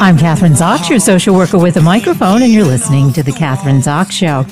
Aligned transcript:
I'm 0.00 0.16
Kathryn 0.16 0.56
Zox, 0.56 0.90
your 0.90 0.98
social 0.98 1.36
worker 1.36 1.56
with 1.56 1.76
a 1.76 1.80
microphone, 1.80 2.42
and 2.42 2.52
you're 2.52 2.64
listening 2.64 3.12
to 3.12 3.22
The 3.22 3.30
Kathryn 3.30 3.80
Zox 3.80 4.10
Show. 4.10 4.44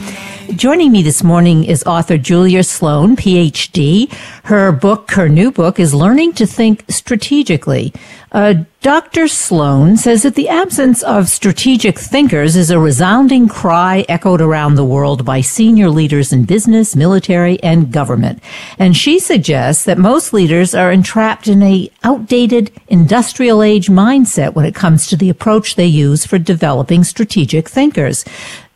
Joining 0.54 0.92
me 0.92 1.02
this 1.02 1.22
morning 1.22 1.64
is 1.64 1.84
author 1.84 2.16
Julia 2.16 2.62
Sloan, 2.62 3.16
PhD. 3.16 4.10
Her 4.44 4.72
book, 4.72 5.10
her 5.10 5.28
new 5.28 5.50
book, 5.50 5.78
is 5.78 5.92
Learning 5.92 6.32
to 6.34 6.46
Think 6.46 6.86
Strategically. 6.88 7.92
Uh, 8.32 8.54
Dr. 8.80 9.28
Sloan 9.28 9.98
says 9.98 10.22
that 10.22 10.36
the 10.36 10.48
absence 10.48 11.02
of 11.02 11.28
strategic 11.28 11.98
thinkers 11.98 12.56
is 12.56 12.70
a 12.70 12.78
resounding 12.78 13.46
cry 13.46 14.06
echoed 14.08 14.40
around 14.40 14.74
the 14.76 14.84
world 14.84 15.24
by 15.24 15.42
senior 15.42 15.90
leaders 15.90 16.32
in 16.32 16.44
business, 16.44 16.96
military, 16.96 17.62
and 17.62 17.92
government. 17.92 18.42
And 18.78 18.96
she 18.96 19.18
suggests 19.18 19.84
that 19.84 19.98
most 19.98 20.32
leaders 20.32 20.74
are 20.74 20.92
entrapped 20.92 21.48
in 21.48 21.62
a 21.62 21.90
outdated 22.04 22.70
industrial 22.88 23.62
age 23.62 23.88
mindset 23.88 24.54
when 24.54 24.64
it 24.64 24.74
comes 24.74 25.06
to 25.08 25.16
the 25.16 25.28
approach 25.28 25.74
they 25.74 25.86
use 25.86 26.24
for 26.24 26.38
developing 26.38 27.04
strategic 27.04 27.68
thinkers 27.68 28.24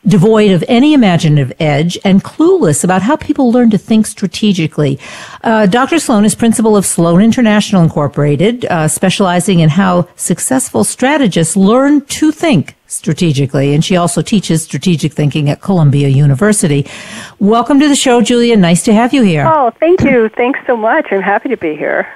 devoid 0.06 0.50
of 0.50 0.64
any 0.68 0.94
imaginative 0.94 1.52
edge 1.60 1.96
and 2.04 2.24
clueless 2.24 2.82
about 2.82 3.02
how 3.02 3.16
people 3.16 3.52
learn 3.52 3.70
to 3.70 3.78
think 3.78 4.06
strategically. 4.06 4.98
Uh, 5.44 5.66
Dr. 5.66 5.98
Sloan 5.98 6.24
is 6.24 6.34
principal 6.34 6.76
of 6.76 6.84
Sloan 6.84 7.20
International 7.20 7.82
Incorporated, 7.82 8.64
uh, 8.64 8.88
specializing 8.88 9.60
in 9.60 9.68
how 9.68 10.08
successful 10.16 10.84
strategists 10.84 11.56
learn 11.56 12.00
to 12.06 12.32
think 12.32 12.74
strategically. 12.86 13.74
And 13.74 13.84
she 13.84 13.96
also 13.96 14.22
teaches 14.22 14.64
strategic 14.64 15.12
thinking 15.12 15.48
at 15.48 15.60
Columbia 15.62 16.08
University. 16.08 16.86
Welcome 17.38 17.80
to 17.80 17.88
the 17.88 17.96
show, 17.96 18.20
Julia. 18.20 18.56
Nice 18.56 18.82
to 18.84 18.92
have 18.92 19.14
you 19.14 19.22
here. 19.22 19.46
Oh, 19.46 19.70
thank 19.78 20.02
you. 20.02 20.28
Thanks 20.28 20.60
so 20.66 20.76
much. 20.76 21.06
I'm 21.10 21.22
happy 21.22 21.48
to 21.48 21.56
be 21.56 21.74
here. 21.76 22.12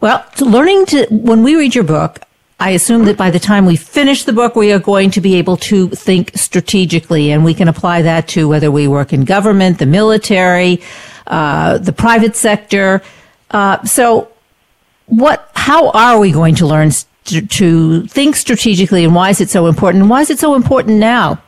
Well, 0.00 0.24
learning 0.40 0.86
to, 0.86 1.06
when 1.10 1.42
we 1.42 1.56
read 1.56 1.74
your 1.74 1.84
book, 1.84 2.20
I 2.60 2.70
assume 2.70 3.04
that 3.04 3.16
by 3.16 3.30
the 3.30 3.38
time 3.38 3.66
we 3.66 3.76
finish 3.76 4.24
the 4.24 4.32
book, 4.32 4.56
we 4.56 4.72
are 4.72 4.80
going 4.80 5.12
to 5.12 5.20
be 5.20 5.36
able 5.36 5.56
to 5.58 5.88
think 5.90 6.32
strategically, 6.34 7.30
and 7.30 7.44
we 7.44 7.54
can 7.54 7.68
apply 7.68 8.02
that 8.02 8.26
to 8.28 8.48
whether 8.48 8.70
we 8.70 8.88
work 8.88 9.12
in 9.12 9.24
government, 9.24 9.78
the 9.78 9.86
military, 9.86 10.82
uh, 11.28 11.78
the 11.78 11.92
private 11.92 12.34
sector. 12.34 13.00
Uh, 13.52 13.84
so, 13.84 14.32
what? 15.06 15.50
How 15.54 15.90
are 15.90 16.18
we 16.18 16.32
going 16.32 16.56
to 16.56 16.66
learn 16.66 16.90
st- 16.90 17.48
to 17.50 18.06
think 18.08 18.34
strategically, 18.34 19.04
and 19.04 19.14
why 19.14 19.30
is 19.30 19.40
it 19.40 19.50
so 19.50 19.68
important? 19.68 20.06
Why 20.08 20.22
is 20.22 20.30
it 20.30 20.40
so 20.40 20.56
important 20.56 20.98
now? 20.98 21.40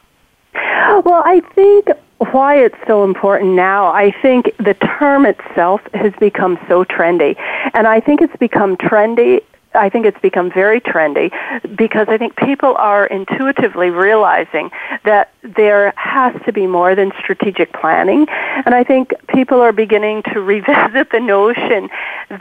Well, 0.54 1.22
I 1.24 1.40
think 1.54 1.88
why 2.32 2.56
it's 2.56 2.76
so 2.86 3.02
important 3.02 3.54
now, 3.54 3.86
I 3.88 4.12
think 4.22 4.54
the 4.58 4.74
term 4.74 5.24
itself 5.24 5.80
has 5.94 6.12
become 6.20 6.58
so 6.68 6.84
trendy. 6.84 7.34
And 7.72 7.86
I 7.86 7.98
think 7.98 8.20
it's 8.20 8.36
become 8.36 8.76
trendy 8.76 9.40
I 9.74 9.88
think 9.88 10.06
it's 10.06 10.20
become 10.20 10.50
very 10.50 10.80
trendy 10.80 11.30
because 11.76 12.08
I 12.08 12.18
think 12.18 12.36
people 12.36 12.74
are 12.76 13.06
intuitively 13.06 13.90
realizing 13.90 14.70
that 15.04 15.32
there 15.42 15.92
has 15.96 16.34
to 16.44 16.52
be 16.52 16.66
more 16.66 16.94
than 16.94 17.12
strategic 17.18 17.72
planning. 17.72 18.26
And 18.28 18.74
I 18.74 18.84
think 18.84 19.12
people 19.28 19.60
are 19.60 19.72
beginning 19.72 20.22
to 20.32 20.40
revisit 20.40 21.10
the 21.10 21.20
notion 21.20 21.88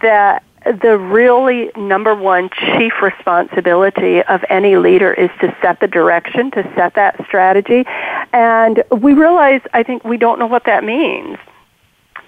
that 0.02 0.44
the 0.66 0.98
really 0.98 1.72
number 1.78 2.14
one 2.14 2.50
chief 2.50 2.94
responsibility 3.02 4.22
of 4.24 4.44
any 4.50 4.76
leader 4.76 5.14
is 5.14 5.30
to 5.40 5.56
set 5.62 5.80
the 5.80 5.88
direction, 5.88 6.52
to 6.52 6.64
set 6.76 6.96
that 6.96 7.24
strategy. 7.26 7.86
And 8.34 8.84
we 8.92 9.14
realize, 9.14 9.62
I 9.74 9.84
think, 9.84 10.04
we 10.04 10.18
don't 10.18 10.38
know 10.38 10.48
what 10.48 10.66
that 10.66 10.84
means 10.84 11.38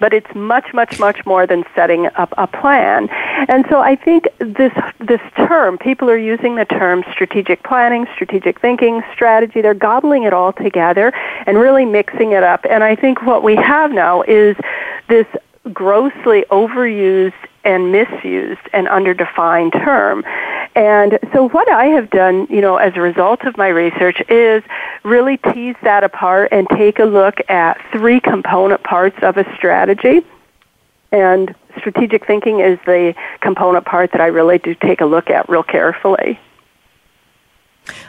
but 0.02 0.12
it's 0.12 0.34
much, 0.34 0.74
much, 0.74 0.98
much 0.98 1.24
more 1.24 1.46
than 1.46 1.62
setting 1.76 2.08
up 2.16 2.34
a 2.36 2.48
plan. 2.48 3.08
And 3.48 3.64
so 3.70 3.80
I 3.80 3.94
think 3.94 4.26
this 4.40 4.72
this 4.98 5.20
term, 5.36 5.78
people 5.78 6.10
are 6.10 6.18
using 6.18 6.56
the 6.56 6.64
term 6.64 7.04
strategic 7.12 7.62
planning, 7.62 8.06
strategic 8.12 8.60
thinking, 8.60 9.04
strategy. 9.14 9.60
They're 9.62 9.74
gobbling 9.74 10.24
it 10.24 10.32
all 10.32 10.52
together 10.52 11.12
and 11.46 11.56
really 11.56 11.84
mixing 11.84 12.32
it 12.32 12.42
up. 12.42 12.66
And 12.68 12.82
I 12.82 12.96
think 12.96 13.22
what 13.22 13.44
we 13.44 13.54
have 13.54 13.92
now 13.92 14.22
is 14.22 14.56
this 15.08 15.28
grossly 15.72 16.44
overused 16.50 17.34
and 17.64 17.92
misused 17.92 18.68
and 18.72 18.88
underdefined 18.88 19.72
term. 19.72 20.24
And 20.74 21.18
so 21.32 21.48
what 21.48 21.70
I 21.70 21.86
have 21.86 22.10
done, 22.10 22.46
you 22.50 22.60
know, 22.60 22.76
as 22.76 22.96
a 22.96 23.00
result 23.00 23.42
of 23.42 23.56
my 23.56 23.68
research 23.68 24.20
is 24.28 24.62
really 25.04 25.36
tease 25.36 25.76
that 25.82 26.02
apart 26.02 26.48
and 26.50 26.66
take 26.70 26.98
a 26.98 27.04
look 27.04 27.38
at 27.48 27.78
three 27.92 28.20
component 28.20 28.82
parts 28.82 29.16
of 29.22 29.36
a 29.36 29.44
strategy. 29.54 30.22
And 31.12 31.54
strategic 31.78 32.26
thinking 32.26 32.60
is 32.60 32.78
the 32.86 33.14
component 33.40 33.84
part 33.84 34.12
that 34.12 34.20
I 34.20 34.26
really 34.26 34.58
do 34.58 34.74
take 34.74 35.00
a 35.00 35.06
look 35.06 35.30
at 35.30 35.48
real 35.48 35.62
carefully. 35.62 36.40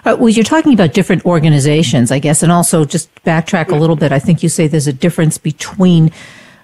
Uh, 0.05 0.15
well, 0.19 0.29
you're 0.29 0.43
talking 0.43 0.73
about 0.73 0.93
different 0.93 1.25
organizations, 1.25 2.11
I 2.11 2.19
guess, 2.19 2.43
and 2.43 2.51
also 2.51 2.85
just 2.85 3.13
backtrack 3.23 3.69
a 3.69 3.75
little 3.75 3.95
bit. 3.95 4.11
I 4.11 4.19
think 4.19 4.43
you 4.43 4.49
say 4.49 4.67
there's 4.67 4.87
a 4.87 4.93
difference 4.93 5.37
between 5.37 6.11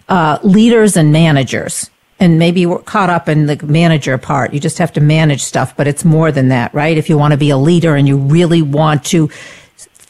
uh, 0.10 0.40
leaders 0.44 0.98
and 0.98 1.12
managers 1.12 1.90
and 2.20 2.38
maybe 2.38 2.66
we're 2.66 2.80
caught 2.80 3.10
up 3.10 3.30
in 3.30 3.46
the 3.46 3.66
manager 3.66 4.18
part. 4.18 4.54
You 4.54 4.60
just 4.60 4.78
have 4.78 4.92
to 4.94 5.02
manage 5.02 5.42
stuff, 5.42 5.76
but 5.78 5.88
it's 5.88 6.04
more 6.04 6.32
than 6.32 6.50
that, 6.50 6.74
right? 6.74 6.98
If 6.98 7.10
you 7.10 7.18
want 7.18 7.32
to 7.32 7.38
be 7.38 7.50
a 7.50 7.58
leader 7.58 7.96
and 7.96 8.08
you 8.08 8.18
really 8.18 8.62
want 8.62 9.06
to 9.06 9.30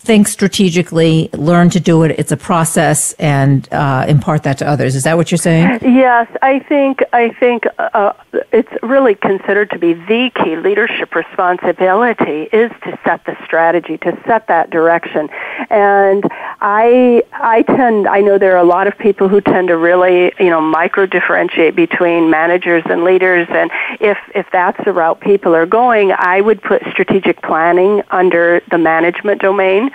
think 0.02 0.30
strategically, 0.30 1.30
learn 1.34 1.70
to 1.70 1.80
do 1.80 2.04
it. 2.04 2.18
It's 2.18 2.32
a 2.32 2.38
process, 2.38 3.14
and 3.14 3.68
uh, 3.72 4.06
impart 4.08 4.44
that 4.44 4.58
to 4.60 4.68
others. 4.68 4.96
Is 4.96 5.04
that 5.04 5.18
what 5.18 5.30
you're 5.30 5.38
saying? 5.38 5.80
Yes, 5.82 6.28
I 6.42 6.60
think 6.60 7.04
I 7.12 7.30
think 7.30 7.66
uh, 7.78 8.14
it's 8.52 8.72
really 8.82 9.16
considered 9.16 9.70
to 9.72 9.78
be 9.78 9.94
the 9.94 10.32
key 10.36 10.56
leadership 10.56 11.14
responsibility 11.14 12.44
is 12.54 12.72
to 12.84 12.98
set 13.04 13.26
the 13.26 13.36
strategy, 13.44 13.98
to 13.98 14.18
set 14.26 14.48
that 14.48 14.70
direction, 14.70 15.28
and 15.70 16.24
I 16.62 17.24
I 17.34 17.64
tend 17.64 18.08
I 18.08 18.22
know 18.22 18.38
there 18.38 18.54
are 18.54 18.64
a 18.64 18.72
lot 18.78 18.88
of 18.88 18.98
people 18.98 19.28
who 19.28 19.42
tend 19.42 19.68
to 19.68 19.78
really 19.78 20.32
you 20.40 20.50
know 20.50 20.62
micro 20.62 21.06
differentiate 21.06 21.76
between 21.76 22.30
managers 22.30 22.84
and 22.90 23.04
leaders, 23.04 23.48
and 23.52 23.70
if 24.00 24.18
if 24.34 24.48
that's 24.52 24.82
the 24.86 24.94
route 24.94 25.20
people 25.20 25.54
are 25.54 25.66
going, 25.66 26.14
I 26.14 26.40
would 26.40 26.62
put 26.62 26.82
strategic 26.90 27.42
planning 27.42 28.02
under 28.12 28.62
the 28.72 28.78
management 28.78 29.42
domain 29.42 29.92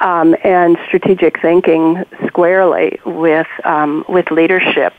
um, 0.00 0.36
and 0.44 0.76
strategic 0.86 1.40
thinking 1.40 2.04
squarely 2.26 2.98
with 3.04 3.46
um, 3.64 4.04
with 4.08 4.30
leadership, 4.30 4.92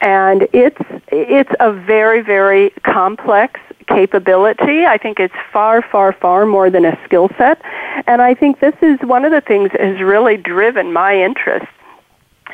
and 0.00 0.48
it's 0.52 0.80
it's 1.08 1.52
a 1.60 1.72
very 1.72 2.22
very 2.22 2.70
complex 2.82 3.60
capability. 3.88 4.86
I 4.86 4.98
think 4.98 5.18
it's 5.18 5.34
far, 5.52 5.82
far, 5.82 6.12
far 6.12 6.46
more 6.46 6.70
than 6.70 6.84
a 6.84 6.98
skill 7.04 7.30
set. 7.38 7.60
And 8.06 8.22
I 8.22 8.34
think 8.34 8.60
this 8.60 8.74
is 8.82 8.98
one 9.00 9.24
of 9.24 9.32
the 9.32 9.40
things 9.40 9.70
that 9.72 9.80
has 9.80 10.00
really 10.00 10.36
driven 10.36 10.92
my 10.92 11.16
interest 11.18 11.66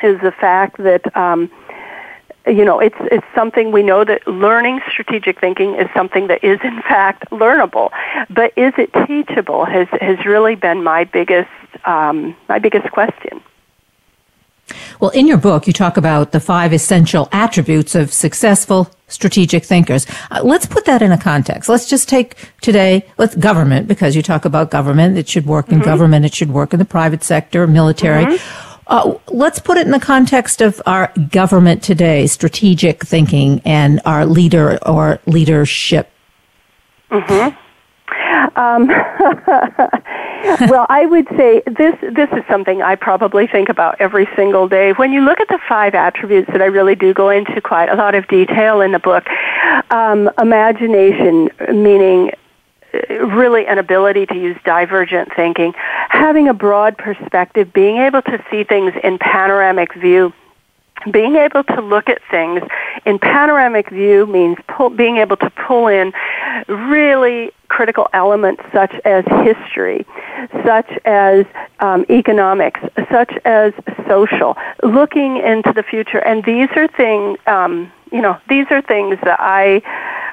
is 0.03 0.19
the 0.21 0.31
fact 0.31 0.77
that 0.77 1.15
um, 1.15 1.51
you 2.47 2.63
know, 2.63 2.79
it's 2.79 2.97
it's 3.11 3.25
something 3.33 3.71
we 3.71 3.83
know 3.83 4.03
that 4.03 4.27
learning 4.27 4.81
strategic 4.89 5.39
thinking 5.39 5.75
is 5.75 5.87
something 5.95 6.27
that 6.27 6.43
is 6.43 6.59
in 6.63 6.81
fact 6.83 7.29
learnable, 7.31 7.91
but 8.29 8.53
is 8.57 8.73
it 8.77 8.91
teachable? 9.07 9.65
Has 9.65 9.87
has 9.99 10.25
really 10.25 10.55
been 10.55 10.83
my 10.83 11.03
biggest 11.05 11.49
um, 11.85 12.35
my 12.47 12.59
biggest 12.59 12.91
question. 12.91 13.41
Well, 14.99 15.11
in 15.11 15.27
your 15.27 15.37
book, 15.37 15.67
you 15.67 15.73
talk 15.73 15.97
about 15.97 16.31
the 16.31 16.39
five 16.39 16.73
essential 16.73 17.29
attributes 17.31 17.93
of 17.93 18.11
successful 18.11 18.89
strategic 19.07 19.63
thinkers. 19.63 20.07
Uh, 20.31 20.41
let's 20.43 20.65
put 20.65 20.85
that 20.85 21.01
in 21.01 21.11
a 21.11 21.17
context. 21.17 21.69
Let's 21.69 21.87
just 21.87 22.09
take 22.09 22.35
today, 22.61 23.05
let's 23.17 23.35
government, 23.35 23.87
because 23.87 24.15
you 24.15 24.23
talk 24.23 24.45
about 24.45 24.71
government. 24.71 25.17
It 25.17 25.29
should 25.29 25.45
work 25.45 25.69
in 25.69 25.75
mm-hmm. 25.75 25.85
government. 25.85 26.25
It 26.25 26.33
should 26.33 26.49
work 26.49 26.73
in 26.73 26.79
the 26.79 26.85
private 26.85 27.23
sector, 27.23 27.67
military. 27.67 28.25
Mm-hmm. 28.25 28.74
Uh, 28.87 29.15
let's 29.27 29.59
put 29.59 29.77
it 29.77 29.85
in 29.85 29.91
the 29.91 29.99
context 29.99 30.61
of 30.61 30.81
our 30.85 31.11
government 31.31 31.81
today, 31.81 32.27
strategic 32.27 33.03
thinking, 33.03 33.61
and 33.65 33.99
our 34.05 34.25
leader 34.25 34.77
or 34.85 35.19
leadership 35.25 36.11
Mm-hmm. 37.11 37.55
Um, 38.57 38.87
well, 40.69 40.85
I 40.89 41.05
would 41.05 41.27
say 41.37 41.61
this 41.65 41.95
this 42.13 42.29
is 42.31 42.43
something 42.49 42.81
I 42.81 42.95
probably 42.95 43.47
think 43.47 43.69
about 43.69 43.99
every 43.99 44.27
single 44.35 44.67
day. 44.67 44.91
When 44.93 45.11
you 45.11 45.21
look 45.21 45.39
at 45.39 45.47
the 45.47 45.59
five 45.67 45.95
attributes 45.95 46.51
that 46.51 46.61
I 46.61 46.65
really 46.65 46.95
do 46.95 47.13
go 47.13 47.29
into 47.29 47.61
quite 47.61 47.89
a 47.89 47.95
lot 47.95 48.15
of 48.15 48.27
detail 48.27 48.81
in 48.81 48.91
the 48.91 48.99
book, 48.99 49.25
um, 49.91 50.29
imagination, 50.39 51.49
meaning 51.69 52.31
really 53.09 53.65
an 53.67 53.77
ability 53.77 54.25
to 54.27 54.35
use 54.35 54.57
divergent 54.63 55.29
thinking, 55.35 55.73
having 56.09 56.47
a 56.47 56.53
broad 56.53 56.97
perspective, 56.97 57.71
being 57.73 57.97
able 57.97 58.21
to 58.23 58.43
see 58.49 58.63
things 58.63 58.93
in 59.03 59.17
panoramic 59.17 59.93
view 59.95 60.33
being 61.11 61.35
able 61.35 61.63
to 61.63 61.81
look 61.81 62.09
at 62.09 62.19
things 62.31 62.61
in 63.05 63.19
panoramic 63.19 63.89
view 63.89 64.25
means 64.25 64.57
pull, 64.67 64.89
being 64.89 65.17
able 65.17 65.37
to 65.37 65.49
pull 65.51 65.87
in 65.87 66.13
really 66.67 67.51
critical 67.67 68.07
elements 68.13 68.63
such 68.71 68.93
as 69.05 69.25
history, 69.43 70.05
such 70.63 70.89
as 71.05 71.45
um, 71.79 72.05
economics, 72.09 72.79
such 73.11 73.33
as 73.43 73.73
social, 74.07 74.57
looking 74.83 75.37
into 75.37 75.73
the 75.73 75.83
future. 75.83 76.19
And 76.19 76.43
these 76.43 76.69
are 76.75 76.87
things, 76.87 77.37
um, 77.47 77.91
you 78.11 78.21
know, 78.21 78.37
these 78.49 78.65
are 78.69 78.81
things 78.81 79.17
that 79.23 79.39
I, 79.39 79.81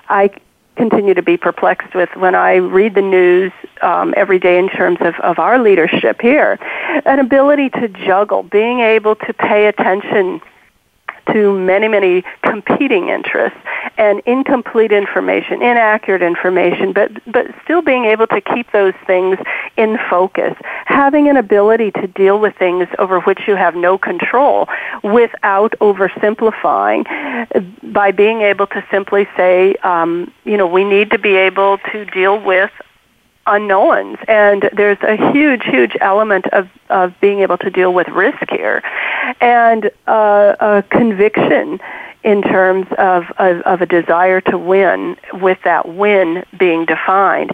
I 0.09 0.31
continue 0.77 1.15
to 1.15 1.23
be 1.23 1.37
perplexed 1.37 1.95
with 1.95 2.09
when 2.17 2.35
I 2.35 2.57
read 2.57 2.95
the 2.95 3.03
news 3.03 3.53
um, 3.83 4.15
every 4.17 4.39
day 4.39 4.59
in 4.59 4.69
terms 4.69 4.99
of, 5.01 5.15
of 5.17 5.39
our 5.39 5.59
leadership 5.59 6.21
here. 6.21 6.59
An 7.05 7.19
ability 7.19 7.71
to 7.71 7.89
juggle, 7.89 8.43
being 8.43 8.81
able 8.81 9.17
to 9.17 9.35
pay 9.35 9.67
attention 9.67 10.41
to 11.33 11.59
many, 11.59 11.89
many 11.89 12.25
competing 12.43 13.09
interests 13.09 13.59
and 13.97 14.21
incomplete 14.27 14.93
information, 14.93 15.63
inaccurate 15.63 16.23
information, 16.23 16.93
but, 16.93 17.11
but 17.31 17.47
still 17.65 17.83
being 17.83 18.05
able 18.05 18.27
to 18.27 18.41
keep 18.41 18.71
those 18.73 18.95
things 19.07 19.39
in 19.77 19.99
focus. 20.11 20.55
Having 20.87 21.29
an 21.29 21.37
ability 21.37 21.91
to 21.93 22.07
deal 22.07 22.39
with 22.39 22.55
things 22.57 22.89
over 22.99 23.21
which 23.21 23.41
you 23.47 23.57
have 23.57 23.75
no 23.75 23.99
control 23.99 24.69
without 25.03 25.73
oversimplifying 25.81 27.05
by 27.93 28.11
being 28.11 28.43
able 28.43 28.67
to 28.69 28.85
simply 28.91 29.29
say, 29.37 29.75
um, 29.83 30.33
you 30.45 30.57
know, 30.57 30.67
we 30.67 30.85
need 30.85 31.11
to 31.11 31.19
be 31.19 31.37
able 31.37 31.79
to 31.93 32.05
deal 32.07 32.43
with 32.43 32.71
unknowns. 33.47 34.19
And 34.29 34.69
there's 34.73 34.99
a 35.03 35.33
huge 35.33 35.65
huge 35.65 35.97
element 36.01 36.47
of 36.49 36.69
of 36.91 37.19
being 37.21 37.41
able 37.41 37.59
to 37.59 37.71
deal 37.71 37.93
with 37.93 38.09
risk 38.09 38.51
here. 38.51 38.83
And 39.41 39.91
uh, 40.07 40.57
a 40.61 40.85
conviction 40.91 41.81
in 42.25 42.41
terms 42.41 42.87
of, 42.99 43.25
of, 43.39 43.61
of 43.63 43.81
a 43.81 43.87
desire 43.87 44.41
to 44.41 44.57
win 44.57 45.17
with 45.33 45.59
that 45.65 45.89
win 45.89 46.45
being 46.57 46.85
defined. 46.85 47.51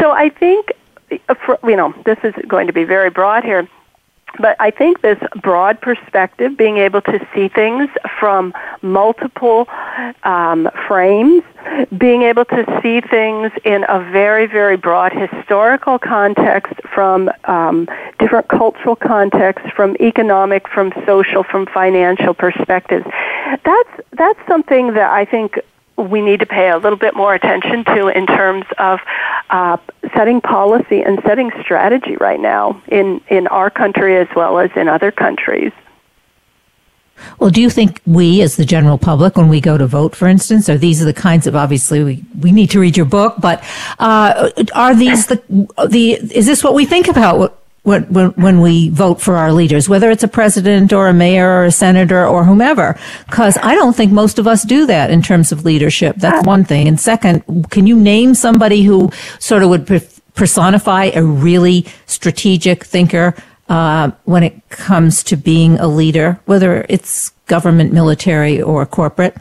So 0.00 0.10
i 0.10 0.28
think 0.28 0.72
uh, 1.28 1.34
you 1.64 1.76
know 1.76 1.94
this 2.04 2.18
is 2.22 2.34
going 2.46 2.66
to 2.66 2.72
be 2.72 2.84
very 2.84 3.10
broad 3.10 3.44
here 3.44 3.68
but 4.38 4.56
I 4.58 4.70
think 4.70 5.00
this 5.00 5.18
broad 5.42 5.80
perspective, 5.80 6.56
being 6.56 6.78
able 6.78 7.00
to 7.02 7.26
see 7.34 7.48
things 7.48 7.88
from 8.18 8.52
multiple 8.82 9.68
um, 10.24 10.68
frames, 10.86 11.42
being 11.96 12.22
able 12.22 12.44
to 12.46 12.80
see 12.82 13.00
things 13.00 13.52
in 13.64 13.84
a 13.88 14.00
very, 14.10 14.46
very 14.46 14.76
broad 14.76 15.12
historical 15.12 15.98
context, 15.98 16.74
from 16.92 17.30
um, 17.44 17.88
different 18.18 18.48
cultural 18.48 18.96
contexts, 18.96 19.68
from 19.70 19.96
economic, 20.00 20.68
from 20.68 20.92
social, 21.06 21.42
from 21.42 21.66
financial 21.66 22.34
perspectives. 22.34 23.06
That's 23.64 23.90
that's 24.12 24.38
something 24.46 24.94
that 24.94 25.10
I 25.10 25.24
think 25.24 25.58
we 25.96 26.20
need 26.20 26.40
to 26.40 26.46
pay 26.46 26.70
a 26.70 26.78
little 26.78 26.98
bit 26.98 27.14
more 27.14 27.34
attention 27.34 27.84
to 27.84 28.08
in 28.08 28.26
terms 28.26 28.64
of 28.78 29.00
uh, 29.50 29.76
setting 30.14 30.40
policy 30.40 31.02
and 31.02 31.20
setting 31.24 31.50
strategy 31.62 32.16
right 32.16 32.40
now 32.40 32.82
in, 32.88 33.20
in 33.28 33.46
our 33.48 33.70
country 33.70 34.16
as 34.16 34.28
well 34.34 34.58
as 34.58 34.70
in 34.76 34.88
other 34.88 35.10
countries. 35.10 35.72
Well, 37.38 37.50
do 37.50 37.60
you 37.60 37.70
think 37.70 38.00
we, 38.06 38.42
as 38.42 38.56
the 38.56 38.64
general 38.64 38.98
public, 38.98 39.36
when 39.36 39.48
we 39.48 39.60
go 39.60 39.78
to 39.78 39.86
vote, 39.86 40.16
for 40.16 40.26
instance, 40.26 40.68
are 40.68 40.76
these 40.76 41.00
are 41.00 41.04
the 41.04 41.14
kinds 41.14 41.46
of 41.46 41.54
obviously 41.54 42.02
we, 42.02 42.24
we 42.40 42.52
need 42.52 42.70
to 42.70 42.80
read 42.80 42.96
your 42.96 43.06
book, 43.06 43.36
but 43.38 43.62
uh, 43.98 44.50
are 44.74 44.94
these 44.94 45.26
the 45.26 45.40
the 45.88 46.12
is 46.12 46.46
this 46.46 46.64
what 46.64 46.74
we 46.74 46.84
think 46.84 47.08
about 47.08 47.63
when, 47.84 48.02
when, 48.04 48.30
when 48.30 48.60
we 48.60 48.88
vote 48.88 49.20
for 49.20 49.36
our 49.36 49.52
leaders, 49.52 49.88
whether 49.88 50.10
it's 50.10 50.24
a 50.24 50.28
president 50.28 50.92
or 50.92 51.06
a 51.06 51.12
mayor 51.12 51.48
or 51.48 51.64
a 51.64 51.70
senator 51.70 52.26
or 52.26 52.44
whomever. 52.44 52.98
Because 53.26 53.56
I 53.62 53.74
don't 53.74 53.94
think 53.94 54.10
most 54.10 54.38
of 54.38 54.46
us 54.46 54.64
do 54.64 54.86
that 54.86 55.10
in 55.10 55.22
terms 55.22 55.52
of 55.52 55.64
leadership. 55.64 56.16
That's 56.16 56.46
one 56.46 56.64
thing. 56.64 56.88
And 56.88 56.98
second, 56.98 57.70
can 57.70 57.86
you 57.86 57.94
name 57.94 58.34
somebody 58.34 58.82
who 58.82 59.10
sort 59.38 59.62
of 59.62 59.68
would 59.68 59.86
personify 60.34 61.10
a 61.14 61.22
really 61.22 61.86
strategic 62.06 62.84
thinker 62.84 63.34
uh, 63.68 64.10
when 64.24 64.42
it 64.42 64.68
comes 64.70 65.22
to 65.24 65.36
being 65.36 65.78
a 65.78 65.86
leader, 65.86 66.40
whether 66.46 66.86
it's 66.88 67.30
government, 67.46 67.92
military, 67.92 68.60
or 68.62 68.84
corporate? 68.86 69.36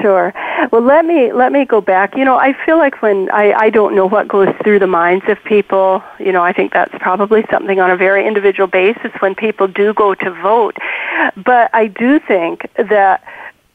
Sure. 0.00 0.32
Well, 0.70 0.82
let 0.82 1.04
me 1.04 1.32
let 1.32 1.50
me 1.50 1.64
go 1.64 1.80
back. 1.80 2.16
You 2.16 2.24
know, 2.24 2.36
I 2.36 2.52
feel 2.64 2.78
like 2.78 3.02
when 3.02 3.28
I 3.32 3.52
I 3.52 3.70
don't 3.70 3.96
know 3.96 4.06
what 4.06 4.28
goes 4.28 4.48
through 4.62 4.78
the 4.78 4.86
minds 4.86 5.24
of 5.26 5.42
people. 5.42 6.04
You 6.20 6.30
know, 6.30 6.42
I 6.42 6.52
think 6.52 6.72
that's 6.72 6.94
probably 7.00 7.44
something 7.50 7.80
on 7.80 7.90
a 7.90 7.96
very 7.96 8.24
individual 8.24 8.68
basis 8.68 9.10
when 9.18 9.34
people 9.34 9.66
do 9.66 9.92
go 9.92 10.14
to 10.14 10.30
vote. 10.30 10.76
But 11.36 11.70
I 11.74 11.88
do 11.88 12.20
think 12.20 12.68
that 12.76 13.24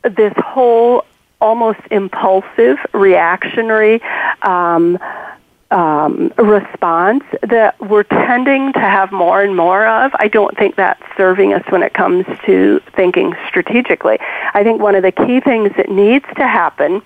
this 0.03 0.33
whole 0.37 1.03
almost 1.41 1.79
impulsive, 1.91 2.77
reactionary. 2.93 4.01
Um, 4.41 4.97
um, 5.71 6.31
response 6.37 7.23
that 7.41 7.79
we're 7.79 8.03
tending 8.03 8.73
to 8.73 8.79
have 8.79 9.11
more 9.11 9.41
and 9.41 9.55
more 9.55 9.85
of. 9.87 10.11
I 10.15 10.27
don't 10.27 10.57
think 10.57 10.75
that's 10.75 11.01
serving 11.15 11.53
us 11.53 11.63
when 11.69 11.83
it 11.83 11.93
comes 11.93 12.25
to 12.45 12.81
thinking 12.95 13.35
strategically. 13.47 14.17
I 14.53 14.63
think 14.63 14.81
one 14.81 14.95
of 14.95 15.03
the 15.03 15.11
key 15.11 15.39
things 15.39 15.71
that 15.77 15.89
needs 15.89 16.25
to 16.37 16.47
happen, 16.47 17.01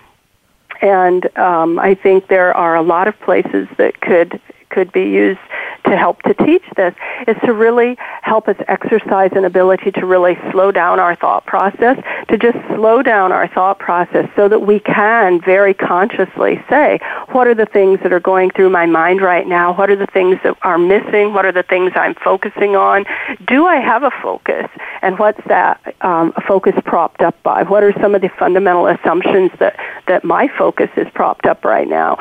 and 0.81 1.37
um, 1.37 1.79
I 1.79 1.95
think 1.95 2.27
there 2.27 2.55
are 2.55 2.75
a 2.75 2.81
lot 2.81 3.07
of 3.07 3.19
places 3.21 3.67
that 3.77 3.99
could 4.01 4.39
could 4.71 4.91
be 4.91 5.03
used 5.03 5.39
to 5.85 5.97
help 5.97 6.21
to 6.23 6.33
teach 6.33 6.63
this 6.75 6.93
is 7.27 7.35
to 7.43 7.53
really 7.53 7.97
help 8.21 8.47
us 8.47 8.55
exercise 8.67 9.31
an 9.33 9.45
ability 9.45 9.91
to 9.91 10.05
really 10.05 10.37
slow 10.51 10.71
down 10.71 10.99
our 10.99 11.15
thought 11.15 11.45
process, 11.45 11.97
to 12.29 12.37
just 12.37 12.57
slow 12.75 13.01
down 13.01 13.31
our 13.31 13.47
thought 13.47 13.79
process 13.79 14.29
so 14.35 14.47
that 14.47 14.59
we 14.59 14.79
can 14.79 15.41
very 15.41 15.73
consciously 15.73 16.63
say, 16.69 16.99
what 17.29 17.47
are 17.47 17.55
the 17.55 17.65
things 17.65 17.99
that 18.03 18.13
are 18.13 18.19
going 18.19 18.51
through 18.51 18.69
my 18.69 18.85
mind 18.85 19.21
right 19.21 19.47
now? 19.47 19.73
What 19.73 19.89
are 19.89 19.95
the 19.95 20.07
things 20.07 20.37
that 20.43 20.57
are 20.61 20.77
missing? 20.77 21.33
What 21.33 21.45
are 21.45 21.51
the 21.51 21.63
things 21.63 21.91
I'm 21.95 22.15
focusing 22.15 22.75
on? 22.75 23.05
Do 23.47 23.65
I 23.65 23.77
have 23.77 24.03
a 24.03 24.11
focus? 24.21 24.67
And 25.01 25.17
what's 25.17 25.41
that 25.47 25.95
um, 26.01 26.33
focus 26.47 26.73
propped 26.85 27.21
up 27.21 27.41
by? 27.43 27.63
What 27.63 27.83
are 27.83 27.93
some 28.01 28.15
of 28.15 28.21
the 28.21 28.29
fundamental 28.29 28.87
assumptions 28.87 29.51
that, 29.59 29.77
that 30.07 30.23
my 30.23 30.47
focus 30.57 30.89
is 30.95 31.07
propped 31.13 31.45
up 31.45 31.65
right 31.65 31.87
now 31.87 32.17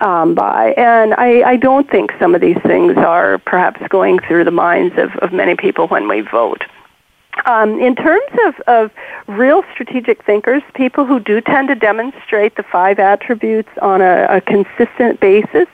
um, 0.00 0.34
by? 0.34 0.74
And 0.76 1.14
I, 1.14 1.42
I 1.42 1.56
don't 1.56 1.85
think 1.86 2.12
some 2.18 2.34
of 2.34 2.40
these 2.40 2.58
things 2.62 2.96
are 2.96 3.38
perhaps 3.38 3.80
going 3.88 4.18
through 4.20 4.44
the 4.44 4.50
minds 4.50 4.94
of, 4.98 5.14
of 5.16 5.32
many 5.32 5.56
people 5.56 5.88
when 5.88 6.08
we 6.08 6.20
vote. 6.20 6.64
Um, 7.44 7.78
in 7.80 7.94
terms 7.94 8.30
of, 8.46 8.60
of 8.66 8.90
real 9.26 9.62
strategic 9.72 10.24
thinkers, 10.24 10.62
people 10.74 11.04
who 11.04 11.20
do 11.20 11.40
tend 11.40 11.68
to 11.68 11.74
demonstrate 11.74 12.56
the 12.56 12.62
five 12.62 12.98
attributes 12.98 13.68
on 13.82 14.00
a, 14.00 14.26
a 14.30 14.40
consistent 14.40 15.20
basis, 15.20 15.68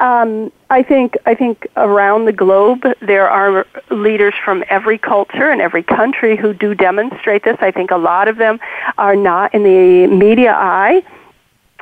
um, 0.00 0.52
I 0.68 0.82
think 0.82 1.16
I 1.26 1.34
think 1.34 1.66
around 1.76 2.24
the 2.24 2.32
globe 2.32 2.82
there 3.00 3.28
are 3.28 3.66
leaders 3.90 4.34
from 4.44 4.64
every 4.68 4.98
culture 4.98 5.50
and 5.50 5.60
every 5.60 5.82
country 5.82 6.36
who 6.36 6.52
do 6.52 6.74
demonstrate 6.74 7.44
this. 7.44 7.56
I 7.60 7.70
think 7.70 7.90
a 7.90 7.96
lot 7.96 8.26
of 8.28 8.36
them 8.36 8.58
are 8.98 9.16
not 9.16 9.54
in 9.54 9.62
the 9.62 10.06
media 10.08 10.54
eye. 10.54 11.04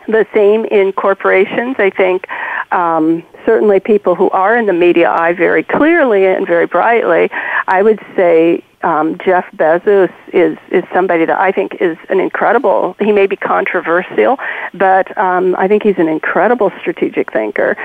The 0.08 0.26
same 0.34 0.64
in 0.64 0.92
corporations. 0.92 1.76
I 1.78 1.90
think 1.90 2.26
um, 2.72 3.22
certainly 3.44 3.80
people 3.80 4.14
who 4.14 4.30
are 4.30 4.56
in 4.56 4.66
the 4.66 4.72
media 4.72 5.10
eye 5.10 5.32
very 5.32 5.62
clearly 5.62 6.26
and 6.26 6.46
very 6.46 6.66
brightly. 6.66 7.30
I 7.68 7.82
would 7.82 8.00
say 8.16 8.64
um, 8.82 9.18
Jeff 9.18 9.44
Bezos 9.52 10.12
is 10.32 10.56
is 10.70 10.84
somebody 10.92 11.24
that 11.26 11.38
I 11.38 11.52
think 11.52 11.76
is 11.80 11.98
an 12.08 12.18
incredible. 12.18 12.96
He 12.98 13.12
may 13.12 13.26
be 13.26 13.36
controversial, 13.36 14.38
but 14.72 15.16
um, 15.18 15.54
I 15.58 15.68
think 15.68 15.82
he's 15.82 15.98
an 15.98 16.08
incredible 16.08 16.72
strategic 16.80 17.32
thinker. 17.32 17.76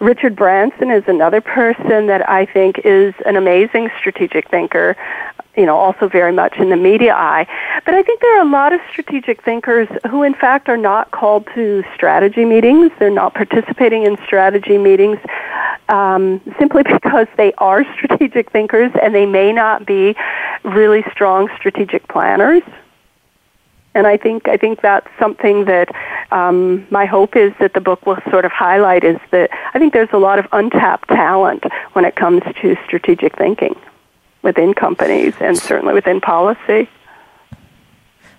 Richard 0.00 0.36
Branson 0.36 0.90
is 0.90 1.04
another 1.06 1.40
person 1.40 2.06
that 2.08 2.28
I 2.28 2.44
think 2.44 2.80
is 2.84 3.14
an 3.24 3.36
amazing 3.36 3.90
strategic 3.98 4.48
thinker 4.50 4.96
you 5.56 5.66
know, 5.66 5.76
also 5.76 6.08
very 6.08 6.32
much 6.32 6.56
in 6.56 6.70
the 6.70 6.76
media 6.76 7.14
eye. 7.14 7.46
But 7.84 7.94
I 7.94 8.02
think 8.02 8.20
there 8.20 8.38
are 8.38 8.46
a 8.46 8.50
lot 8.50 8.72
of 8.72 8.80
strategic 8.90 9.42
thinkers 9.42 9.88
who, 10.08 10.22
in 10.22 10.34
fact, 10.34 10.68
are 10.68 10.78
not 10.78 11.10
called 11.10 11.46
to 11.54 11.84
strategy 11.94 12.44
meetings. 12.44 12.90
They're 12.98 13.10
not 13.10 13.34
participating 13.34 14.04
in 14.04 14.16
strategy 14.24 14.78
meetings 14.78 15.18
um, 15.88 16.40
simply 16.58 16.82
because 16.90 17.26
they 17.36 17.52
are 17.58 17.84
strategic 17.94 18.50
thinkers 18.50 18.92
and 19.00 19.14
they 19.14 19.26
may 19.26 19.52
not 19.52 19.84
be 19.84 20.16
really 20.64 21.04
strong 21.12 21.50
strategic 21.56 22.08
planners. 22.08 22.62
And 23.94 24.06
I 24.06 24.16
think 24.16 24.48
I 24.48 24.56
think 24.56 24.80
that's 24.80 25.08
something 25.18 25.66
that 25.66 25.94
um, 26.32 26.86
my 26.90 27.04
hope 27.04 27.36
is 27.36 27.52
that 27.60 27.74
the 27.74 27.80
book 27.82 28.06
will 28.06 28.16
sort 28.30 28.46
of 28.46 28.52
highlight 28.52 29.04
is 29.04 29.18
that 29.32 29.50
I 29.74 29.78
think 29.78 29.92
there's 29.92 30.08
a 30.14 30.18
lot 30.18 30.38
of 30.38 30.46
untapped 30.52 31.08
talent 31.08 31.64
when 31.92 32.06
it 32.06 32.16
comes 32.16 32.42
to 32.62 32.76
strategic 32.86 33.36
thinking 33.36 33.76
within 34.42 34.74
companies 34.74 35.34
and 35.40 35.56
certainly 35.56 35.94
within 35.94 36.20
policy. 36.20 36.88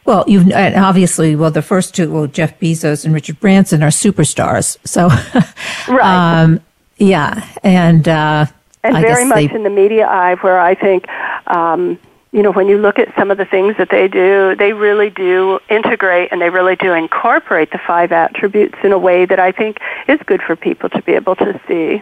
Well, 0.06 0.26
you've 0.28 0.52
obviously 0.52 1.36
well 1.36 1.52
the 1.52 1.62
first 1.62 1.96
two, 1.96 2.12
well 2.12 2.28
Jeff 2.28 2.60
Bezos 2.60 3.06
and 3.06 3.14
Richard 3.14 3.40
Branson 3.40 3.82
are 3.84 3.90
superstars. 3.90 4.78
So, 4.86 5.08
right, 5.94 6.42
um, 6.42 6.60
yeah, 6.98 7.48
and 7.64 8.08
uh, 8.08 8.46
and 8.84 8.98
I 8.98 9.02
very 9.02 9.26
much 9.26 9.50
they, 9.50 9.56
in 9.56 9.64
the 9.64 9.70
media 9.70 10.08
eye, 10.08 10.36
where 10.36 10.60
I 10.60 10.76
think. 10.76 11.08
Um, 11.48 12.00
you 12.34 12.42
know, 12.42 12.52
when 12.52 12.68
you 12.68 12.80
look 12.80 12.98
at 12.98 13.14
some 13.16 13.30
of 13.30 13.38
the 13.38 13.46
things 13.46 13.78
that 13.78 13.90
they 13.92 14.08
do, 14.08 14.56
they 14.58 14.74
really 14.74 15.12
do 15.12 15.60
integrate 15.70 16.32
and 16.32 16.42
they 16.42 16.50
really 16.50 16.76
do 16.76 16.92
incorporate 16.92 17.72
the 17.72 17.78
five 17.78 18.12
attributes 18.12 18.76
in 18.84 18.92
a 18.92 18.98
way 18.98 19.26
that 19.26 19.40
I 19.40 19.52
think 19.52 19.78
is 20.08 20.20
good 20.26 20.42
for 20.42 20.56
people 20.56 20.90
to 20.90 21.02
be 21.04 21.12
able 21.12 21.36
to 21.36 21.62
see. 21.68 22.02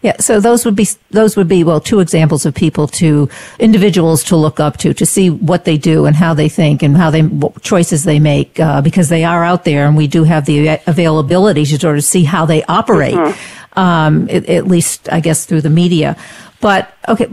Yeah, 0.00 0.16
so 0.18 0.38
those 0.38 0.64
would 0.64 0.76
be 0.76 0.86
those 1.10 1.36
would 1.36 1.48
be 1.48 1.64
well 1.64 1.80
two 1.80 1.98
examples 1.98 2.46
of 2.46 2.54
people 2.54 2.86
to 2.86 3.28
individuals 3.58 4.22
to 4.24 4.36
look 4.36 4.60
up 4.60 4.76
to 4.78 4.94
to 4.94 5.04
see 5.04 5.28
what 5.28 5.64
they 5.64 5.76
do 5.76 6.06
and 6.06 6.14
how 6.14 6.34
they 6.34 6.48
think 6.48 6.84
and 6.84 6.96
how 6.96 7.10
they 7.10 7.22
what 7.22 7.60
choices 7.62 8.04
they 8.04 8.20
make 8.20 8.60
uh, 8.60 8.80
because 8.80 9.08
they 9.08 9.24
are 9.24 9.42
out 9.42 9.64
there 9.64 9.86
and 9.86 9.96
we 9.96 10.06
do 10.06 10.22
have 10.22 10.46
the 10.46 10.80
availability 10.86 11.64
to 11.64 11.78
sort 11.80 11.98
of 11.98 12.04
see 12.04 12.22
how 12.22 12.46
they 12.46 12.62
operate, 12.64 13.16
mm-hmm. 13.16 13.78
um, 13.78 14.30
at, 14.30 14.46
at, 14.48 14.68
least 14.68 15.08
I 15.12 15.18
guess 15.18 15.46
through 15.46 15.62
the 15.62 15.70
media. 15.70 16.16
But 16.60 16.94
okay, 17.08 17.26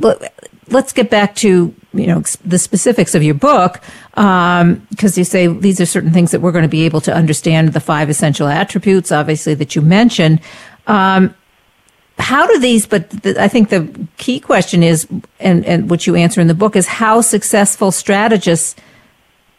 let's 0.70 0.92
get 0.92 1.12
back 1.12 1.36
to 1.36 1.72
you 1.94 2.08
know 2.08 2.24
the 2.44 2.58
specifics 2.58 3.14
of 3.14 3.22
your 3.22 3.36
book 3.36 3.80
because 4.10 4.64
um, 4.64 4.88
you 4.98 5.24
say 5.24 5.46
these 5.46 5.80
are 5.80 5.86
certain 5.86 6.12
things 6.12 6.32
that 6.32 6.42
we're 6.42 6.52
going 6.52 6.64
to 6.64 6.68
be 6.68 6.86
able 6.86 7.02
to 7.02 7.14
understand 7.14 7.74
the 7.74 7.80
five 7.80 8.10
essential 8.10 8.48
attributes, 8.48 9.12
obviously 9.12 9.54
that 9.54 9.76
you 9.76 9.84
mentioned. 9.84 10.40
Um, 10.88 11.36
how 12.18 12.48
do 12.48 12.60
these, 12.60 12.86
but 12.86 13.10
the, 13.10 13.42
I 13.42 13.48
think 13.48 13.70
the 13.70 14.08
key 14.18 14.40
question 14.40 14.84
is, 14.84 15.08
and, 15.40 15.66
and 15.66 15.90
what 15.90 16.08
you 16.08 16.16
answer 16.16 16.42
in 16.42 16.48
the 16.48 16.54
book 16.54 16.76
is 16.76 16.88
how 16.88 17.22
successful 17.22 17.92
strategists 17.92 18.76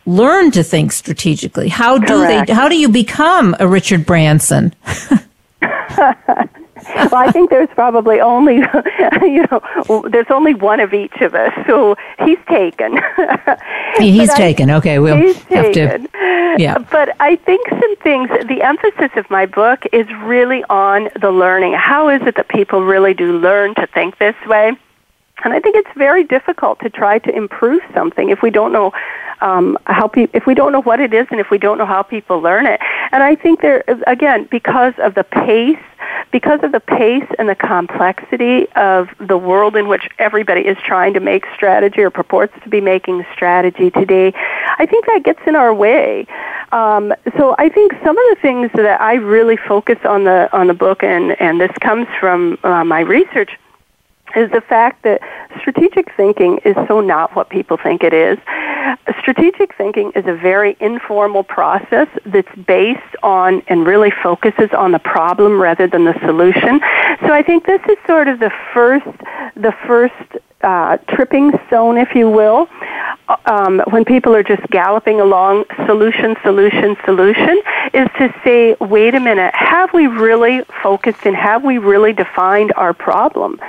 learn 0.07 0.51
to 0.53 0.63
think 0.63 0.93
strategically. 0.93 1.69
How 1.69 1.99
do 1.99 2.07
Correct. 2.07 2.49
they, 2.49 2.55
how 2.55 2.69
do 2.69 2.79
you 2.79 2.89
become 2.89 3.57
a 3.61 3.69
Richard 3.69 4.07
Branson? 4.07 4.75
well, 6.97 7.15
I 7.15 7.31
think 7.31 7.51
there's 7.51 7.69
probably 7.75 8.21
only, 8.21 8.57
you 9.23 9.47
know, 9.51 10.09
there's 10.11 10.31
only 10.31 10.55
one 10.55 10.81
of 10.81 10.95
each 10.95 11.21
of 11.21 11.35
us. 11.35 11.53
So 11.67 11.97
he's 12.25 12.39
taken. 12.49 12.99
he's 13.99 14.33
taken. 14.35 14.71
I, 14.71 14.77
okay, 14.77 14.99
we'll 14.99 15.17
he's 15.17 15.43
have 15.45 15.73
taken. 15.73 16.09
to. 16.09 16.57
Yeah. 16.59 16.79
But 16.79 17.17
I 17.21 17.37
think 17.37 17.69
some 17.69 17.97
things. 17.97 18.29
The 18.49 18.63
emphasis 18.63 19.11
of 19.17 19.29
my 19.31 19.47
book 19.47 19.85
is 19.93 20.07
really 20.23 20.65
on 20.65 21.09
the 21.21 21.31
learning. 21.31 21.75
How 21.75 22.09
is 22.09 22.23
it 22.23 22.37
that 22.37 22.49
people 22.49 22.83
really 22.83 23.15
do 23.15 23.39
learn 23.39 23.75
to 23.77 23.87
think 23.87 24.19
this 24.19 24.37
way? 24.47 24.77
And 25.45 25.53
I 25.53 25.61
think 25.61 25.77
it's 25.77 25.91
very 25.97 26.25
difficult 26.25 26.81
to 26.81 26.91
try 26.91 27.19
to 27.19 27.35
improve 27.35 27.83
something 27.95 28.31
if 28.31 28.43
we 28.43 28.51
don't 28.51 28.73
know 28.73 28.93
um, 29.43 29.77
how 29.87 30.09
pe- 30.09 30.29
if 30.33 30.47
we 30.47 30.55
don't 30.55 30.73
know 30.73 30.83
what 30.83 30.99
it 30.99 31.13
is 31.13 31.27
and 31.31 31.41
if 31.41 31.51
we 31.51 31.59
don't 31.59 31.77
know 31.77 31.87
how 31.87 32.03
people 32.03 32.41
learn 32.41 32.67
it. 32.67 32.81
And 33.13 33.23
I 33.23 33.35
think 33.35 33.61
there 33.61 33.85
again 34.07 34.49
because 34.51 34.95
of 34.99 35.15
the 35.15 35.25
pace 35.25 35.79
because 36.33 36.61
of 36.63 36.73
the 36.73 36.81
pace 36.81 37.27
and 37.39 37.49
the 37.49 37.55
complexity 37.55 38.67
of 38.73 39.09
the 39.19 39.39
world 39.39 39.77
in 39.77 39.89
which 39.89 40.09
everybody 40.19 40.63
is 40.63 40.77
trying 40.85 41.15
to 41.15 41.21
make 41.21 41.45
strategy 41.55 42.01
or 42.01 42.11
purports 42.11 42.53
to 42.63 42.69
be 42.69 42.81
making 42.81 43.25
strategy 43.33 43.91
today, 43.91 44.33
I 44.79 44.87
think 44.87 45.07
that 45.07 45.23
gets 45.23 45.41
in 45.47 45.57
our 45.57 45.73
way. 45.73 46.27
Um, 46.73 47.15
so 47.37 47.55
I 47.59 47.69
think 47.69 47.93
some 48.05 48.19
of 48.19 48.25
the 48.31 48.39
things 48.43 48.71
that 48.75 49.01
I 49.01 49.15
really 49.15 49.57
focus 49.57 49.99
on 50.05 50.25
the 50.25 50.49
on 50.53 50.67
the 50.67 50.75
book, 50.75 51.03
and 51.03 51.41
and 51.41 51.61
this 51.61 51.73
comes 51.81 52.07
from 52.19 52.59
uh, 52.65 52.85
my 52.85 53.01
research 53.01 53.57
is 54.35 54.51
the 54.51 54.61
fact 54.61 55.03
that 55.03 55.21
strategic 55.61 56.13
thinking 56.17 56.59
is 56.65 56.75
so 56.89 57.01
not 57.01 57.35
what 57.37 57.49
people 57.49 57.77
think 57.77 58.03
it 58.03 58.13
is. 58.13 58.39
Strategic 59.21 59.75
thinking 59.75 60.13
is 60.15 60.27
a 60.27 60.35
very 60.35 60.77
informal 60.81 61.43
process 61.43 62.09
that's 62.25 62.55
based 62.67 63.17
on 63.23 63.63
and 63.69 63.87
really 63.87 64.13
focuses 64.23 64.71
on 64.73 64.93
the 64.93 64.99
problem 64.99 65.61
rather 65.61 65.87
than 65.87 66.05
the 66.05 66.19
solution. 66.21 66.81
So 67.21 67.33
I 67.33 67.43
think 67.45 67.67
this 67.67 67.83
is 67.89 67.97
sort 68.07 68.29
of 68.29 68.41
the 68.41 68.53
first 68.73 69.07
the 69.55 69.73
first 69.87 70.15
uh, 70.67 70.97
tripping 71.15 71.53
stone, 71.69 71.97
if 71.97 72.13
you 72.17 72.29
will, 72.29 72.69
um, 73.47 73.81
when 73.91 74.05
people 74.05 74.35
are 74.35 74.43
just 74.43 74.63
galloping 74.71 75.21
along, 75.21 75.65
solution, 75.87 76.35
solution, 76.43 76.97
solution, 77.05 77.63
is 77.95 78.09
to 78.19 78.35
say, 78.43 78.77
wait 78.81 79.15
a 79.15 79.21
minute, 79.21 79.55
have 79.55 79.93
we 79.93 80.09
really 80.09 80.63
focused 80.83 81.25
and 81.25 81.37
have 81.37 81.63
we 81.65 81.79
really 81.79 82.13
defined 82.13 82.73
our 82.75 82.93
problem? 82.93 83.61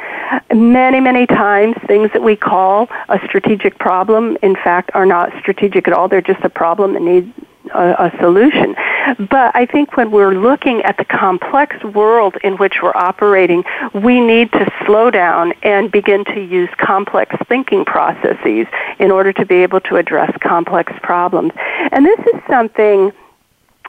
Many, 0.51 0.99
many 0.99 1.27
times, 1.27 1.75
things 1.85 2.11
that 2.13 2.23
we 2.23 2.35
call 2.35 2.87
a 3.09 3.19
strategic 3.25 3.77
problem, 3.77 4.35
in 4.41 4.55
fact, 4.55 4.89
are 4.95 5.05
not 5.05 5.31
strategic 5.39 5.87
at 5.87 5.93
all. 5.93 6.07
They're 6.07 6.21
just 6.21 6.43
a 6.43 6.49
problem 6.49 6.93
that 6.93 7.03
needs 7.03 7.31
a, 7.73 8.11
a 8.11 8.17
solution. 8.19 8.75
But 9.17 9.55
I 9.55 9.65
think 9.65 9.95
when 9.95 10.11
we're 10.11 10.33
looking 10.33 10.81
at 10.81 10.97
the 10.97 11.05
complex 11.05 11.81
world 11.83 12.35
in 12.43 12.57
which 12.57 12.81
we're 12.81 12.95
operating, 12.95 13.63
we 13.93 14.19
need 14.19 14.51
to 14.53 14.71
slow 14.85 15.09
down 15.11 15.53
and 15.63 15.91
begin 15.91 16.25
to 16.25 16.41
use 16.41 16.69
complex 16.77 17.35
thinking 17.47 17.85
processes 17.85 18.67
in 18.99 19.11
order 19.11 19.31
to 19.33 19.45
be 19.45 19.55
able 19.55 19.79
to 19.81 19.95
address 19.95 20.35
complex 20.41 20.93
problems. 21.01 21.53
And 21.91 22.05
this 22.05 22.19
is 22.19 22.41
something 22.47 23.11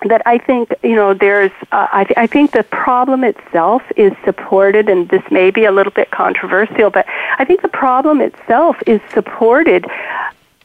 that 0.04 0.22
I 0.26 0.38
think 0.38 0.72
you 0.82 0.94
know 0.94 1.14
there's 1.14 1.50
uh, 1.72 1.88
I, 1.92 2.04
th- 2.04 2.16
I 2.16 2.26
think 2.26 2.52
the 2.52 2.62
problem 2.62 3.24
itself 3.24 3.82
is 3.96 4.12
supported 4.24 4.88
and 4.88 5.08
this 5.08 5.22
may 5.30 5.50
be 5.50 5.64
a 5.64 5.72
little 5.72 5.92
bit 5.92 6.10
controversial 6.10 6.90
but 6.90 7.04
I 7.38 7.44
think 7.44 7.62
the 7.62 7.68
problem 7.68 8.20
itself 8.20 8.76
is 8.86 9.00
supported 9.12 9.86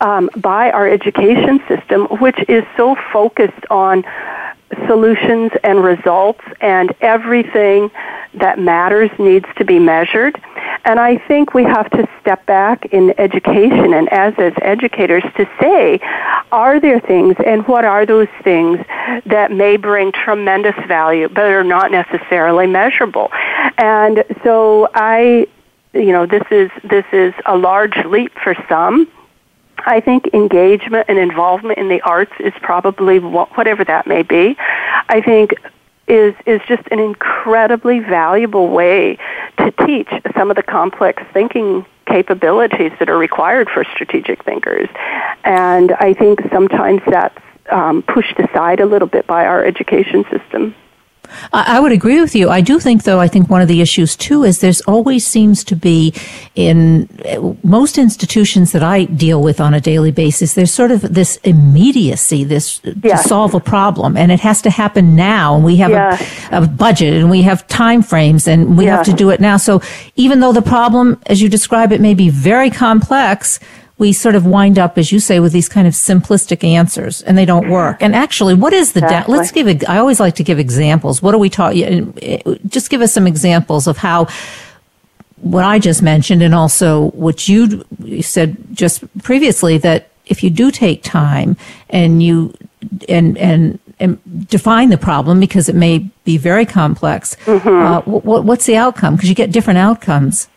um, 0.04 0.30
by 0.36 0.70
our 0.70 0.88
education 0.88 1.62
system, 1.68 2.06
which 2.20 2.38
is 2.50 2.64
so 2.76 2.96
focused 3.12 3.66
on 3.70 4.04
solutions 4.86 5.52
and 5.64 5.84
results, 5.84 6.42
and 6.60 6.94
everything 7.00 7.90
that 8.34 8.60
matters 8.60 9.10
needs 9.18 9.46
to 9.56 9.64
be 9.64 9.80
measured. 9.80 10.40
And 10.84 11.00
I 11.00 11.18
think 11.18 11.54
we 11.54 11.64
have 11.64 11.90
to 11.92 12.08
step 12.20 12.46
back 12.46 12.86
in 12.88 13.14
education 13.18 13.94
and 13.94 14.12
as 14.12 14.34
as 14.38 14.52
educators 14.62 15.24
to 15.38 15.48
say, 15.62 16.00
are 16.52 16.80
there 16.80 17.00
things 17.00 17.36
and 17.46 17.66
what 17.68 17.86
are 17.86 18.06
those 18.06 18.28
things 18.44 18.80
that 19.26 19.52
may 19.52 19.78
bring 19.78 20.12
tremendous 20.12 20.76
value 20.88 21.30
but 21.30 21.46
are 21.46 21.64
not 21.64 21.92
necessarily 21.92 22.68
measurable? 22.68 23.32
And 23.78 24.26
so 24.44 24.90
I 24.94 25.48
you 25.94 26.12
know, 26.12 26.26
this 26.26 26.44
is 26.52 26.72
this 26.84 27.06
is 27.14 27.34
a 27.46 27.56
large 27.56 27.96
leap 28.06 28.34
for 28.44 28.56
some 28.68 29.08
I 29.86 30.00
think 30.00 30.30
engagement 30.34 31.06
and 31.10 31.18
involvement 31.18 31.78
in 31.78 31.90
the 31.90 32.02
arts 32.02 32.34
is 32.40 32.54
probably 32.62 33.20
whatever 33.20 33.84
that 33.84 34.08
may 34.08 34.24
be. 34.24 34.56
I 35.10 35.22
think 35.22 35.54
is 36.08 36.36
is 36.46 36.62
just 36.68 36.84
an 36.92 37.00
incredibly 37.00 38.00
valuable 38.00 38.68
way 38.70 39.18
to 39.58 39.72
teach 39.86 40.10
some 40.36 40.50
of 40.50 40.56
the 40.56 40.64
complex 40.64 41.24
thinking 41.32 41.86
capabilities 42.06 42.92
that 43.00 43.10
are 43.10 43.18
required 43.18 43.70
for 43.70 43.84
strategic 43.86 44.44
thinkers. 44.44 44.90
And 45.46 45.94
I 45.94 46.14
think 46.14 46.42
sometimes 46.52 47.02
that's 47.08 47.40
um, 47.70 48.02
pushed 48.04 48.38
aside 48.40 48.82
a 48.82 48.86
little 48.86 49.08
bit 49.08 49.26
by 49.26 49.46
our 49.46 49.64
education 49.64 50.26
system. 50.30 50.76
I 51.52 51.80
would 51.80 51.92
agree 51.92 52.20
with 52.20 52.36
you. 52.36 52.50
I 52.50 52.62
do 52.62 52.80
think, 52.80 53.04
though, 53.04 53.20
I 53.20 53.28
think 53.28 53.50
one 53.50 53.62
of 53.62 53.68
the 53.68 53.82
issues 53.82 54.16
too 54.16 54.44
is 54.44 54.60
there's 54.60 54.82
always 54.82 55.26
seems 55.26 55.64
to 55.66 55.76
be 55.76 56.14
in 56.56 57.10
eh, 57.26 57.40
most 57.64 57.98
institutions 57.98 58.72
that 58.72 58.84
I 58.84 59.06
deal 59.06 59.42
with 59.42 59.60
on 59.60 59.74
a 59.74 59.82
daily 59.82 60.12
basis, 60.12 60.54
there's 60.54 60.74
sort 60.74 60.92
of 60.92 61.02
this 61.02 61.38
immediacy, 61.38 62.44
this 62.44 62.82
yes. 63.04 63.24
to 63.24 63.28
solve 63.28 63.54
a 63.54 63.60
problem, 63.60 64.18
and 64.18 64.32
it 64.32 64.40
has 64.40 64.62
to 64.64 64.70
happen 64.70 65.16
now. 65.16 65.56
And 65.56 65.64
we 65.64 65.78
have 65.78 65.92
a, 65.92 66.58
a, 66.58 66.68
budget 66.68 67.14
and 67.14 67.30
we 67.30 67.42
have 67.44 67.68
time 67.68 68.02
frames 68.02 68.48
and 68.48 68.78
we 68.78 68.86
have 68.86 69.06
to 69.06 69.14
do 69.14 69.30
it 69.30 69.40
now. 69.40 69.58
So 69.58 69.82
even 70.16 70.40
though 70.40 70.54
the 70.54 70.62
problem, 70.62 71.22
as 71.28 71.42
you 71.42 71.50
describe 71.50 71.92
it, 71.92 72.02
may 72.02 72.14
be 72.14 72.30
very 72.30 72.70
complex, 72.70 73.60
we 74.04 74.12
sort 74.12 74.36
of 74.36 74.46
wind 74.46 74.78
up, 74.78 74.98
as 74.98 75.14
you 75.14 75.20
say, 75.22 75.40
with 75.40 75.54
these 75.54 75.70
kind 75.70 75.88
of 75.88 75.94
simplistic 75.94 76.62
answers 76.62 77.22
and 77.22 77.38
they 77.38 77.46
don't 77.46 77.70
work. 77.70 78.04
And 78.04 78.14
actually, 78.14 78.54
what 78.54 78.74
is 78.74 78.92
the, 78.92 79.00
exactly. 79.02 79.34
da- 79.34 79.40
let's 79.40 79.52
give, 79.54 79.84
I 79.88 79.98
always 79.98 80.20
like 80.20 80.36
to 80.36 80.44
give 80.44 80.60
examples. 80.60 81.22
What 81.22 81.34
are 81.34 81.38
we 81.38 81.50
talking, 81.50 82.14
just 82.68 82.90
give 82.90 83.02
us 83.02 83.14
some 83.14 83.28
examples 83.28 83.88
of 83.88 83.96
how 83.96 84.28
what 85.38 85.64
I 85.64 85.80
just 85.80 86.02
mentioned 86.02 86.42
and 86.44 86.54
also 86.54 87.12
what 87.12 87.48
you 87.48 87.86
said 88.22 88.58
just 88.74 88.98
previously 89.24 89.78
that 89.78 90.10
if 90.26 90.44
you 90.44 90.50
do 90.50 90.70
take 90.70 91.02
time 91.02 91.56
and 91.90 92.22
you, 92.22 92.54
and, 93.08 93.38
and, 93.38 93.80
and 94.02 94.20
define 94.50 94.90
the 94.90 94.98
problem 94.98 95.40
because 95.40 95.70
it 95.70 95.76
may 95.76 96.00
be 96.26 96.38
very 96.38 96.66
complex. 96.66 97.38
Mm-hmm. 97.46 97.70
Uh, 97.70 98.02
what, 98.02 98.44
what's 98.44 98.66
the 98.66 98.76
outcome? 98.76 99.16
Because 99.16 99.30
you 99.30 99.36
get 99.36 99.54
different 99.54 99.80
outcomes. 99.80 100.50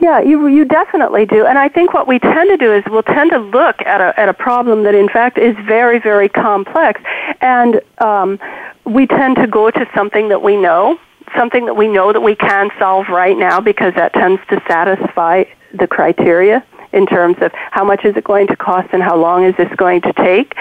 Yeah, 0.00 0.20
you 0.20 0.46
you 0.46 0.64
definitely 0.64 1.26
do, 1.26 1.46
and 1.46 1.58
I 1.58 1.68
think 1.68 1.92
what 1.92 2.06
we 2.06 2.18
tend 2.18 2.50
to 2.50 2.56
do 2.56 2.72
is 2.72 2.84
we'll 2.86 3.02
tend 3.02 3.30
to 3.32 3.38
look 3.38 3.80
at 3.82 4.00
a 4.00 4.18
at 4.18 4.28
a 4.28 4.34
problem 4.34 4.84
that 4.84 4.94
in 4.94 5.08
fact 5.08 5.38
is 5.38 5.56
very 5.66 5.98
very 5.98 6.28
complex, 6.28 7.00
and 7.40 7.80
um, 7.98 8.38
we 8.84 9.06
tend 9.06 9.36
to 9.36 9.46
go 9.46 9.70
to 9.70 9.88
something 9.94 10.28
that 10.28 10.42
we 10.42 10.56
know, 10.56 10.98
something 11.36 11.66
that 11.66 11.74
we 11.74 11.88
know 11.88 12.12
that 12.12 12.20
we 12.20 12.36
can 12.36 12.70
solve 12.78 13.08
right 13.08 13.36
now 13.36 13.60
because 13.60 13.94
that 13.94 14.12
tends 14.12 14.40
to 14.48 14.62
satisfy 14.68 15.44
the 15.74 15.86
criteria 15.86 16.64
in 16.92 17.06
terms 17.06 17.36
of 17.40 17.52
how 17.70 17.84
much 17.84 18.04
is 18.04 18.16
it 18.16 18.24
going 18.24 18.46
to 18.48 18.56
cost 18.56 18.88
and 18.92 19.02
how 19.02 19.16
long 19.16 19.44
is 19.44 19.56
this 19.56 19.72
going 19.76 20.00
to 20.02 20.12
take. 20.12 20.54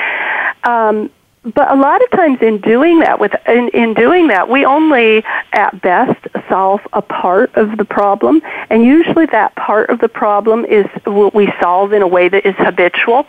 Um, 0.64 1.10
but 1.44 1.72
a 1.72 1.76
lot 1.76 2.04
of 2.04 2.12
times 2.12 2.40
in 2.42 2.60
doing 2.60 3.00
that 3.00 3.20
with 3.20 3.34
in, 3.48 3.70
in 3.70 3.94
doing 3.94 4.28
that 4.28 4.50
we 4.50 4.66
only 4.66 5.24
at 5.54 5.82
best 5.82 6.28
solve 6.50 6.82
a 6.94 7.02
part 7.02 7.54
of 7.56 7.78
the 7.78 7.86
problem. 7.86 8.42
And 8.70 8.84
usually 8.84 9.26
that 9.28 9.56
part 9.56 9.90
of 9.90 10.00
the 10.00 10.10
problem 10.10 10.66
is 10.66 10.86
what 11.06 11.34
we 11.34 11.52
solve 11.62 11.94
in 11.94 12.02
a 12.02 12.08
way 12.08 12.28
that 12.28 12.46
is 12.46 12.56
habitual. 12.58 13.26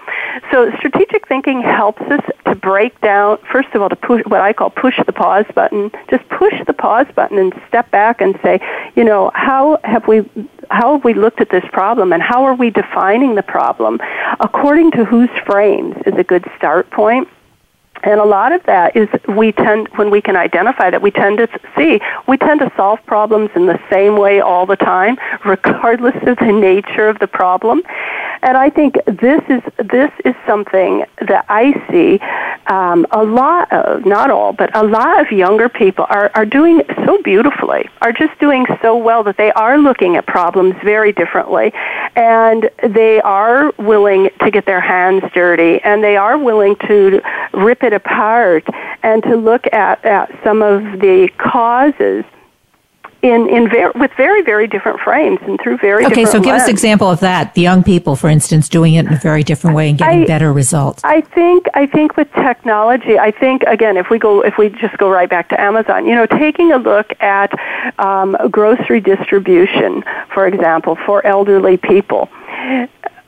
So 0.50 0.72
strategic 0.78 1.28
thinking 1.28 1.60
helps 1.60 2.02
us 2.02 2.24
to 2.46 2.54
break 2.54 3.00
down 3.00 3.38
first 3.52 3.68
of 3.74 3.82
all 3.82 3.88
to 3.88 3.96
push 3.96 4.22
what 4.26 4.40
i 4.40 4.52
call 4.52 4.70
push 4.70 4.98
the 5.06 5.12
pause 5.12 5.46
button. 5.54 5.90
Just 6.10 6.28
push 6.30 6.54
the 6.66 6.72
pause 6.72 7.06
button 7.14 7.38
and 7.38 7.54
step 7.68 7.90
back 7.90 8.20
and 8.20 8.38
say 8.42 8.60
you 8.96 9.04
know 9.04 9.30
how 9.34 9.78
have 9.84 10.08
we 10.08 10.28
how 10.70 10.94
have 10.94 11.04
we 11.04 11.14
looked 11.14 11.40
at 11.40 11.50
this 11.50 11.64
problem 11.72 12.12
and 12.12 12.22
how 12.22 12.44
are 12.44 12.54
we 12.54 12.70
defining 12.70 13.36
the 13.36 13.42
problem? 13.42 14.00
According 14.40 14.92
to 14.92 15.04
whose 15.04 15.30
frames 15.46 15.96
is 16.06 16.14
a 16.16 16.24
good 16.24 16.44
start 16.56 16.90
point 16.90 17.28
and 18.02 18.20
a 18.20 18.24
lot 18.24 18.52
of 18.52 18.62
that 18.64 18.96
is 18.96 19.08
we 19.28 19.52
tend, 19.52 19.88
when 19.96 20.10
we 20.10 20.20
can 20.20 20.36
identify 20.36 20.90
that, 20.90 21.02
we 21.02 21.10
tend 21.10 21.38
to 21.38 21.48
see, 21.76 22.00
we 22.26 22.36
tend 22.36 22.60
to 22.60 22.72
solve 22.76 23.04
problems 23.06 23.50
in 23.54 23.66
the 23.66 23.80
same 23.90 24.16
way 24.16 24.40
all 24.40 24.66
the 24.66 24.76
time, 24.76 25.18
regardless 25.44 26.16
of 26.26 26.38
the 26.38 26.52
nature 26.52 27.08
of 27.08 27.18
the 27.18 27.26
problem. 27.26 27.82
And 28.42 28.56
I 28.56 28.70
think 28.70 28.94
this 29.06 29.42
is, 29.48 29.62
this 29.78 30.10
is 30.24 30.34
something 30.46 31.04
that 31.20 31.44
I 31.48 31.74
see 31.90 32.18
um, 32.72 33.06
a 33.10 33.22
lot 33.22 33.70
of, 33.72 34.06
not 34.06 34.30
all, 34.30 34.52
but 34.52 34.74
a 34.74 34.82
lot 34.82 35.20
of 35.20 35.30
younger 35.30 35.68
people 35.68 36.06
are, 36.08 36.30
are 36.34 36.46
doing 36.46 36.82
so 37.04 37.20
beautifully, 37.22 37.88
are 38.00 38.12
just 38.12 38.38
doing 38.40 38.64
so 38.80 38.96
well 38.96 39.22
that 39.24 39.36
they 39.36 39.52
are 39.52 39.76
looking 39.76 40.16
at 40.16 40.26
problems 40.26 40.74
very 40.82 41.12
differently. 41.12 41.72
And 42.16 42.70
they 42.82 43.20
are 43.20 43.72
willing 43.78 44.30
to 44.42 44.50
get 44.50 44.64
their 44.64 44.80
hands 44.80 45.22
dirty 45.34 45.80
and 45.82 46.02
they 46.02 46.16
are 46.16 46.38
willing 46.38 46.76
to 46.86 47.20
rip 47.52 47.82
it 47.82 47.89
it 47.90 47.94
apart 47.94 48.66
and 49.02 49.22
to 49.24 49.36
look 49.36 49.66
at, 49.72 50.04
at 50.04 50.30
some 50.44 50.62
of 50.62 50.82
the 51.00 51.28
causes 51.38 52.24
in, 53.22 53.48
in 53.50 53.68
ver- 53.68 53.92
with 53.94 54.10
very, 54.16 54.42
very 54.42 54.66
different 54.66 54.98
frames 55.00 55.38
and 55.42 55.60
through 55.60 55.76
very 55.78 56.04
different. 56.04 56.26
okay, 56.26 56.30
so 56.30 56.38
give 56.38 56.52
lens. 56.52 56.62
us 56.62 56.68
an 56.68 56.74
example 56.74 57.10
of 57.10 57.20
that. 57.20 57.54
The 57.54 57.60
young 57.60 57.82
people, 57.82 58.16
for 58.16 58.30
instance, 58.30 58.68
doing 58.68 58.94
it 58.94 59.06
in 59.06 59.12
a 59.12 59.18
very 59.18 59.42
different 59.42 59.76
way 59.76 59.90
and 59.90 59.98
getting 59.98 60.22
I, 60.22 60.26
better 60.26 60.52
results. 60.52 61.02
I 61.04 61.20
think, 61.20 61.66
I 61.74 61.86
think 61.86 62.16
with 62.16 62.32
technology, 62.32 63.18
I 63.18 63.30
think, 63.30 63.62
again, 63.64 63.96
if 63.96 64.08
we 64.10 64.18
go, 64.18 64.40
if 64.40 64.56
we 64.56 64.70
just 64.70 64.96
go 64.96 65.10
right 65.10 65.28
back 65.28 65.50
to 65.50 65.60
Amazon, 65.60 66.06
you 66.06 66.14
know, 66.14 66.26
taking 66.26 66.72
a 66.72 66.78
look 66.78 67.12
at 67.20 67.52
um, 67.98 68.36
grocery 68.50 69.00
distribution, 69.00 70.02
for 70.32 70.46
example, 70.46 70.96
for 71.04 71.24
elderly 71.26 71.76
people. 71.76 72.28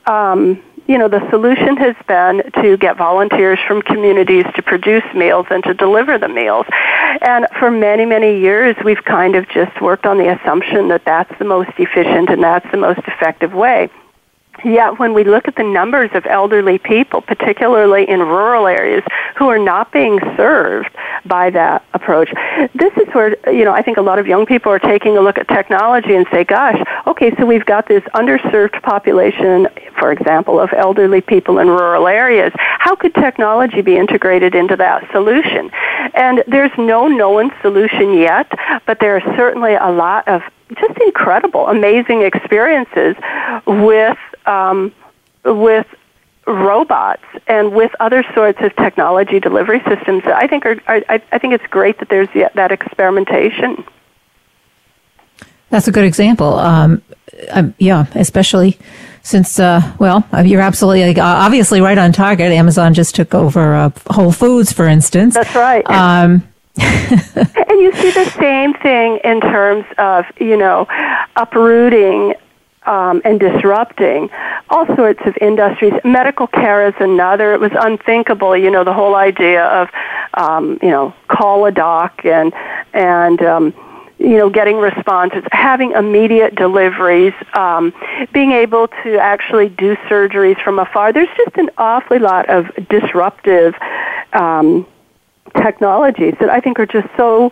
Um, 0.07 0.61
you 0.87 0.97
know, 0.97 1.07
the 1.07 1.27
solution 1.29 1.77
has 1.77 1.95
been 2.07 2.43
to 2.61 2.77
get 2.77 2.97
volunteers 2.97 3.59
from 3.67 3.81
communities 3.81 4.45
to 4.55 4.61
produce 4.61 5.03
meals 5.15 5.45
and 5.49 5.63
to 5.63 5.73
deliver 5.73 6.17
the 6.17 6.27
meals. 6.27 6.65
And 7.21 7.47
for 7.57 7.71
many, 7.71 8.05
many 8.05 8.39
years, 8.39 8.75
we've 8.83 9.03
kind 9.03 9.35
of 9.35 9.47
just 9.49 9.81
worked 9.81 10.05
on 10.05 10.17
the 10.17 10.37
assumption 10.37 10.89
that 10.89 11.05
that's 11.05 11.31
the 11.39 11.45
most 11.45 11.71
efficient 11.77 12.29
and 12.29 12.43
that's 12.43 12.69
the 12.71 12.77
most 12.77 13.01
effective 13.07 13.53
way. 13.53 13.89
Yet 14.63 14.99
when 14.99 15.13
we 15.13 15.23
look 15.23 15.47
at 15.47 15.55
the 15.55 15.63
numbers 15.63 16.09
of 16.13 16.25
elderly 16.25 16.77
people, 16.77 17.21
particularly 17.21 18.07
in 18.09 18.19
rural 18.19 18.67
areas, 18.67 19.03
who 19.35 19.49
are 19.49 19.59
not 19.59 19.91
being 19.91 20.19
served 20.37 20.89
by 21.25 21.49
that 21.51 21.85
approach, 21.93 22.29
this 22.73 22.93
is 22.97 23.07
where, 23.13 23.35
you 23.51 23.65
know, 23.65 23.73
I 23.73 23.81
think 23.81 23.97
a 23.97 24.01
lot 24.01 24.19
of 24.19 24.27
young 24.27 24.45
people 24.45 24.71
are 24.71 24.79
taking 24.79 25.17
a 25.17 25.21
look 25.21 25.37
at 25.37 25.47
technology 25.47 26.15
and 26.15 26.25
say, 26.31 26.43
gosh, 26.43 26.81
okay, 27.07 27.35
so 27.37 27.45
we've 27.45 27.65
got 27.65 27.87
this 27.87 28.03
underserved 28.15 28.81
population, 28.83 29.67
for 29.99 30.11
example, 30.11 30.59
of 30.59 30.71
elderly 30.73 31.21
people 31.21 31.59
in 31.59 31.67
rural 31.67 32.07
areas. 32.07 32.51
How 32.55 32.95
could 32.95 33.13
technology 33.15 33.81
be 33.81 33.97
integrated 33.97 34.55
into 34.55 34.75
that 34.77 35.09
solution? 35.11 35.71
And 36.13 36.43
there's 36.47 36.71
no 36.77 37.07
known 37.07 37.51
solution 37.61 38.13
yet, 38.13 38.51
but 38.85 38.99
there 38.99 39.17
are 39.17 39.35
certainly 39.35 39.75
a 39.75 39.91
lot 39.91 40.27
of 40.27 40.41
just 40.75 40.97
incredible, 40.99 41.67
amazing 41.67 42.21
experiences 42.21 43.15
with 43.65 44.17
um, 44.45 44.93
with 45.45 45.87
robots 46.45 47.23
and 47.47 47.73
with 47.73 47.91
other 47.99 48.23
sorts 48.33 48.59
of 48.61 48.75
technology 48.75 49.39
delivery 49.39 49.81
systems. 49.87 50.23
I 50.25 50.47
think 50.47 50.65
are, 50.65 50.77
are 50.87 51.01
I, 51.09 51.21
I 51.31 51.37
think 51.39 51.53
it's 51.53 51.65
great 51.67 51.99
that 51.99 52.09
there's 52.09 52.29
that 52.33 52.71
experimentation. 52.71 53.85
That's 55.69 55.87
a 55.87 55.91
good 55.91 56.05
example. 56.05 56.53
Um, 56.59 57.01
um, 57.51 57.73
yeah, 57.79 58.05
especially 58.13 58.77
since, 59.23 59.59
uh, 59.59 59.81
well, 59.97 60.23
you're 60.43 60.61
absolutely, 60.61 61.05
like, 61.05 61.17
obviously 61.17 61.81
right 61.81 61.97
on 61.97 62.11
target. 62.11 62.51
Amazon 62.51 62.93
just 62.93 63.15
took 63.15 63.33
over 63.33 63.73
uh, 63.73 63.89
Whole 64.11 64.31
Foods, 64.31 64.71
for 64.71 64.87
instance. 64.87 65.33
That's 65.33 65.55
right. 65.55 65.83
Um, 65.89 66.47
and 66.79 67.79
you 67.79 67.93
see 67.93 68.11
the 68.11 68.33
same 68.39 68.73
thing 68.73 69.19
in 69.23 69.41
terms 69.41 69.85
of, 69.97 70.25
you 70.39 70.57
know, 70.57 70.87
uprooting 71.35 72.33
um, 72.85 73.21
and 73.23 73.39
disrupting 73.39 74.29
all 74.69 74.85
sorts 74.95 75.21
of 75.25 75.37
industries. 75.39 75.93
Medical 76.03 76.47
care 76.47 76.87
is 76.87 76.95
another. 76.99 77.53
It 77.53 77.59
was 77.59 77.71
unthinkable, 77.79 78.57
you 78.57 78.71
know, 78.71 78.83
the 78.83 78.93
whole 78.93 79.15
idea 79.15 79.65
of, 79.65 79.89
um, 80.33 80.79
you 80.81 80.89
know, 80.89 81.13
call 81.27 81.65
a 81.65 81.71
doc 81.71 82.25
and 82.25 82.53
and 82.93 83.41
um, 83.41 83.73
you 84.19 84.37
know, 84.37 84.49
getting 84.49 84.77
responses, 84.77 85.43
having 85.51 85.91
immediate 85.91 86.55
deliveries, 86.55 87.33
um, 87.53 87.93
being 88.31 88.51
able 88.51 88.87
to 89.03 89.17
actually 89.17 89.69
do 89.69 89.95
surgeries 90.09 90.61
from 90.63 90.79
afar. 90.79 91.11
There's 91.11 91.35
just 91.35 91.57
an 91.57 91.69
awfully 91.77 92.19
lot 92.19 92.49
of 92.49 92.71
disruptive 92.89 93.75
um, 94.31 94.87
technologies 95.55 96.35
that 96.39 96.49
I 96.49 96.59
think 96.59 96.79
are 96.79 96.85
just 96.85 97.07
so 97.17 97.51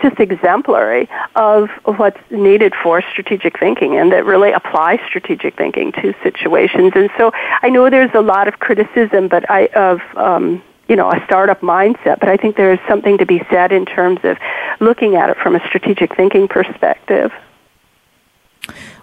just 0.00 0.18
exemplary 0.20 1.06
of 1.36 1.68
what's 1.84 2.18
needed 2.30 2.72
for 2.82 3.02
strategic 3.02 3.58
thinking 3.58 3.98
and 3.98 4.10
that 4.10 4.24
really 4.24 4.50
apply 4.50 4.98
strategic 5.06 5.54
thinking 5.56 5.92
to 5.92 6.14
situations. 6.22 6.92
And 6.94 7.10
so 7.18 7.30
I 7.34 7.68
know 7.68 7.90
there's 7.90 8.14
a 8.14 8.22
lot 8.22 8.48
of 8.48 8.58
criticism 8.58 9.28
but 9.28 9.50
I 9.50 9.66
of 9.66 10.00
um, 10.16 10.62
you 10.88 10.96
know, 10.96 11.10
a 11.10 11.24
startup 11.24 11.60
mindset, 11.60 12.20
but 12.20 12.28
I 12.28 12.36
think 12.36 12.56
there 12.56 12.70
is 12.70 12.78
something 12.86 13.16
to 13.16 13.24
be 13.24 13.42
said 13.48 13.72
in 13.72 13.86
terms 13.86 14.20
of 14.24 14.36
looking 14.78 15.16
at 15.16 15.30
it 15.30 15.38
from 15.38 15.56
a 15.56 15.66
strategic 15.66 16.14
thinking 16.14 16.48
perspective. 16.48 17.32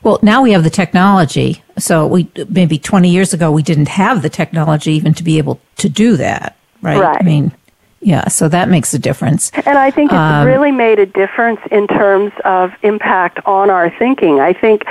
Well, 0.03 0.19
now 0.21 0.43
we 0.43 0.51
have 0.51 0.63
the 0.63 0.69
technology. 0.69 1.63
So 1.79 2.05
we 2.05 2.29
maybe 2.47 2.77
20 2.77 3.09
years 3.09 3.33
ago 3.33 3.51
we 3.51 3.63
didn't 3.63 3.87
have 3.87 4.21
the 4.21 4.29
technology 4.29 4.91
even 4.91 5.15
to 5.15 5.23
be 5.23 5.39
able 5.39 5.59
to 5.77 5.89
do 5.89 6.15
that, 6.17 6.57
right? 6.81 6.99
Right. 6.99 7.17
I 7.19 7.23
mean, 7.23 7.51
yeah, 8.01 8.29
so 8.29 8.47
that 8.47 8.69
makes 8.69 8.93
a 8.93 8.99
difference. 8.99 9.51
And 9.65 9.77
I 9.77 9.91
think 9.91 10.11
it's 10.11 10.17
Um, 10.17 10.47
really 10.47 10.71
made 10.71 10.99
a 10.99 11.05
difference 11.05 11.59
in 11.69 11.85
terms 11.85 12.31
of 12.45 12.71
impact 12.81 13.39
on 13.45 13.69
our 13.69 13.89
thinking. 13.89 14.39
I 14.39 14.53
think 14.53 14.85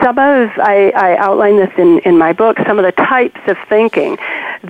some 0.00 0.18
of, 0.18 0.50
I, 0.58 0.92
I 0.94 1.16
outline 1.16 1.56
this 1.56 1.72
in, 1.76 1.98
in 2.00 2.16
my 2.16 2.32
book, 2.32 2.58
some 2.64 2.78
of 2.78 2.84
the 2.84 2.92
types 2.92 3.40
of 3.48 3.56
thinking 3.68 4.18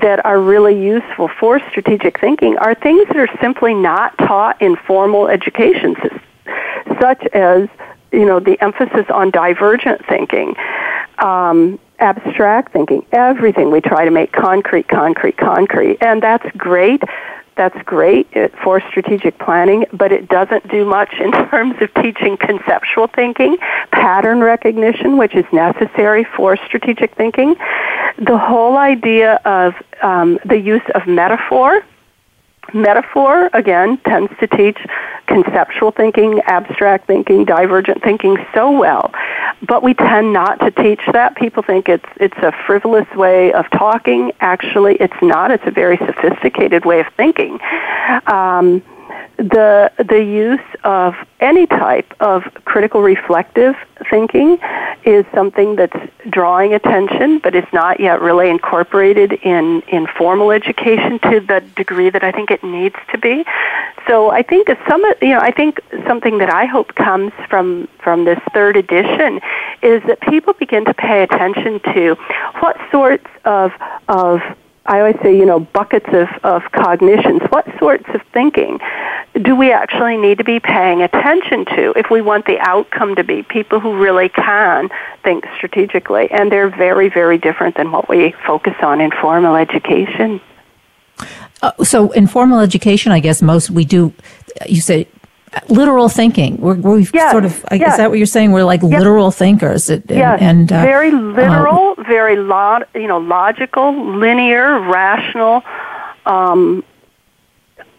that 0.00 0.24
are 0.24 0.40
really 0.40 0.82
useful 0.82 1.28
for 1.28 1.60
strategic 1.68 2.18
thinking 2.18 2.56
are 2.56 2.74
things 2.74 3.06
that 3.08 3.18
are 3.18 3.28
simply 3.38 3.74
not 3.74 4.16
taught 4.16 4.62
in 4.62 4.76
formal 4.76 5.28
education 5.28 5.94
systems, 5.96 6.22
such 6.98 7.22
as, 7.34 7.68
you 8.12 8.24
know, 8.24 8.40
the 8.40 8.58
emphasis 8.62 9.04
on 9.10 9.30
divergent 9.30 10.04
thinking. 10.06 10.56
Um, 11.18 11.78
abstract 11.98 12.72
thinking, 12.72 13.04
everything 13.12 13.70
we 13.70 13.80
try 13.80 14.04
to 14.04 14.10
make 14.10 14.32
concrete, 14.32 14.88
concrete, 14.88 15.36
concrete. 15.36 15.98
And 16.00 16.22
that's 16.22 16.44
great 16.56 17.02
that's 17.56 17.80
great 17.82 18.26
for 18.62 18.80
strategic 18.90 19.38
planning, 19.38 19.86
but 19.92 20.12
it 20.12 20.28
doesn't 20.28 20.68
do 20.68 20.84
much 20.84 21.14
in 21.20 21.30
terms 21.50 21.76
of 21.80 21.92
teaching 22.02 22.36
conceptual 22.36 23.06
thinking, 23.06 23.56
pattern 23.92 24.40
recognition, 24.40 25.16
which 25.16 25.34
is 25.34 25.44
necessary 25.52 26.24
for 26.36 26.56
strategic 26.56 27.14
thinking. 27.14 27.54
The 28.18 28.38
whole 28.38 28.76
idea 28.76 29.34
of 29.44 29.74
um, 30.02 30.38
the 30.44 30.58
use 30.58 30.82
of 30.94 31.06
metaphor 31.06 31.82
metaphor 32.72 33.50
again 33.52 33.98
tends 33.98 34.32
to 34.40 34.46
teach 34.46 34.78
conceptual 35.26 35.90
thinking 35.90 36.40
abstract 36.42 37.06
thinking 37.06 37.44
divergent 37.44 38.02
thinking 38.02 38.36
so 38.54 38.70
well. 38.70 39.12
But 39.66 39.82
we 39.82 39.94
tend 39.94 40.32
not 40.32 40.60
to 40.60 40.70
teach 40.70 41.00
that. 41.12 41.36
People 41.36 41.62
think 41.62 41.88
it's 41.88 42.04
it's 42.16 42.36
a 42.38 42.52
frivolous 42.66 43.08
way 43.14 43.52
of 43.52 43.68
talking. 43.70 44.32
Actually 44.40 44.96
it's 44.96 45.20
not. 45.22 45.50
It's 45.50 45.66
a 45.66 45.70
very 45.70 45.96
sophisticated 45.98 46.84
way 46.84 47.00
of 47.00 47.06
thinking. 47.16 47.58
Um, 48.26 48.82
the 49.36 49.90
the 49.98 50.22
use 50.22 50.60
of 50.84 51.14
any 51.40 51.66
type 51.66 52.12
of 52.20 52.44
critical 52.64 53.02
reflective 53.02 53.74
thinking 54.08 54.58
is 55.04 55.24
something 55.34 55.76
that's 55.76 55.96
drawing 56.30 56.72
attention, 56.72 57.38
but 57.38 57.54
it's 57.54 57.72
not 57.72 58.00
yet 58.00 58.20
really 58.20 58.48
incorporated 58.48 59.32
in 59.32 59.82
in 59.88 60.06
formal 60.06 60.50
education 60.50 61.18
to 61.18 61.40
the 61.40 61.62
degree 61.76 62.10
that 62.10 62.22
I 62.22 62.32
think 62.32 62.50
it 62.50 62.62
needs 62.62 62.96
to 63.12 63.18
be. 63.18 63.44
So 64.06 64.30
I 64.30 64.42
think 64.42 64.68
some 64.88 65.02
you 65.20 65.28
know 65.34 65.40
I 65.40 65.50
think 65.50 65.80
something 66.06 66.38
that 66.38 66.50
I 66.50 66.66
hope 66.66 66.94
comes 66.94 67.32
from 67.48 67.88
from 67.98 68.24
this 68.24 68.38
third 68.52 68.76
edition 68.76 69.40
is 69.82 70.02
that 70.04 70.20
people 70.22 70.52
begin 70.54 70.84
to 70.84 70.94
pay 70.94 71.22
attention 71.22 71.80
to 71.94 72.14
what 72.60 72.76
sorts 72.90 73.26
of 73.44 73.72
of 74.08 74.40
I 74.86 75.00
always 75.00 75.16
say, 75.22 75.36
you 75.36 75.46
know, 75.46 75.60
buckets 75.60 76.08
of, 76.12 76.28
of 76.44 76.62
cognitions. 76.72 77.40
What 77.48 77.66
sorts 77.78 78.04
of 78.12 78.20
thinking 78.32 78.80
do 79.40 79.56
we 79.56 79.72
actually 79.72 80.16
need 80.18 80.38
to 80.38 80.44
be 80.44 80.60
paying 80.60 81.02
attention 81.02 81.64
to 81.64 81.92
if 81.96 82.10
we 82.10 82.20
want 82.20 82.44
the 82.46 82.58
outcome 82.60 83.16
to 83.16 83.24
be 83.24 83.42
people 83.42 83.80
who 83.80 83.98
really 83.98 84.28
can 84.28 84.90
think 85.22 85.46
strategically? 85.56 86.30
And 86.30 86.52
they're 86.52 86.68
very, 86.68 87.08
very 87.08 87.38
different 87.38 87.76
than 87.76 87.92
what 87.92 88.08
we 88.08 88.34
focus 88.46 88.74
on 88.82 89.00
in 89.00 89.10
formal 89.10 89.56
education. 89.56 90.40
Uh, 91.62 91.72
so, 91.82 92.10
in 92.10 92.26
formal 92.26 92.60
education, 92.60 93.10
I 93.10 93.20
guess 93.20 93.40
most 93.40 93.70
we 93.70 93.84
do, 93.86 94.12
you 94.66 94.82
say, 94.82 95.08
literal 95.68 96.08
thinking. 96.08 96.58
We're, 96.58 96.74
we 96.74 97.08
yes, 97.12 97.30
sort 97.30 97.44
of, 97.44 97.64
I, 97.70 97.76
yes. 97.76 97.92
is 97.92 97.98
that 97.98 98.10
what 98.10 98.18
you're 98.18 98.26
saying? 98.26 98.52
We're 98.52 98.64
like 98.64 98.82
yes. 98.82 98.90
literal 98.90 99.30
thinkers. 99.30 99.88
And, 99.88 100.04
yes. 100.08 100.38
and 100.40 100.72
uh, 100.72 100.82
very 100.82 101.10
literal, 101.10 101.93
uh, 101.93 101.93
very 102.06 102.36
lo- 102.36 102.84
you 102.94 103.06
know, 103.06 103.18
logical, 103.18 104.16
linear, 104.16 104.78
rational, 104.80 105.62
um, 106.26 106.84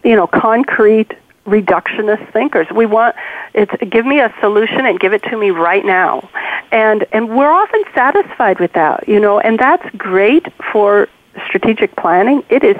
you 0.04 0.16
know, 0.16 0.26
concrete, 0.26 1.12
reductionist 1.46 2.32
thinkers. 2.32 2.66
We 2.74 2.86
want 2.86 3.14
it's 3.54 3.72
give 3.90 4.04
me 4.04 4.20
a 4.20 4.32
solution 4.40 4.84
and 4.86 4.98
give 4.98 5.12
it 5.12 5.22
to 5.24 5.36
me 5.36 5.50
right 5.50 5.84
now. 5.84 6.28
And 6.72 7.06
and 7.12 7.36
we're 7.36 7.52
often 7.52 7.82
satisfied 7.94 8.58
with 8.58 8.72
that, 8.72 9.08
you 9.08 9.20
know, 9.20 9.38
and 9.38 9.58
that's 9.58 9.88
great 9.96 10.46
for 10.72 11.08
strategic 11.46 11.94
planning. 11.96 12.42
It 12.48 12.64
is 12.64 12.76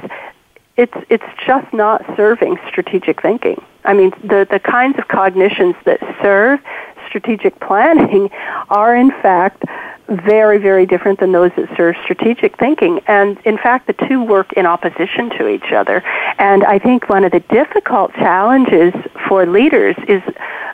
it's 0.76 0.96
it's 1.08 1.24
just 1.46 1.72
not 1.72 2.04
serving 2.16 2.58
strategic 2.68 3.22
thinking. 3.22 3.62
I 3.84 3.94
mean, 3.94 4.10
the 4.22 4.46
the 4.50 4.58
kinds 4.58 4.98
of 4.98 5.08
cognitions 5.08 5.76
that 5.84 6.00
serve 6.20 6.60
strategic 7.06 7.58
planning 7.60 8.30
are 8.68 8.94
in 8.94 9.10
fact 9.10 9.64
very 10.08 10.58
very 10.58 10.86
different 10.86 11.18
than 11.18 11.32
those 11.32 11.50
that 11.56 11.68
serve 11.76 11.96
strategic 12.04 12.56
thinking 12.58 13.00
and 13.08 13.38
in 13.44 13.58
fact 13.58 13.86
the 13.86 13.92
two 14.08 14.22
work 14.22 14.52
in 14.52 14.64
opposition 14.64 15.30
to 15.30 15.48
each 15.48 15.72
other 15.72 16.02
and 16.38 16.64
i 16.64 16.78
think 16.78 17.08
one 17.08 17.24
of 17.24 17.32
the 17.32 17.40
difficult 17.40 18.12
challenges 18.14 18.94
for 19.28 19.46
leaders 19.46 19.96
is 20.06 20.22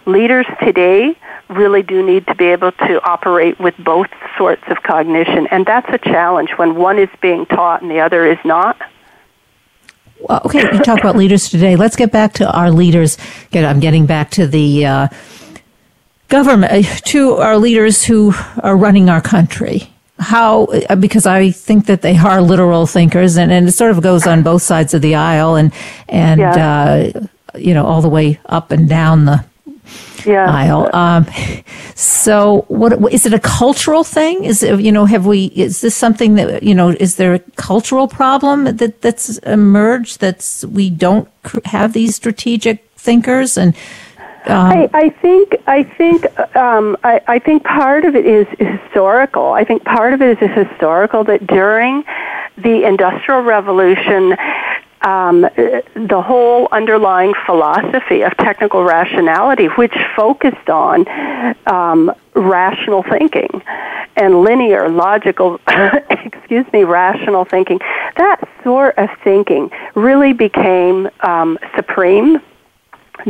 leaders 0.04 0.46
today 0.62 1.16
really 1.48 1.82
do 1.82 2.04
need 2.04 2.26
to 2.26 2.34
be 2.34 2.46
able 2.46 2.72
to 2.72 3.00
operate 3.04 3.58
with 3.58 3.74
both 3.78 4.08
sorts 4.36 4.62
of 4.68 4.82
cognition 4.82 5.46
and 5.50 5.64
that's 5.64 5.88
a 5.92 5.98
challenge 5.98 6.50
when 6.56 6.74
one 6.74 6.98
is 6.98 7.08
being 7.22 7.46
taught 7.46 7.80
and 7.80 7.90
the 7.90 8.00
other 8.00 8.26
is 8.26 8.38
not 8.44 8.76
well, 10.28 10.40
okay, 10.44 10.70
we 10.70 10.78
talk 10.78 11.00
about 11.00 11.16
leaders 11.16 11.48
today. 11.48 11.74
Let's 11.74 11.96
get 11.96 12.12
back 12.12 12.34
to 12.34 12.50
our 12.50 12.70
leaders. 12.70 13.18
I'm 13.52 13.80
getting 13.80 14.06
back 14.06 14.30
to 14.32 14.46
the 14.46 14.86
uh, 14.86 15.08
government, 16.32 16.72
uh, 16.72 16.82
to 17.04 17.34
our 17.34 17.58
leaders 17.58 18.02
who 18.02 18.32
are 18.62 18.76
running 18.76 19.10
our 19.10 19.20
country. 19.20 19.92
How, 20.18 20.64
uh, 20.64 20.96
because 20.96 21.26
I 21.26 21.50
think 21.50 21.86
that 21.86 22.00
they 22.00 22.16
are 22.16 22.40
literal 22.40 22.86
thinkers, 22.86 23.36
and, 23.36 23.52
and 23.52 23.68
it 23.68 23.72
sort 23.72 23.90
of 23.90 24.02
goes 24.02 24.26
on 24.26 24.42
both 24.42 24.62
sides 24.62 24.94
of 24.94 25.02
the 25.02 25.14
aisle, 25.14 25.56
and 25.56 25.72
and 26.08 26.40
yeah. 26.40 27.10
uh, 27.14 27.26
you 27.58 27.74
know 27.74 27.84
all 27.84 28.00
the 28.00 28.08
way 28.08 28.40
up 28.46 28.70
and 28.70 28.88
down 28.88 29.26
the 29.26 29.44
yeah. 30.24 30.48
aisle. 30.48 30.88
Um, 30.94 31.26
so, 31.94 32.64
what 32.68 33.12
is 33.12 33.26
it 33.26 33.34
a 33.34 33.40
cultural 33.40 34.04
thing? 34.04 34.44
Is 34.44 34.62
it, 34.62 34.80
you 34.80 34.92
know 34.92 35.06
have 35.06 35.26
we? 35.26 35.46
Is 35.46 35.80
this 35.80 35.96
something 35.96 36.36
that 36.36 36.62
you 36.62 36.74
know? 36.74 36.90
Is 36.90 37.16
there 37.16 37.34
a 37.34 37.40
cultural 37.56 38.08
problem 38.08 38.76
that 38.76 39.02
that's 39.02 39.38
emerged 39.38 40.20
that's 40.20 40.64
we 40.64 40.88
don't 40.88 41.28
have 41.64 41.92
these 41.92 42.14
strategic 42.14 42.84
thinkers 42.96 43.58
and 43.58 43.74
um, 44.46 44.66
I, 44.66 44.90
I 44.92 45.08
think 45.08 45.56
I 45.66 45.82
think 45.84 46.24
um, 46.56 46.96
I, 47.04 47.20
I 47.28 47.38
think 47.38 47.64
part 47.64 48.04
of 48.04 48.16
it 48.16 48.26
is 48.26 48.46
historical. 48.58 49.52
I 49.52 49.64
think 49.64 49.84
part 49.84 50.12
of 50.14 50.22
it 50.22 50.42
is 50.42 50.50
historical 50.50 51.24
that 51.24 51.46
during 51.46 52.04
the 52.56 52.84
Industrial 52.84 53.40
Revolution, 53.42 54.36
um, 55.02 55.42
the 55.42 56.22
whole 56.24 56.68
underlying 56.72 57.34
philosophy 57.46 58.22
of 58.22 58.36
technical 58.36 58.84
rationality, 58.84 59.66
which 59.66 59.94
focused 60.16 60.68
on 60.68 61.06
um, 61.66 62.12
rational 62.34 63.02
thinking 63.02 63.62
and 64.16 64.42
linear, 64.42 64.88
logical, 64.88 65.60
excuse 66.10 66.66
me, 66.72 66.84
rational 66.84 67.44
thinking, 67.44 67.78
that 68.16 68.40
sort 68.62 68.96
of 68.98 69.08
thinking 69.24 69.70
really 69.94 70.32
became 70.32 71.08
um, 71.20 71.58
supreme 71.74 72.40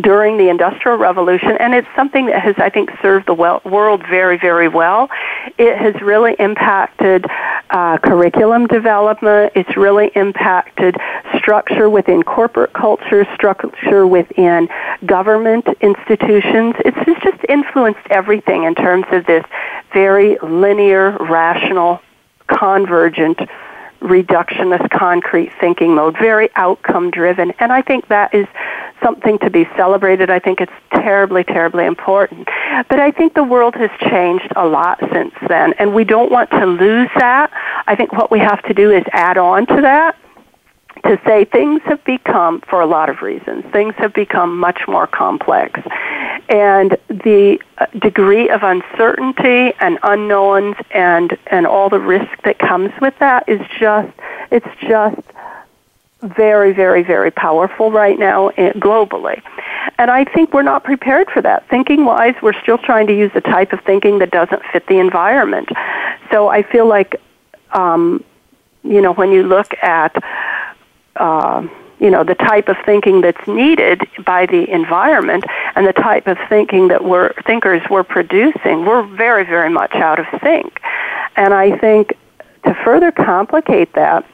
during 0.00 0.38
the 0.38 0.48
Industrial 0.48 0.96
Revolution, 0.96 1.56
and 1.58 1.74
it's 1.74 1.88
something 1.94 2.26
that 2.26 2.40
has, 2.42 2.54
I 2.58 2.70
think, 2.70 2.90
served 3.00 3.26
the 3.26 3.34
well, 3.34 3.60
world 3.64 4.02
very, 4.08 4.38
very 4.38 4.68
well. 4.68 5.10
It 5.58 5.76
has 5.76 6.00
really 6.00 6.34
impacted 6.38 7.26
uh, 7.70 7.98
curriculum 7.98 8.66
development. 8.66 9.52
It's 9.54 9.76
really 9.76 10.10
impacted 10.14 10.96
structure 11.36 11.88
within 11.88 12.22
corporate 12.22 12.72
culture, 12.72 13.26
structure 13.34 14.06
within 14.06 14.68
government 15.04 15.66
institutions. 15.80 16.74
It's, 16.84 16.96
it's 17.06 17.22
just 17.22 17.44
influenced 17.48 18.06
everything 18.10 18.64
in 18.64 18.74
terms 18.74 19.06
of 19.10 19.26
this 19.26 19.44
very 19.92 20.38
linear, 20.42 21.16
rational, 21.18 22.00
convergent 22.46 23.38
reductionist 24.00 24.90
concrete 24.90 25.52
thinking 25.60 25.94
mode, 25.94 26.16
very 26.18 26.50
outcome 26.56 27.10
driven. 27.10 27.52
And 27.60 27.72
I 27.72 27.82
think 27.82 28.08
that 28.08 28.34
is 28.34 28.46
something 29.02 29.38
to 29.40 29.50
be 29.50 29.68
celebrated. 29.76 30.30
I 30.30 30.38
think 30.38 30.60
it's 30.60 30.72
terribly, 30.92 31.44
terribly 31.44 31.86
important. 31.86 32.48
But 32.88 33.00
I 33.00 33.10
think 33.10 33.34
the 33.34 33.44
world 33.44 33.74
has 33.74 33.90
changed 34.00 34.52
a 34.56 34.66
lot 34.66 34.98
since 35.12 35.34
then, 35.48 35.74
and 35.78 35.94
we 35.94 36.04
don't 36.04 36.30
want 36.30 36.50
to 36.50 36.66
lose 36.66 37.10
that. 37.16 37.50
I 37.86 37.96
think 37.96 38.12
what 38.12 38.30
we 38.30 38.38
have 38.38 38.62
to 38.64 38.74
do 38.74 38.90
is 38.90 39.04
add 39.12 39.38
on 39.38 39.66
to 39.66 39.80
that 39.82 40.16
to 41.04 41.20
say 41.26 41.44
things 41.44 41.82
have 41.84 42.02
become, 42.04 42.60
for 42.60 42.80
a 42.80 42.86
lot 42.86 43.08
of 43.08 43.22
reasons, 43.22 43.64
things 43.72 43.94
have 43.96 44.12
become 44.14 44.58
much 44.58 44.82
more 44.86 45.06
complex. 45.06 45.80
And 46.48 46.96
the 47.08 47.58
uh, 47.78 47.86
degree 47.98 48.48
of 48.50 48.62
uncertainty 48.62 49.74
and 49.80 49.98
unknowns 50.02 50.76
and, 50.92 51.36
and 51.48 51.66
all 51.66 51.88
the 51.88 51.98
risk 51.98 52.30
that 52.44 52.58
comes 52.58 52.92
with 53.00 53.14
that 53.18 53.48
is 53.48 53.60
just, 53.78 54.12
it's 54.50 54.66
just 54.80 55.20
very, 56.22 56.72
very, 56.72 57.02
very 57.02 57.30
powerful 57.30 57.90
right 57.90 58.18
now 58.18 58.50
globally. 58.50 59.42
And 59.98 60.10
I 60.10 60.24
think 60.24 60.52
we're 60.52 60.62
not 60.62 60.84
prepared 60.84 61.30
for 61.30 61.42
that. 61.42 61.68
Thinking 61.68 62.04
wise, 62.04 62.34
we're 62.42 62.60
still 62.62 62.78
trying 62.78 63.06
to 63.08 63.16
use 63.16 63.32
the 63.34 63.40
type 63.40 63.72
of 63.72 63.80
thinking 63.84 64.18
that 64.20 64.30
doesn't 64.30 64.62
fit 64.72 64.86
the 64.86 64.98
environment. 64.98 65.68
So 66.30 66.48
I 66.48 66.62
feel 66.62 66.86
like, 66.86 67.20
um, 67.72 68.24
you 68.84 69.00
know, 69.00 69.12
when 69.12 69.32
you 69.32 69.42
look 69.42 69.74
at 69.82 70.22
uh, 71.16 71.66
you 71.98 72.10
know 72.10 72.24
the 72.24 72.34
type 72.34 72.68
of 72.68 72.76
thinking 72.84 73.20
that's 73.20 73.46
needed 73.46 74.02
by 74.24 74.44
the 74.46 74.68
environment 74.68 75.44
and 75.76 75.86
the 75.86 75.92
type 75.92 76.26
of 76.26 76.36
thinking 76.48 76.88
that 76.88 77.04
we're 77.04 77.32
thinkers 77.46 77.80
we're 77.90 78.02
producing 78.02 78.84
we're 78.84 79.04
very 79.04 79.44
very 79.44 79.70
much 79.70 79.94
out 79.94 80.18
of 80.18 80.26
sync 80.42 80.80
and 81.36 81.54
i 81.54 81.76
think 81.78 82.14
to 82.64 82.74
further 82.84 83.12
complicate 83.12 83.92
that 83.92 84.26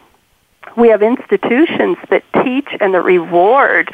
we 0.76 0.88
have 0.88 1.02
institutions 1.02 1.96
that 2.10 2.24
teach 2.44 2.68
and 2.80 2.94
that 2.94 3.02
reward 3.02 3.90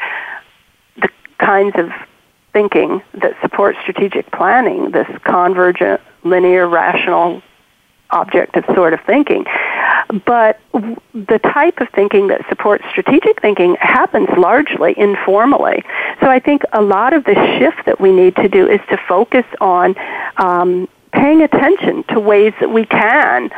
the 0.97 1.09
kinds 1.37 1.75
of 1.77 1.91
thinking 2.53 3.01
that 3.13 3.35
support 3.41 3.75
strategic 3.81 4.31
planning 4.31 4.91
this 4.91 5.07
convergent 5.23 5.99
linear 6.23 6.67
rational 6.67 7.41
objective 8.11 8.63
sort 8.73 8.93
of 8.93 9.01
thinking. 9.01 9.45
But 10.25 10.59
the 11.13 11.39
type 11.39 11.79
of 11.81 11.89
thinking 11.89 12.27
that 12.27 12.47
supports 12.47 12.85
strategic 12.89 13.41
thinking 13.41 13.75
happens 13.79 14.29
largely 14.37 14.97
informally. 14.97 15.83
So 16.21 16.29
I 16.29 16.39
think 16.39 16.61
a 16.73 16.81
lot 16.81 17.13
of 17.13 17.23
the 17.23 17.35
shift 17.57 17.85
that 17.85 17.99
we 17.99 18.11
need 18.11 18.35
to 18.37 18.47
do 18.47 18.67
is 18.69 18.79
to 18.89 18.97
focus 19.07 19.45
on 19.59 19.95
um, 20.37 20.87
paying 21.11 21.41
attention 21.41 22.03
to 22.09 22.19
ways 22.19 22.53
that 22.59 22.69
we 22.69 22.85
can 22.85 23.49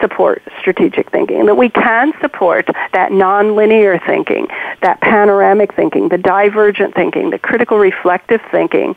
support 0.00 0.42
strategic 0.58 1.10
thinking, 1.10 1.46
that 1.46 1.56
we 1.56 1.68
can 1.68 2.12
support 2.20 2.66
that 2.92 3.10
nonlinear 3.10 4.04
thinking, 4.06 4.46
that 4.82 5.00
panoramic 5.00 5.74
thinking, 5.74 6.08
the 6.08 6.18
divergent 6.18 6.94
thinking, 6.94 7.30
the 7.30 7.38
critical 7.38 7.78
reflective 7.78 8.40
thinking, 8.50 8.94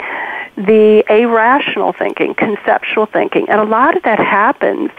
the 0.55 1.03
irrational 1.09 1.93
thinking, 1.93 2.33
conceptual 2.33 3.05
thinking. 3.05 3.49
And 3.49 3.59
a 3.59 3.65
lot 3.65 3.95
of 3.95 4.03
that 4.03 4.19
happens 4.19 4.91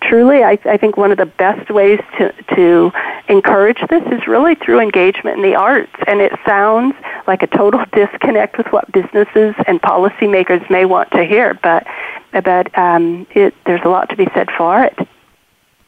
truly, 0.00 0.42
I, 0.42 0.58
I, 0.64 0.76
think 0.76 0.96
one 0.96 1.10
of 1.10 1.18
the 1.18 1.26
best 1.26 1.70
ways 1.70 2.00
to, 2.18 2.32
to 2.54 2.92
encourage 3.28 3.78
this 3.88 4.02
is 4.06 4.26
really 4.26 4.54
through 4.54 4.80
engagement 4.80 5.36
in 5.36 5.42
the 5.42 5.56
arts. 5.56 5.92
And 6.06 6.20
it 6.20 6.32
sounds 6.46 6.94
like 7.26 7.42
a 7.42 7.46
total 7.46 7.84
disconnect 7.92 8.58
with 8.58 8.66
what 8.68 8.90
businesses 8.92 9.54
and 9.66 9.80
policymakers 9.82 10.68
may 10.70 10.84
want 10.84 11.10
to 11.12 11.24
hear, 11.24 11.54
but 11.62 11.86
but 12.44 12.76
um, 12.78 13.26
it, 13.30 13.54
there's 13.64 13.80
a 13.84 13.88
lot 13.88 14.10
to 14.10 14.16
be 14.16 14.28
said 14.34 14.50
for 14.56 14.84
it. 14.84 14.96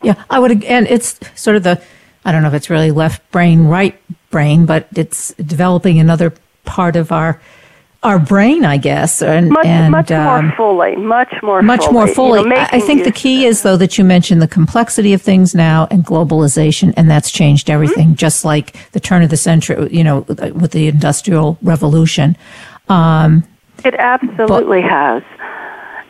Yeah, 0.02 0.22
I 0.30 0.38
would, 0.38 0.64
and 0.64 0.86
it's 0.86 1.20
sort 1.34 1.56
of 1.56 1.62
the 1.62 1.82
I 2.24 2.32
don't 2.32 2.42
know 2.42 2.48
if 2.48 2.54
it's 2.54 2.70
really 2.70 2.90
left 2.90 3.28
brain, 3.30 3.64
right 3.64 3.98
brain, 4.30 4.66
but 4.66 4.88
it's 4.94 5.32
developing 5.34 5.98
another 5.98 6.34
part 6.64 6.96
of 6.96 7.12
our 7.12 7.40
our 8.02 8.18
brain, 8.18 8.64
I 8.64 8.78
guess, 8.78 9.20
and 9.20 9.50
much, 9.50 9.66
and, 9.66 9.92
much 9.92 10.10
um, 10.10 10.46
more 10.46 10.56
fully, 10.56 10.96
much 10.96 11.34
more, 11.42 11.60
fully 11.60 11.66
much 11.66 11.80
fully. 11.80 11.92
more 11.92 12.08
fully. 12.08 12.40
You 12.40 12.48
know, 12.48 12.66
I 12.72 12.80
think 12.80 13.04
the 13.04 13.12
key 13.12 13.44
is 13.44 13.60
though 13.60 13.76
that 13.76 13.98
you 13.98 14.04
mentioned 14.04 14.40
the 14.40 14.48
complexity 14.48 15.12
of 15.12 15.20
things 15.20 15.54
now 15.54 15.86
and 15.90 16.04
globalization, 16.04 16.94
and 16.96 17.10
that's 17.10 17.30
changed 17.30 17.66
mm-hmm. 17.66 17.74
everything. 17.74 18.06
Mm-hmm. 18.08 18.14
Just 18.14 18.44
like 18.44 18.90
the 18.92 19.00
turn 19.00 19.22
of 19.22 19.30
the 19.30 19.36
century, 19.36 19.88
you 19.94 20.04
know, 20.04 20.20
with 20.20 20.72
the 20.72 20.88
industrial 20.88 21.58
revolution. 21.62 22.36
Um, 22.88 23.44
it 23.84 23.94
absolutely 23.94 24.82
but, 24.82 24.90
has. 24.90 25.22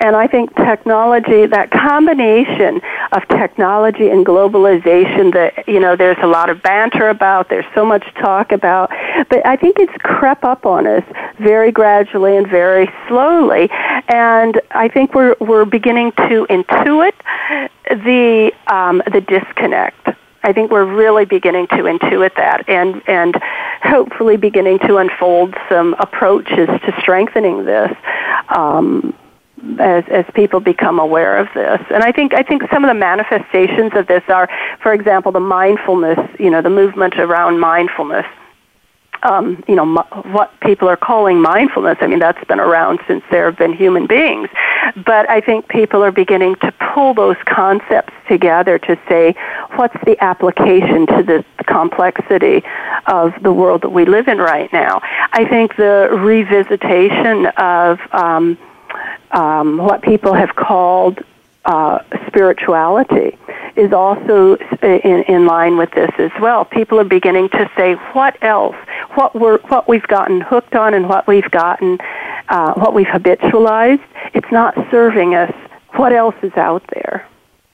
And 0.00 0.16
I 0.16 0.26
think 0.26 0.56
technology, 0.56 1.46
that 1.46 1.70
combination 1.70 2.80
of 3.12 3.28
technology 3.28 4.08
and 4.08 4.24
globalization 4.24 5.32
that, 5.34 5.68
you 5.68 5.78
know, 5.78 5.94
there's 5.94 6.16
a 6.22 6.26
lot 6.26 6.48
of 6.48 6.62
banter 6.62 7.10
about, 7.10 7.50
there's 7.50 7.66
so 7.74 7.84
much 7.84 8.04
talk 8.14 8.50
about, 8.50 8.88
but 9.28 9.44
I 9.46 9.56
think 9.56 9.78
it's 9.78 9.92
crept 9.98 10.42
up 10.44 10.64
on 10.64 10.86
us 10.86 11.04
very 11.38 11.70
gradually 11.70 12.36
and 12.36 12.48
very 12.48 12.90
slowly. 13.08 13.68
And 14.08 14.58
I 14.70 14.88
think 14.88 15.14
we're, 15.14 15.36
we're 15.38 15.66
beginning 15.66 16.12
to 16.12 16.46
intuit 16.48 17.12
the, 17.90 18.52
um, 18.68 19.02
the 19.12 19.20
disconnect. 19.20 20.08
I 20.42 20.54
think 20.54 20.70
we're 20.70 20.86
really 20.86 21.26
beginning 21.26 21.66
to 21.68 21.76
intuit 21.76 22.34
that 22.36 22.66
and, 22.70 23.02
and 23.06 23.36
hopefully 23.82 24.38
beginning 24.38 24.78
to 24.80 24.96
unfold 24.96 25.54
some 25.68 25.94
approaches 25.98 26.68
to 26.68 26.94
strengthening 27.02 27.66
this. 27.66 27.94
Um, 28.48 29.14
as 29.78 30.04
as 30.08 30.24
people 30.34 30.60
become 30.60 30.98
aware 30.98 31.38
of 31.38 31.48
this. 31.54 31.80
And 31.92 32.02
I 32.02 32.12
think 32.12 32.34
I 32.34 32.42
think 32.42 32.62
some 32.72 32.84
of 32.84 32.88
the 32.88 32.94
manifestations 32.94 33.92
of 33.94 34.06
this 34.06 34.22
are, 34.28 34.48
for 34.82 34.92
example, 34.92 35.32
the 35.32 35.40
mindfulness. 35.40 36.18
You 36.38 36.50
know, 36.50 36.62
the 36.62 36.70
movement 36.70 37.18
around 37.18 37.60
mindfulness. 37.60 38.26
Um, 39.22 39.62
you 39.68 39.74
know 39.74 39.82
m- 39.82 40.32
what 40.32 40.58
people 40.60 40.88
are 40.88 40.96
calling 40.96 41.42
mindfulness. 41.42 41.98
I 42.00 42.06
mean, 42.06 42.20
that's 42.20 42.42
been 42.46 42.58
around 42.60 43.00
since 43.06 43.22
there 43.30 43.44
have 43.44 43.58
been 43.58 43.74
human 43.74 44.06
beings. 44.06 44.48
But 45.04 45.28
I 45.28 45.42
think 45.42 45.68
people 45.68 46.02
are 46.02 46.10
beginning 46.10 46.54
to 46.56 46.72
pull 46.94 47.12
those 47.12 47.36
concepts 47.44 48.14
together 48.28 48.78
to 48.78 48.98
say, 49.10 49.34
what's 49.76 49.96
the 50.06 50.16
application 50.24 51.06
to 51.08 51.22
the 51.22 51.44
complexity 51.66 52.62
of 53.06 53.34
the 53.42 53.52
world 53.52 53.82
that 53.82 53.90
we 53.90 54.06
live 54.06 54.26
in 54.26 54.38
right 54.38 54.72
now? 54.72 55.00
I 55.32 55.44
think 55.44 55.76
the 55.76 56.08
revisitation 56.12 57.52
of 57.58 57.98
um, 58.14 58.56
um, 59.32 59.78
what 59.78 60.02
people 60.02 60.34
have 60.34 60.54
called 60.56 61.20
uh, 61.64 61.98
spirituality 62.26 63.38
is 63.76 63.92
also 63.92 64.56
in, 64.82 65.22
in 65.24 65.46
line 65.46 65.76
with 65.76 65.90
this 65.92 66.10
as 66.18 66.30
well. 66.40 66.64
People 66.64 66.98
are 66.98 67.04
beginning 67.04 67.48
to 67.50 67.70
say, 67.76 67.94
what 68.12 68.36
else? 68.42 68.76
What 69.14 69.34
we're, 69.34 69.58
what 69.58 69.88
we've 69.88 70.06
gotten 70.06 70.40
hooked 70.40 70.74
on 70.74 70.94
and 70.94 71.08
what 71.08 71.26
we've 71.26 71.50
gotten, 71.50 71.98
uh, 72.48 72.74
what 72.74 72.94
we've 72.94 73.06
habitualized, 73.06 74.04
it's 74.34 74.50
not 74.50 74.74
serving 74.90 75.34
us. 75.34 75.52
What 75.94 76.12
else 76.12 76.34
is 76.42 76.52
out 76.56 76.84
there? 76.94 77.26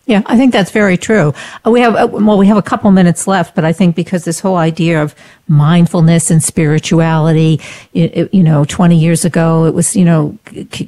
Yeah, 0.07 0.23
I 0.27 0.37
think 0.37 0.53
that's 0.53 0.71
very 0.71 0.97
true. 0.97 1.35
Uh, 1.67 1.73
we 1.73 1.81
have, 1.81 1.97
uh, 1.97 2.07
well, 2.07 2.39
we 2.39 2.47
have 2.47 2.57
a 2.57 2.63
couple 2.63 2.93
minutes 2.93 3.27
left, 3.27 3.57
but 3.57 3.65
I 3.65 3.73
think 3.73 3.97
because 3.97 4.25
this 4.25 4.39
whole 4.39 4.55
idea 4.55 5.03
of 5.03 5.17
mindfulness 5.49 6.31
and 6.31 6.43
spirituality, 6.43 7.61
it, 7.93 8.33
you 8.33 8.45
know, 8.45 8.65
20 8.65 8.97
years 8.97 9.25
ago, 9.25 9.65
it 9.65 9.75
was, 9.75 9.97
you 9.97 10.05
know, 10.05 10.39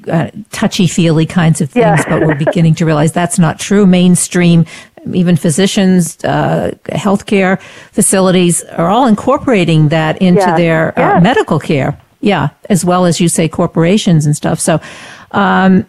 uh, 0.07 0.31
touchy 0.53 0.87
feely 0.87 1.27
kinds 1.27 1.61
of 1.61 1.69
things, 1.69 1.85
yeah. 1.85 2.09
but 2.09 2.25
we're 2.25 2.35
beginning 2.47 2.77
to 2.77 2.87
realize 2.87 3.11
that's 3.11 3.41
not 3.41 3.59
true. 3.59 3.87
Mainstream, 3.87 4.65
even 5.13 5.35
physicians, 5.35 6.23
uh, 6.25 6.71
healthcare 6.85 7.61
facilities 7.91 8.63
are 8.65 8.89
all 8.89 9.09
incorporating 9.09 9.89
that 9.89 10.23
into 10.23 10.43
yeah. 10.43 10.57
their 10.57 10.99
uh, 10.99 11.21
medical 11.21 11.59
care. 11.59 12.01
Yeah, 12.21 12.51
as 12.71 12.85
well 12.85 13.05
as 13.05 13.21
you 13.21 13.29
say, 13.29 13.49
corporations 13.49 14.27
and 14.27 14.37
stuff. 14.37 14.61
So, 14.61 14.81
um, 15.33 15.87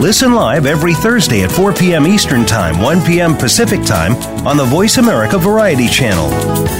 Listen 0.00 0.32
live 0.32 0.64
every 0.64 0.94
Thursday 0.94 1.42
at 1.42 1.52
4 1.52 1.74
p.m. 1.74 2.06
Eastern 2.06 2.46
Time, 2.46 2.80
1 2.80 3.04
p.m. 3.04 3.36
Pacific 3.36 3.84
Time 3.84 4.14
on 4.46 4.56
the 4.56 4.64
Voice 4.64 4.96
America 4.96 5.36
Variety 5.36 5.88
Channel. 5.88 6.79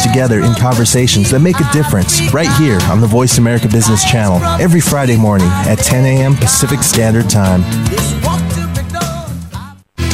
together 0.01 0.39
in 0.41 0.53
conversations 0.55 1.29
that 1.31 1.39
make 1.39 1.59
a 1.59 1.71
difference 1.71 2.33
right 2.33 2.51
here 2.57 2.79
on 2.89 2.99
the 3.01 3.07
Voice 3.07 3.37
America 3.37 3.67
Business 3.67 4.03
Channel 4.03 4.37
every 4.61 4.81
Friday 4.81 5.17
morning 5.17 5.47
at 5.67 5.75
10 5.77 6.05
a.m. 6.05 6.35
Pacific 6.35 6.81
Standard 6.81 7.29
Time. 7.29 7.61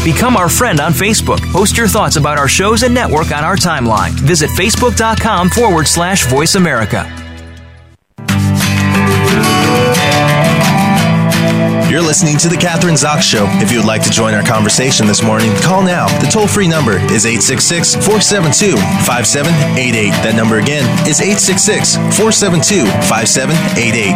Become 0.04 0.38
our 0.38 0.48
friend 0.48 0.80
on 0.80 0.94
Facebook. 0.94 1.42
Post 1.52 1.78
your 1.78 1.88
thoughts 1.88 2.16
about 2.16 2.38
our 2.38 2.48
shows 2.48 2.84
and 2.84 2.94
network 2.94 3.32
on 3.32 3.44
our 3.44 3.56
timeline. 3.58 4.12
Visit 4.12 4.50
facebook.com 4.52 5.50
forward 5.50 5.86
slash 5.88 6.26
voice 6.28 6.56
America. 6.56 7.04
You're 11.98 12.06
listening 12.06 12.38
to 12.38 12.48
The 12.48 12.56
Kathryn 12.56 12.94
Zox 12.94 13.24
Show. 13.24 13.48
If 13.54 13.72
you 13.72 13.80
would 13.80 13.88
like 13.88 14.04
to 14.04 14.12
join 14.12 14.36
our 14.36 14.44
conversation 14.44 15.08
this 15.08 15.24
morning, 15.24 15.52
call 15.64 15.82
now. 15.82 16.06
The 16.22 16.28
toll 16.28 16.46
free 16.46 16.68
number 16.68 17.00
is 17.12 17.26
866 17.26 17.96
472 18.06 18.78
5788. 19.04 20.12
That 20.22 20.36
number 20.36 20.60
again 20.60 20.86
is 21.08 21.22
866 21.22 21.96
472 22.16 22.86
5788. 23.10 24.14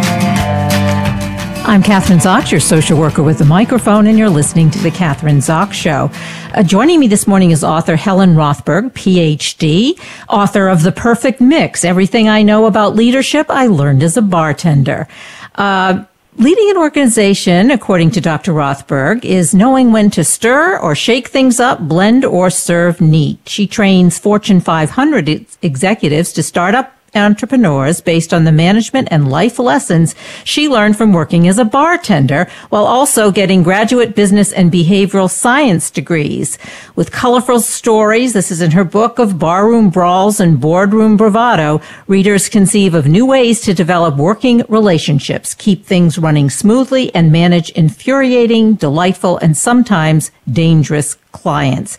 I'm 1.65 1.82
Kathryn 1.82 2.20
Zox, 2.20 2.52
your 2.52 2.60
social 2.60 3.00
worker 3.00 3.24
with 3.24 3.41
a 3.41 3.46
microphone, 3.46 4.06
and 4.06 4.15
you're 4.15 4.30
listening 4.30 4.70
to 4.70 4.78
The 4.78 4.91
Catherine 4.91 5.39
Zox 5.39 5.74
Show. 5.74 6.12
Uh, 6.54 6.62
joining 6.62 7.00
me 7.00 7.08
this 7.08 7.26
morning 7.26 7.50
is 7.50 7.63
author 7.63 7.96
Helen 7.96 8.36
Rothberg, 8.36 8.91
PhD, 8.91 10.00
author 10.30 10.67
of 10.67 10.84
The 10.84 10.91
Perfect 10.91 11.41
Mix 11.41 11.84
Everything 11.84 12.30
I 12.30 12.44
Know 12.44 12.67
About 12.67 12.96
Leadership 12.96 13.50
I 13.50 13.65
Learned 13.65 14.04
as 14.04 14.17
a 14.17 14.22
Bartender. 14.22 15.08
Uh, 15.56 16.04
Leading 16.38 16.70
an 16.70 16.78
organization, 16.78 17.72
according 17.72 18.10
to 18.12 18.22
Dr. 18.22 18.54
Rothberg, 18.54 19.26
is 19.26 19.54
knowing 19.54 19.91
when 19.91 20.10
to 20.12 20.24
stir 20.24 20.78
or 20.78 20.96
shake 20.96 21.28
things 21.28 21.60
up, 21.60 21.89
blend 21.89 22.24
or 22.24 22.50
serve 22.50 23.02
neat. 23.02 23.38
She 23.46 23.67
trains 23.67 24.17
Fortune 24.17 24.62
500 24.62 25.46
executives 25.62 26.32
to 26.32 26.41
start 26.41 26.74
up 26.74 26.94
entrepreneurs 27.13 28.00
based 28.00 28.34
on 28.34 28.45
the 28.45 28.52
management 28.52 29.08
and 29.12 29.30
life 29.30 29.60
lessons 29.60 30.15
she 30.43 30.69
learned 30.69 30.97
from 30.97 31.12
working 31.12 31.47
as 31.47 31.58
a 31.58 31.65
bartender 31.65 32.47
while 32.69 32.86
also 32.86 33.32
getting 33.32 33.63
graduate 33.63 34.15
business 34.15 34.52
and 34.54 34.71
behavioral 34.71 35.30
science 35.30 35.91
degrees. 35.91 36.58
With 36.95 37.12
colorful 37.12 37.60
stories, 37.60 38.34
this 38.34 38.52
is 38.52 38.62
in 38.62 38.71
her 38.71 38.86
book 38.86 39.19
of 39.19 39.38
barroom 39.38 39.89
brawls 39.89 40.39
and 40.39 40.60
boardroom 40.60 41.17
bravado, 41.17 41.82
readers 42.08 42.47
conceive 42.47 42.93
of 42.93 43.08
new 43.08 43.26
ways 43.26 43.60
to 43.62 43.74
develop 43.74 44.15
working 44.15 44.63
relationships, 44.69 45.54
keep 45.54 45.86
things 45.86 46.17
running 46.17 46.50
smoothly, 46.50 47.13
and 47.13 47.32
manage 47.32 47.69
infuriating, 47.71 48.76
delightful, 48.76 49.38
and 49.39 49.58
sometimes 49.58 50.32
dangerous 50.50 51.15
clients. 51.32 51.97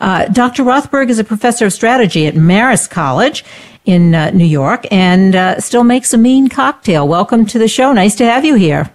Uh, 0.00 0.26
Dr. 0.26 0.62
Rothberg 0.64 1.10
is 1.10 1.18
a 1.18 1.24
professor 1.24 1.66
of 1.66 1.72
strategy 1.72 2.26
at 2.26 2.34
Marist 2.34 2.90
College 2.90 3.44
in 3.84 4.14
uh, 4.14 4.30
New 4.30 4.46
York 4.46 4.86
and 4.90 5.34
uh, 5.34 5.60
still 5.60 5.84
makes 5.84 6.12
a 6.14 6.18
mean 6.18 6.48
cocktail. 6.48 7.06
Welcome 7.06 7.44
to 7.46 7.58
the 7.58 7.68
show. 7.68 7.92
Nice 7.92 8.14
to 8.16 8.24
have 8.24 8.44
you 8.44 8.54
here. 8.54 8.90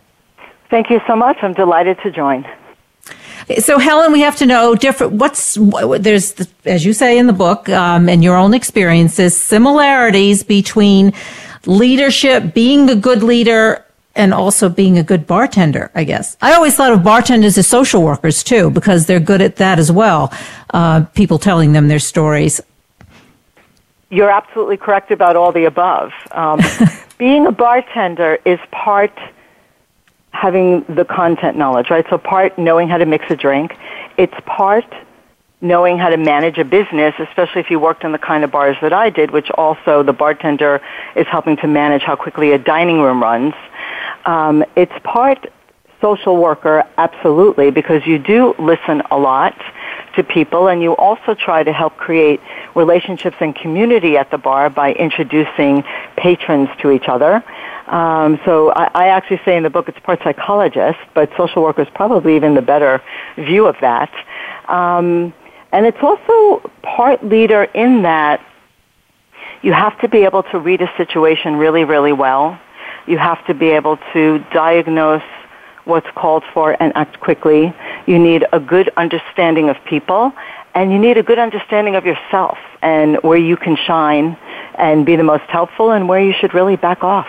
Thank 0.70 0.90
you 0.90 1.00
so 1.06 1.16
much. 1.16 1.38
I'm 1.42 1.54
delighted 1.54 2.00
to 2.04 2.12
join. 2.12 2.46
So, 3.60 3.78
Helen, 3.78 4.12
we 4.12 4.22
have 4.22 4.36
to 4.38 4.48
know 4.48 4.74
different. 4.74 5.14
What's 5.14 5.54
there's, 6.00 6.34
the, 6.34 6.48
as 6.66 6.84
you 6.84 6.94
say 6.94 7.20
in 7.20 7.28
the 7.28 7.34
book, 7.34 7.70
um, 7.70 8.10
and 8.10 8.24
your 8.24 8.36
own 8.36 8.56
experiences, 8.56 9.38
similarities 9.38 10.42
between 10.42 11.14
leadership, 11.68 12.56
being 12.56 12.90
a 12.90 12.96
good 12.96 13.22
leader, 13.22 13.85
and 14.16 14.34
also 14.34 14.70
being 14.70 14.98
a 14.98 15.04
good 15.04 15.28
bartender. 15.28 15.92
I 15.94 16.04
guess 16.04 16.38
I 16.42 16.54
always 16.54 16.76
thought 16.76 16.94
of 16.94 17.04
bartenders 17.04 17.58
as 17.58 17.68
social 17.68 18.02
workers 18.02 18.44
too, 18.44 18.70
because 18.70 19.06
they're 19.06 19.20
good 19.20 19.42
at 19.42 19.58
that 19.58 19.80
as 19.80 19.92
well. 19.92 20.34
Uh, 20.74 21.06
people 21.14 21.38
telling 21.38 21.74
them 21.74 21.88
their 21.88 22.00
stories. 22.00 22.62
You're 24.10 24.30
absolutely 24.30 24.78
correct 24.78 25.12
about 25.12 25.36
all 25.36 25.52
the 25.52 25.66
above. 25.66 26.12
Um, 26.32 26.62
being 27.18 27.48
a 27.48 27.52
bartender 27.52 28.40
is 28.46 28.60
part 28.72 29.18
having 30.32 30.84
the 30.84 31.06
content 31.06 31.58
knowledge, 31.58 31.90
right? 31.90 32.06
So 32.10 32.18
part 32.18 32.58
knowing 32.58 32.88
how 32.88 32.98
to 32.98 33.06
mix 33.06 33.26
a 33.30 33.36
drink. 33.36 33.76
It's 34.18 34.34
part 34.46 34.86
knowing 35.62 35.98
how 35.98 36.10
to 36.10 36.18
manage 36.18 36.58
a 36.58 36.66
business, 36.66 37.16
especially 37.18 37.62
if 37.62 37.72
you 37.72 37.80
worked 37.80 38.04
in 38.04 38.12
the 38.12 38.18
kind 38.18 38.44
of 38.44 38.52
bars 38.52 38.78
that 38.82 38.94
I 38.94 39.10
did, 39.10 39.32
which 39.32 39.50
also 39.52 40.04
the 40.04 40.14
bartender 40.14 40.82
is 41.16 41.26
helping 41.28 41.58
to 41.58 41.68
manage 41.68 42.04
how 42.04 42.16
quickly 42.16 42.52
a 42.52 42.58
dining 42.58 43.02
room 43.02 43.22
runs. 43.22 43.54
Um, 44.26 44.64
it's 44.76 44.94
part 45.04 45.52
social 46.02 46.38
worker, 46.38 46.84
absolutely, 46.98 47.72
because 47.72 48.06
you 48.06 48.20
do 48.20 48.54
listen 48.60 49.02
a 49.12 49.18
lot 49.18 49.60
to 50.16 50.24
people 50.24 50.68
and 50.68 50.82
you 50.82 50.96
also 50.96 51.34
try 51.34 51.64
to 51.64 51.74
help 51.74 51.98
create 51.98 52.40
relationships 52.76 53.38
and 53.40 53.56
community 53.56 54.18
at 54.18 54.30
the 54.32 54.38
bar 54.38 54.70
by 54.70 54.94
introducing 54.94 55.84
patrons 56.16 56.70
to 56.82 56.92
each 56.92 57.08
other. 57.08 57.44
Um, 57.88 58.40
so 58.46 58.72
I, 58.72 58.90
I 58.94 59.08
actually 59.08 59.42
say 59.46 59.58
in 59.58 59.64
the 59.64 59.70
book 59.70 59.88
it's 59.88 60.00
part 60.00 60.22
psychologist, 60.24 61.00
but 61.14 61.30
social 61.38 61.64
worker 61.64 61.84
is 61.84 61.90
probably 61.94 62.36
even 62.36 62.56
the 62.56 62.62
better 62.62 63.02
view 63.36 63.68
of 63.68 63.76
that. 63.82 64.12
Um, 64.68 65.34
and 65.72 65.86
it's 65.86 66.02
also 66.02 66.70
part 66.82 67.24
leader 67.24 67.64
in 67.64 68.04
that 68.04 68.46
you 69.62 69.74
have 69.74 70.00
to 70.02 70.08
be 70.08 70.20
able 70.20 70.44
to 70.44 70.60
read 70.60 70.82
a 70.82 70.92
situation 70.98 71.56
really, 71.56 71.84
really 71.84 72.14
well. 72.14 72.60
You 73.08 73.18
have 73.18 73.46
to 73.48 73.54
be 73.54 73.70
able 73.70 73.98
to 74.14 74.44
diagnose 74.52 75.24
what's 75.86 76.10
called 76.16 76.44
for 76.54 76.76
and 76.82 76.92
act 76.96 77.20
quickly. 77.20 77.74
You 78.08 78.20
need 78.20 78.46
a 78.52 78.60
good 78.60 78.90
understanding 78.98 79.70
of 79.70 79.78
people 79.86 80.34
and 80.74 80.92
you 80.92 81.00
need 81.00 81.18
a 81.18 81.24
good 81.24 81.40
understanding 81.40 81.96
of 81.96 82.06
yourself 82.06 82.58
and 82.82 83.18
where 83.24 83.38
you 83.38 83.56
can 83.56 83.78
shine 83.78 84.38
and 84.78 85.06
be 85.06 85.16
the 85.16 85.24
most 85.24 85.46
helpful 85.50 85.92
and 85.92 86.10
where 86.10 86.20
you 86.20 86.34
should 86.34 86.54
really 86.54 86.76
back 86.76 87.04
off. 87.04 87.28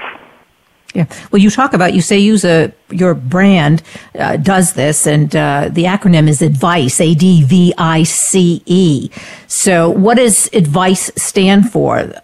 Yeah. 0.95 1.07
Well, 1.31 1.43
you 1.43 1.51
talk 1.51 1.75
about, 1.75 1.93
you 1.93 2.01
say 2.01 2.19
use 2.19 2.45
a, 2.45 2.73
your 2.91 3.15
brand 3.15 3.83
uh, 4.19 4.39
does 4.39 4.73
this, 4.73 5.07
and 5.07 5.35
uh, 5.37 5.69
the 5.71 5.85
acronym 5.85 6.27
is 6.27 6.41
ADVICE, 6.41 7.01
A 7.03 7.15
D 7.15 7.43
V 7.43 7.75
I 7.77 8.03
C 8.03 8.63
E. 8.65 9.11
So, 9.47 9.91
what 9.91 10.17
does 10.17 10.49
ADVICE 10.55 11.11
stand 11.17 11.71
for? 11.71 12.15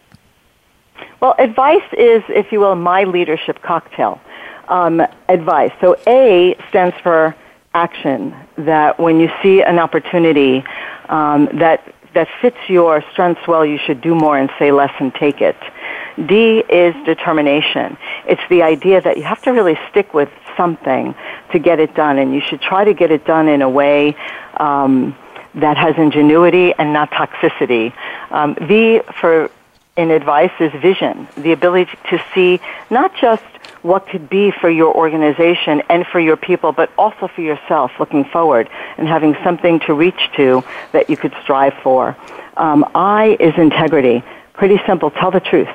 Well, 1.23 1.37
advice 1.39 1.87
is, 1.93 2.25
if 2.29 2.51
you 2.51 2.59
will, 2.59 2.75
my 2.75 3.05
leadership 3.05 3.63
cocktail. 3.63 4.21
Um, 4.67 5.01
advice. 5.29 5.71
So, 5.81 5.97
A 6.05 6.57
stands 6.69 6.97
for 7.01 7.37
action, 7.75 8.35
that 8.59 8.99
when 8.99 9.21
you 9.21 9.31
see 9.41 9.63
an 9.63 9.79
opportunity 9.79 10.65
um, 11.09 11.49
that 11.55 11.95
that 12.15 12.29
fits 12.43 12.59
your 12.69 13.03
strengths 13.13 13.47
well, 13.47 13.65
you 13.65 13.79
should 13.79 14.03
do 14.03 14.15
more 14.15 14.37
and 14.37 14.51
say 14.59 14.71
less 14.73 14.93
and 14.99 15.15
take 15.15 15.41
it. 15.41 15.57
D 16.27 16.59
is 16.69 16.95
determination. 17.07 17.97
It's 18.27 18.43
the 18.51 18.63
idea 18.63 19.01
that 19.01 19.17
you 19.17 19.23
have 19.23 19.41
to 19.43 19.53
really 19.53 19.79
stick 19.91 20.13
with 20.13 20.29
something 20.57 21.15
to 21.53 21.59
get 21.59 21.79
it 21.79 21.95
done, 21.95 22.19
and 22.19 22.35
you 22.35 22.41
should 22.41 22.61
try 22.61 22.85
to 22.85 22.93
get 22.93 23.13
it 23.13 23.25
done 23.25 23.47
in 23.49 23.63
a 23.63 23.71
way 23.71 24.17
um, 24.59 25.17
that 25.55 25.77
has 25.77 25.95
ingenuity 25.97 26.75
and 26.75 26.93
not 26.93 27.13
toxicity. 27.13 27.95
Um, 28.31 28.57
v 28.61 29.01
for 29.21 29.51
in 29.97 30.11
advice 30.11 30.53
is 30.61 30.73
vision, 30.81 31.29
the 31.37 31.53
ability 31.53 31.91
to 32.11 32.23
see 32.35 32.61
not 32.91 33.15
just 33.15 33.43
what 33.83 34.09
could 34.09 34.31
be 34.31 34.53
for 34.61 34.71
your 34.71 34.95
organization 34.95 35.83
and 35.89 36.07
for 36.07 36.21
your 36.21 36.37
people, 36.37 36.73
but 36.73 36.91
also 36.97 37.29
for 37.29 37.43
yourself 37.43 37.91
looking 37.99 38.25
forward 38.25 38.69
and 38.97 39.09
having 39.09 39.37
something 39.45 39.81
to 39.81 39.93
reach 39.93 40.31
to 40.37 40.63
that 40.93 41.11
you 41.11 41.17
could 41.17 41.35
strive 41.43 41.75
for. 41.83 42.17
Um, 42.57 42.85
I 42.95 43.37
is 43.41 43.55
integrity. 43.57 44.23
Pretty 44.55 44.81
simple. 44.87 45.11
Tell 45.11 45.31
the 45.31 45.41
truth. 45.41 45.69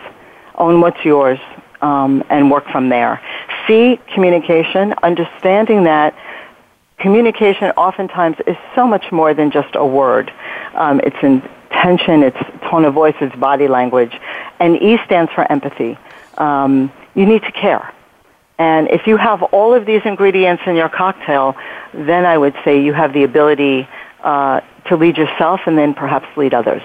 Own 0.55 0.79
what's 0.81 1.03
yours 1.03 1.39
um, 1.81 2.23
and 2.29 2.49
work 2.49 2.65
from 2.69 2.89
there. 2.89 3.21
C, 3.67 3.99
communication, 4.13 4.93
understanding 5.03 5.83
that 5.83 6.15
communication 6.97 7.71
oftentimes 7.71 8.37
is 8.47 8.57
so 8.73 8.87
much 8.87 9.11
more 9.11 9.33
than 9.33 9.51
just 9.51 9.75
a 9.75 9.85
word. 9.85 10.31
Um, 10.73 11.01
it's 11.03 11.21
intention, 11.77 12.23
it's 12.23 12.37
tone 12.69 12.85
of 12.85 12.93
voice, 12.93 13.15
it's 13.21 13.35
body 13.35 13.67
language. 13.67 14.13
And 14.59 14.81
E 14.81 14.97
stands 15.05 15.31
for 15.31 15.49
empathy. 15.51 15.97
Um, 16.37 16.91
you 17.15 17.25
need 17.25 17.43
to 17.43 17.51
care. 17.51 17.93
And 18.59 18.89
if 18.89 19.05
you 19.05 19.17
have 19.17 19.43
all 19.43 19.73
of 19.73 19.85
these 19.85 20.01
ingredients 20.05 20.63
in 20.65 20.75
your 20.75 20.89
cocktail, 20.89 21.55
then 21.93 22.25
I 22.25 22.37
would 22.37 22.55
say 22.63 22.81
you 22.81 22.93
have 22.93 23.13
the 23.13 23.23
ability 23.23 23.87
uh, 24.23 24.61
to 24.87 24.95
lead 24.95 25.17
yourself 25.17 25.61
and 25.67 25.77
then 25.77 25.93
perhaps 25.93 26.25
lead 26.35 26.53
others. 26.53 26.81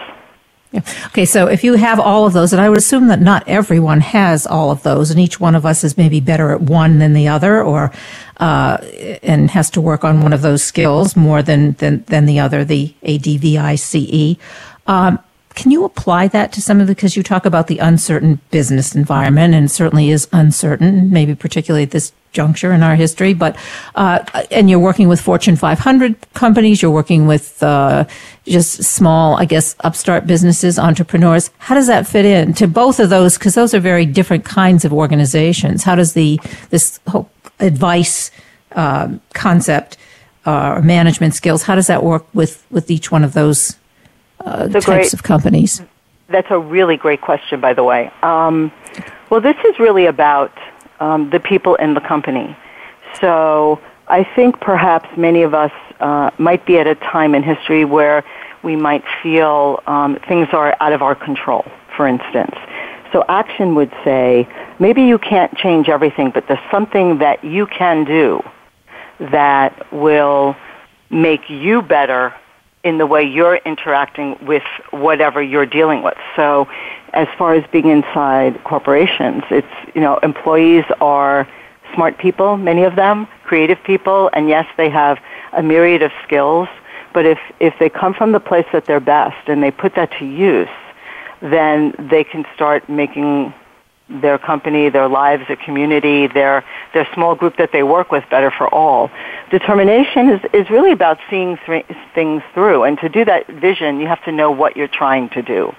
Yeah. 0.73 0.81
Okay, 1.09 1.27
so 1.27 1.49
if 1.49 1.65
you 1.65 1.75
have 1.75 2.01
all 2.01 2.25
of 2.25 2.33
those, 2.33 2.55
and 2.55 2.61
I 2.61 2.71
would 2.71 2.79
assume 2.79 3.09
that 3.09 3.21
not 3.21 3.47
everyone 3.47 4.01
has 4.01 4.47
all 4.47 4.71
of 4.71 4.83
those, 4.83 5.11
and 5.11 5.21
each 5.21 5.39
one 5.39 5.55
of 5.55 5.67
us 5.67 5.85
is 5.85 5.99
maybe 5.99 6.19
better 6.19 6.51
at 6.51 6.63
one 6.63 6.99
than 6.99 7.13
the 7.13 7.29
other, 7.29 7.63
or 7.63 7.93
uh, 8.39 8.79
and 9.23 9.51
has 9.51 9.69
to 9.71 9.83
work 9.83 10.03
on 10.03 10.23
one 10.23 10.33
of 10.33 10.41
those 10.41 10.63
skills 10.63 11.15
more 11.15 11.43
than 11.43 11.73
than, 11.73 12.05
than 12.05 12.25
the 12.25 12.41
other, 12.41 12.65
the 12.65 12.95
ADVICE. 13.03 14.39
Um, 14.87 15.19
can 15.55 15.71
you 15.71 15.85
apply 15.85 16.29
that 16.29 16.53
to 16.53 16.63
some 16.63 16.81
of 16.81 16.87
the, 16.87 16.95
because 16.95 17.17
you 17.17 17.23
talk 17.23 17.45
about 17.45 17.67
the 17.67 17.79
uncertain 17.79 18.41
business 18.51 18.95
environment 18.95 19.55
and 19.55 19.71
certainly 19.71 20.11
is 20.11 20.29
uncertain, 20.33 21.11
maybe 21.11 21.35
particularly 21.35 21.83
at 21.85 21.91
this 21.91 22.13
juncture 22.33 22.73
in 22.73 22.83
our 22.83 22.97
history, 22.97 23.35
but, 23.35 23.57
uh, 23.95 24.21
and 24.51 24.71
you're 24.71 24.79
working 24.79 25.09
with 25.09 25.21
Fortune 25.21 25.55
500 25.55 26.17
companies, 26.33 26.81
you're 26.81 26.91
working 26.91 27.27
with, 27.27 27.63
uh, 27.63 28.05
just 28.47 28.83
small, 28.83 29.37
I 29.37 29.45
guess, 29.45 29.77
upstart 29.81 30.27
businesses, 30.27 30.79
entrepreneurs. 30.79 31.51
How 31.59 31.75
does 31.75 31.89
that 31.89 32.07
fit 32.07 32.25
in 32.25 32.55
to 32.55 32.67
both 32.67 32.99
of 33.01 33.11
those? 33.11 33.37
Cause 33.37 33.55
those 33.55 33.75
are 33.75 33.81
very 33.81 34.07
different 34.07 34.47
kinds 34.47 34.87
of 34.87 34.93
organizations. 34.95 35.83
How 35.85 35.95
does 35.95 36.15
the, 36.15 36.41
this 36.71 36.99
whole 37.09 37.29
advice, 37.61 38.31
uh, 38.73 39.11
concept, 39.35 39.99
or 40.47 40.81
management 40.81 41.35
skills, 41.35 41.65
how 41.65 41.75
does 41.75 41.87
that 41.87 42.03
work 42.03 42.27
with, 42.35 42.65
with 42.71 42.91
each 42.91 43.13
one 43.13 43.23
of 43.23 43.35
those 43.35 43.77
uh, 44.45 44.69
types 44.69 44.87
great, 44.87 45.13
of 45.13 45.23
companies? 45.23 45.83
That's 46.29 46.51
a 46.51 46.59
really 46.59 46.97
great 46.97 47.21
question, 47.21 47.61
by 47.61 47.75
the 47.75 47.85
way. 47.85 48.11
Um, 48.23 48.73
well, 49.31 49.41
this 49.41 49.57
is 49.65 49.79
really 49.79 50.07
about 50.07 50.53
um, 51.01 51.31
the 51.31 51.41
people 51.41 51.75
in 51.77 51.95
the 51.95 52.01
company. 52.01 52.57
So 53.21 53.81
I 54.09 54.25
think 54.25 54.61
perhaps 54.61 55.09
many 55.17 55.43
of 55.43 55.55
us 55.55 55.73
uh, 56.01 56.31
might 56.39 56.65
be 56.67 56.79
at 56.79 56.87
a 56.87 56.95
time 56.95 57.35
in 57.35 57.43
history 57.43 57.85
where 57.85 58.25
we 58.63 58.77
might 58.77 59.05
feel 59.23 59.83
um, 59.87 60.19
things 60.29 60.49
are 60.53 60.77
out 60.81 60.93
of 60.93 61.03
our 61.03 61.15
control, 61.15 61.65
for 61.97 62.07
instance. 62.07 62.55
So 63.13 63.25
action 63.29 63.75
would 63.75 63.93
say, 64.05 64.49
maybe 64.79 65.03
you 65.03 65.19
can't 65.19 65.55
change 65.57 65.89
everything, 65.89 66.31
but 66.31 66.47
there's 66.49 66.71
something 66.71 67.19
that 67.19 67.45
you 67.45 67.67
can 67.67 68.05
do 68.05 68.43
that 69.19 69.93
will 69.93 70.57
make 71.11 71.49
you 71.51 71.83
better 71.83 72.35
in 72.85 72.99
the 72.99 73.07
way 73.07 73.23
you're 73.23 73.57
interacting 73.57 74.37
with 74.45 74.65
whatever 74.91 75.43
you're 75.43 75.67
dealing 75.67 76.03
with. 76.03 76.19
So 76.35 76.69
as 77.13 77.29
far 77.39 77.55
as 77.55 77.65
being 77.71 77.89
inside 77.89 78.63
corporations, 78.65 79.45
it's, 79.51 79.95
you 79.95 80.01
know, 80.01 80.19
employees 80.19 80.85
are 81.01 81.47
smart 81.95 82.19
people, 82.19 82.57
many 82.57 82.83
of 82.83 82.97
them, 82.97 83.29
creative 83.45 83.83
people, 83.85 84.31
and 84.33 84.49
yes, 84.49 84.67
they 84.77 84.89
have 84.89 85.19
a 85.53 85.63
myriad 85.63 86.03
of 86.03 86.11
skills, 86.25 86.69
but 87.13 87.27
if, 87.27 87.39
if 87.61 87.75
they 87.79 87.89
come 87.89 88.15
from 88.15 88.33
the 88.33 88.41
place 88.41 88.67
that 88.73 88.87
they're 88.87 89.01
best 89.01 89.49
and 89.49 89.63
they 89.63 89.71
put 89.71 89.95
that 89.95 90.11
to 90.19 90.25
use, 90.25 90.69
then 91.41 91.95
they 91.99 92.25
can 92.25 92.47
start 92.55 92.89
making 92.89 93.53
their 94.21 94.39
company, 94.39 94.89
their 94.89 95.09
lives, 95.09 95.47
their 95.49 95.57
community, 95.57 96.27
their 96.27 96.65
their 96.93 97.09
small 97.15 97.35
group 97.35 97.57
that 97.57 97.73
they 97.73 97.83
work 97.83 98.11
with 98.11 98.25
better 98.31 98.51
for 98.51 98.73
all. 98.73 99.11
Determination 99.51 100.29
is 100.29 100.41
is 100.53 100.69
really 100.71 100.93
about 100.93 101.19
seeing 101.31 101.59
th- 101.67 101.87
things 102.15 102.43
through, 102.55 102.85
and 102.85 102.99
to 102.99 103.09
do 103.09 103.25
that 103.25 103.47
vision, 103.47 104.01
you 104.01 104.07
have 104.07 104.23
to 104.25 104.33
know 104.33 104.51
what 104.51 104.77
you're 104.77 104.89
trying 104.89 105.29
to 105.31 105.43
do. 105.43 105.75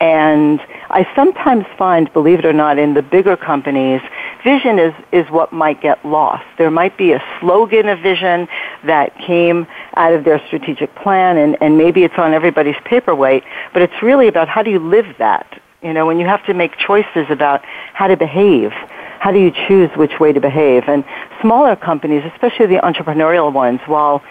And 0.00 0.60
I 0.88 1.06
sometimes 1.14 1.66
find, 1.76 2.10
believe 2.12 2.38
it 2.38 2.46
or 2.46 2.52
not, 2.52 2.78
in 2.78 2.94
the 2.94 3.02
bigger 3.02 3.36
companies, 3.36 4.00
vision 4.42 4.78
is 4.78 4.94
is 5.12 5.30
what 5.30 5.52
might 5.52 5.80
get 5.80 6.04
lost. 6.04 6.44
There 6.58 6.70
might 6.70 6.96
be 6.96 7.12
a 7.12 7.22
slogan 7.40 7.88
of 7.88 8.00
vision 8.00 8.48
that 8.84 9.16
came 9.18 9.66
out 9.96 10.12
of 10.12 10.24
their 10.24 10.44
strategic 10.46 10.94
plan, 10.96 11.36
and 11.36 11.56
and 11.60 11.78
maybe 11.78 12.04
it's 12.04 12.18
on 12.18 12.32
everybody's 12.32 12.80
paperweight, 12.84 13.44
but 13.72 13.82
it's 13.82 14.02
really 14.02 14.28
about 14.28 14.48
how 14.48 14.62
do 14.62 14.70
you 14.70 14.78
live 14.78 15.06
that 15.18 15.60
you 15.82 15.92
know, 15.92 16.06
when 16.06 16.18
you 16.18 16.26
have 16.26 16.44
to 16.46 16.54
make 16.54 16.76
choices 16.76 17.26
about 17.30 17.64
how 17.94 18.06
to 18.06 18.16
behave, 18.16 18.72
how 19.20 19.30
do 19.32 19.38
you 19.38 19.52
choose 19.68 19.90
which 19.96 20.18
way 20.20 20.32
to 20.32 20.40
behave? 20.40 20.84
And 20.88 21.04
smaller 21.40 21.76
companies, 21.76 22.22
especially 22.32 22.66
the 22.66 22.76
entrepreneurial 22.76 23.52
ones, 23.52 23.80
while 23.86 24.22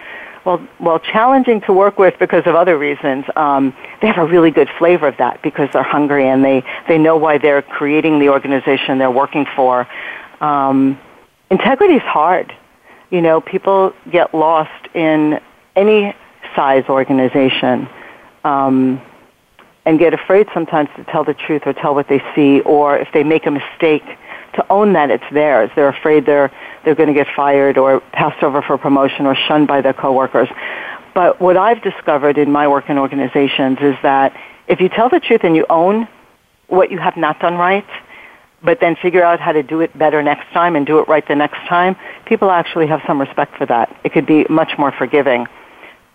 well, 0.45 0.57
while 0.77 0.99
challenging 0.99 1.59
to 1.61 1.73
work 1.73 1.99
with 1.99 2.17
because 2.17 2.43
of 2.45 2.55
other 2.55 2.77
reasons, 2.77 3.25
um, 3.35 3.75
they 4.01 4.07
have 4.07 4.17
a 4.17 4.25
really 4.25 4.51
good 4.51 4.69
flavor 4.77 5.07
of 5.07 5.17
that 5.17 5.41
because 5.43 5.69
they're 5.73 5.83
hungry 5.83 6.27
and 6.27 6.43
they 6.43 6.63
they 6.87 6.97
know 6.97 7.17
why 7.17 7.37
they're 7.37 7.61
creating 7.61 8.19
the 8.19 8.29
organization 8.29 8.97
they're 8.99 9.11
working 9.11 9.45
for. 9.55 9.87
Um, 10.39 10.99
integrity 11.51 11.95
is 11.95 12.01
hard. 12.03 12.53
You 13.11 13.21
know, 13.21 13.41
people 13.41 13.93
get 14.09 14.33
lost 14.33 14.87
in 14.95 15.41
any 15.75 16.15
size 16.55 16.85
organization. 16.87 17.89
Um, 18.43 19.01
and 19.85 19.97
get 19.99 20.13
afraid 20.13 20.47
sometimes 20.53 20.89
to 20.95 21.03
tell 21.05 21.23
the 21.23 21.33
truth 21.33 21.63
or 21.65 21.73
tell 21.73 21.95
what 21.95 22.07
they 22.07 22.21
see, 22.35 22.61
or 22.61 22.97
if 22.97 23.07
they 23.13 23.23
make 23.23 23.45
a 23.45 23.51
mistake, 23.51 24.03
to 24.53 24.65
own 24.69 24.93
that 24.93 25.09
it's 25.09 25.23
theirs. 25.31 25.69
They're 25.75 25.89
afraid 25.89 26.25
they're 26.25 26.51
they're 26.83 26.95
going 26.95 27.07
to 27.07 27.13
get 27.13 27.27
fired 27.35 27.77
or 27.77 27.99
passed 27.99 28.41
over 28.43 28.61
for 28.61 28.77
promotion 28.77 29.25
or 29.25 29.35
shunned 29.35 29.67
by 29.67 29.81
their 29.81 29.93
coworkers. 29.93 30.49
But 31.13 31.41
what 31.41 31.57
I've 31.57 31.81
discovered 31.81 32.37
in 32.37 32.51
my 32.51 32.67
work 32.67 32.89
in 32.89 32.97
organizations 32.97 33.77
is 33.81 33.95
that 34.03 34.35
if 34.67 34.79
you 34.79 34.89
tell 34.89 35.09
the 35.09 35.19
truth 35.19 35.41
and 35.43 35.55
you 35.55 35.65
own 35.69 36.07
what 36.67 36.91
you 36.91 36.99
have 36.99 37.17
not 37.17 37.39
done 37.39 37.55
right, 37.55 37.85
but 38.63 38.79
then 38.79 38.95
figure 38.95 39.23
out 39.23 39.39
how 39.39 39.51
to 39.51 39.63
do 39.63 39.81
it 39.81 39.97
better 39.97 40.21
next 40.21 40.51
time 40.53 40.75
and 40.75 40.85
do 40.85 40.99
it 40.99 41.07
right 41.07 41.27
the 41.27 41.35
next 41.35 41.59
time, 41.67 41.95
people 42.25 42.51
actually 42.51 42.87
have 42.87 43.01
some 43.07 43.19
respect 43.19 43.55
for 43.57 43.65
that. 43.65 43.95
It 44.03 44.13
could 44.13 44.25
be 44.25 44.45
much 44.49 44.77
more 44.77 44.91
forgiving 44.91 45.47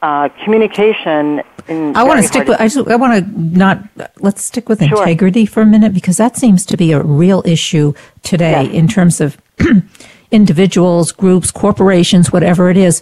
uh, 0.05 0.29
communication. 0.45 1.43
I 1.67 2.05
want 2.05 2.21
to 2.21 2.29
stick 2.29 2.47
with. 2.47 2.61
I, 2.61 2.69
just, 2.69 2.87
I 2.89 2.97
want 2.97 3.25
to 3.25 3.41
not. 3.59 3.83
Let's 4.21 4.45
stick 4.45 4.69
with 4.69 4.81
sure. 4.81 4.99
integrity 4.99 5.47
for 5.47 5.63
a 5.63 5.67
minute 5.67 5.95
because 5.95 6.19
that 6.19 6.37
seems 6.37 6.67
to 6.67 6.77
be 6.77 6.93
a 6.93 7.03
real 7.03 7.43
issue 7.47 7.95
today 8.23 8.65
yes. 8.65 8.75
in 8.75 8.87
terms 8.87 9.23
of 9.23 9.39
individuals, 10.31 11.11
groups, 11.11 11.51
corporations, 11.51 12.31
whatever 12.31 12.69
it 12.69 12.77
is. 12.77 13.01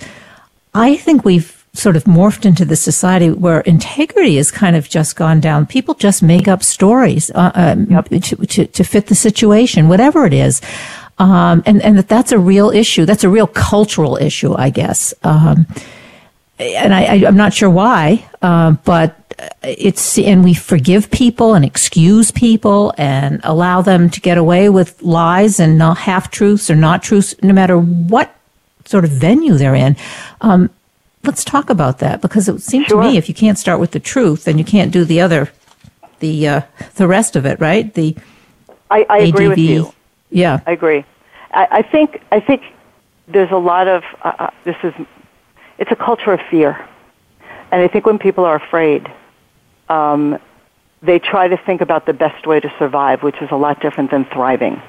I 0.75 0.97
think 0.97 1.25
we've 1.25 1.67
sort 1.73 1.97
of 1.97 2.05
morphed 2.05 2.45
into 2.45 2.65
the 2.65 2.77
society 2.77 3.31
where 3.33 3.63
integrity 3.63 4.37
has 4.37 4.53
kind 4.53 4.77
of 4.77 4.89
just 4.89 5.17
gone 5.17 5.41
down. 5.41 5.67
People 5.67 5.95
just 5.95 6.23
make 6.23 6.47
up 6.47 6.63
stories 6.63 7.33
uh, 7.35 7.51
um, 7.55 7.87
yep. 7.91 8.09
to, 8.11 8.37
to, 8.37 8.67
to, 8.67 8.85
fit 8.85 9.07
the 9.07 9.15
situation, 9.15 9.89
whatever 9.89 10.25
it 10.25 10.35
is. 10.35 10.61
Um, 11.19 11.65
and, 11.67 11.83
and 11.83 11.99
that 11.99 12.09
that's 12.09 12.31
a 12.31 12.39
real 12.39 12.71
issue. 12.71 13.07
That's 13.07 13.25
a 13.25 13.29
real 13.29 13.49
cultural 13.49 14.17
issue, 14.17 14.55
I 14.55 14.71
guess. 14.71 15.13
Um, 15.25 15.67
and 16.59 16.95
I, 16.95 17.17
am 17.17 17.37
not 17.37 17.53
sure 17.53 17.71
why, 17.71 18.29
uh, 18.41 18.73
but 18.85 19.19
it's 19.63 20.19
and 20.19 20.45
we 20.45 20.55
forgive 20.55 21.11
people 21.11 21.55
and 21.55 21.65
excuse 21.65 22.31
people 22.31 22.95
and 22.99 23.41
allow 23.45 23.83
them 23.83 24.11
to 24.11 24.21
get 24.21 24.39
away 24.39 24.69
with 24.69 25.01
lies 25.03 25.59
and 25.59 25.79
not 25.79 25.99
half 25.99 26.31
truths 26.31 26.71
or 26.71 26.77
not 26.77 27.03
truths, 27.03 27.35
no 27.43 27.53
matter 27.53 27.79
what 27.79 28.35
sort 28.85 29.05
of 29.05 29.11
venue 29.11 29.55
they're 29.55 29.75
in. 29.75 29.97
Um, 30.41 30.71
let's 31.25 31.45
talk 31.45 31.71
about 31.71 31.99
that 31.99 32.21
because 32.21 32.49
it 32.49 32.61
seems 32.61 32.87
sure. 32.87 33.03
to 33.03 33.09
me 33.09 33.17
if 33.17 33.29
you 33.29 33.35
can't 33.35 33.59
start 33.59 33.81
with 33.81 33.93
the 33.93 34.01
truth, 34.01 34.45
then 34.45 34.59
you 34.59 34.65
can't 34.65 34.93
do 34.93 35.05
the 35.05 35.21
other, 35.21 35.51
the 36.21 36.49
uh, 36.49 36.61
the 36.95 37.09
rest 37.09 37.37
of 37.37 37.47
it, 37.47 37.61
right? 37.61 37.93
The 37.95 38.17
I, 38.91 39.07
I 39.09 39.19
agree 39.19 39.49
with 39.49 39.59
you. 39.59 39.93
Yeah, 40.31 40.61
I 40.67 40.73
agree. 40.73 41.05
I, 41.53 41.69
I 41.71 41.83
think 41.83 42.23
I 42.31 42.41
think 42.41 42.63
there's 43.29 43.51
a 43.51 43.57
lot 43.57 43.89
of 43.89 44.03
uh, 44.23 44.33
uh 44.39 44.51
this 44.65 44.77
is 44.83 44.95
it's 45.83 45.91
a 45.91 45.97
culture 45.97 46.33
of 46.33 46.41
fear. 46.49 46.89
And 47.73 47.83
I 47.83 47.89
think 47.89 48.07
when 48.07 48.19
people 48.21 48.45
are 48.45 48.55
afraid, 48.55 49.11
um, 49.89 50.39
they 51.03 51.19
try 51.19 51.49
to 51.49 51.57
think 51.57 51.81
about 51.81 52.07
the 52.07 52.13
best 52.13 52.47
way 52.47 52.61
to 52.61 52.73
survive, 52.79 53.25
which 53.25 53.43
is 53.43 53.51
a 53.51 53.57
lot 53.57 53.81
different 53.81 54.13
than 54.13 54.25
thriving. 54.27 54.81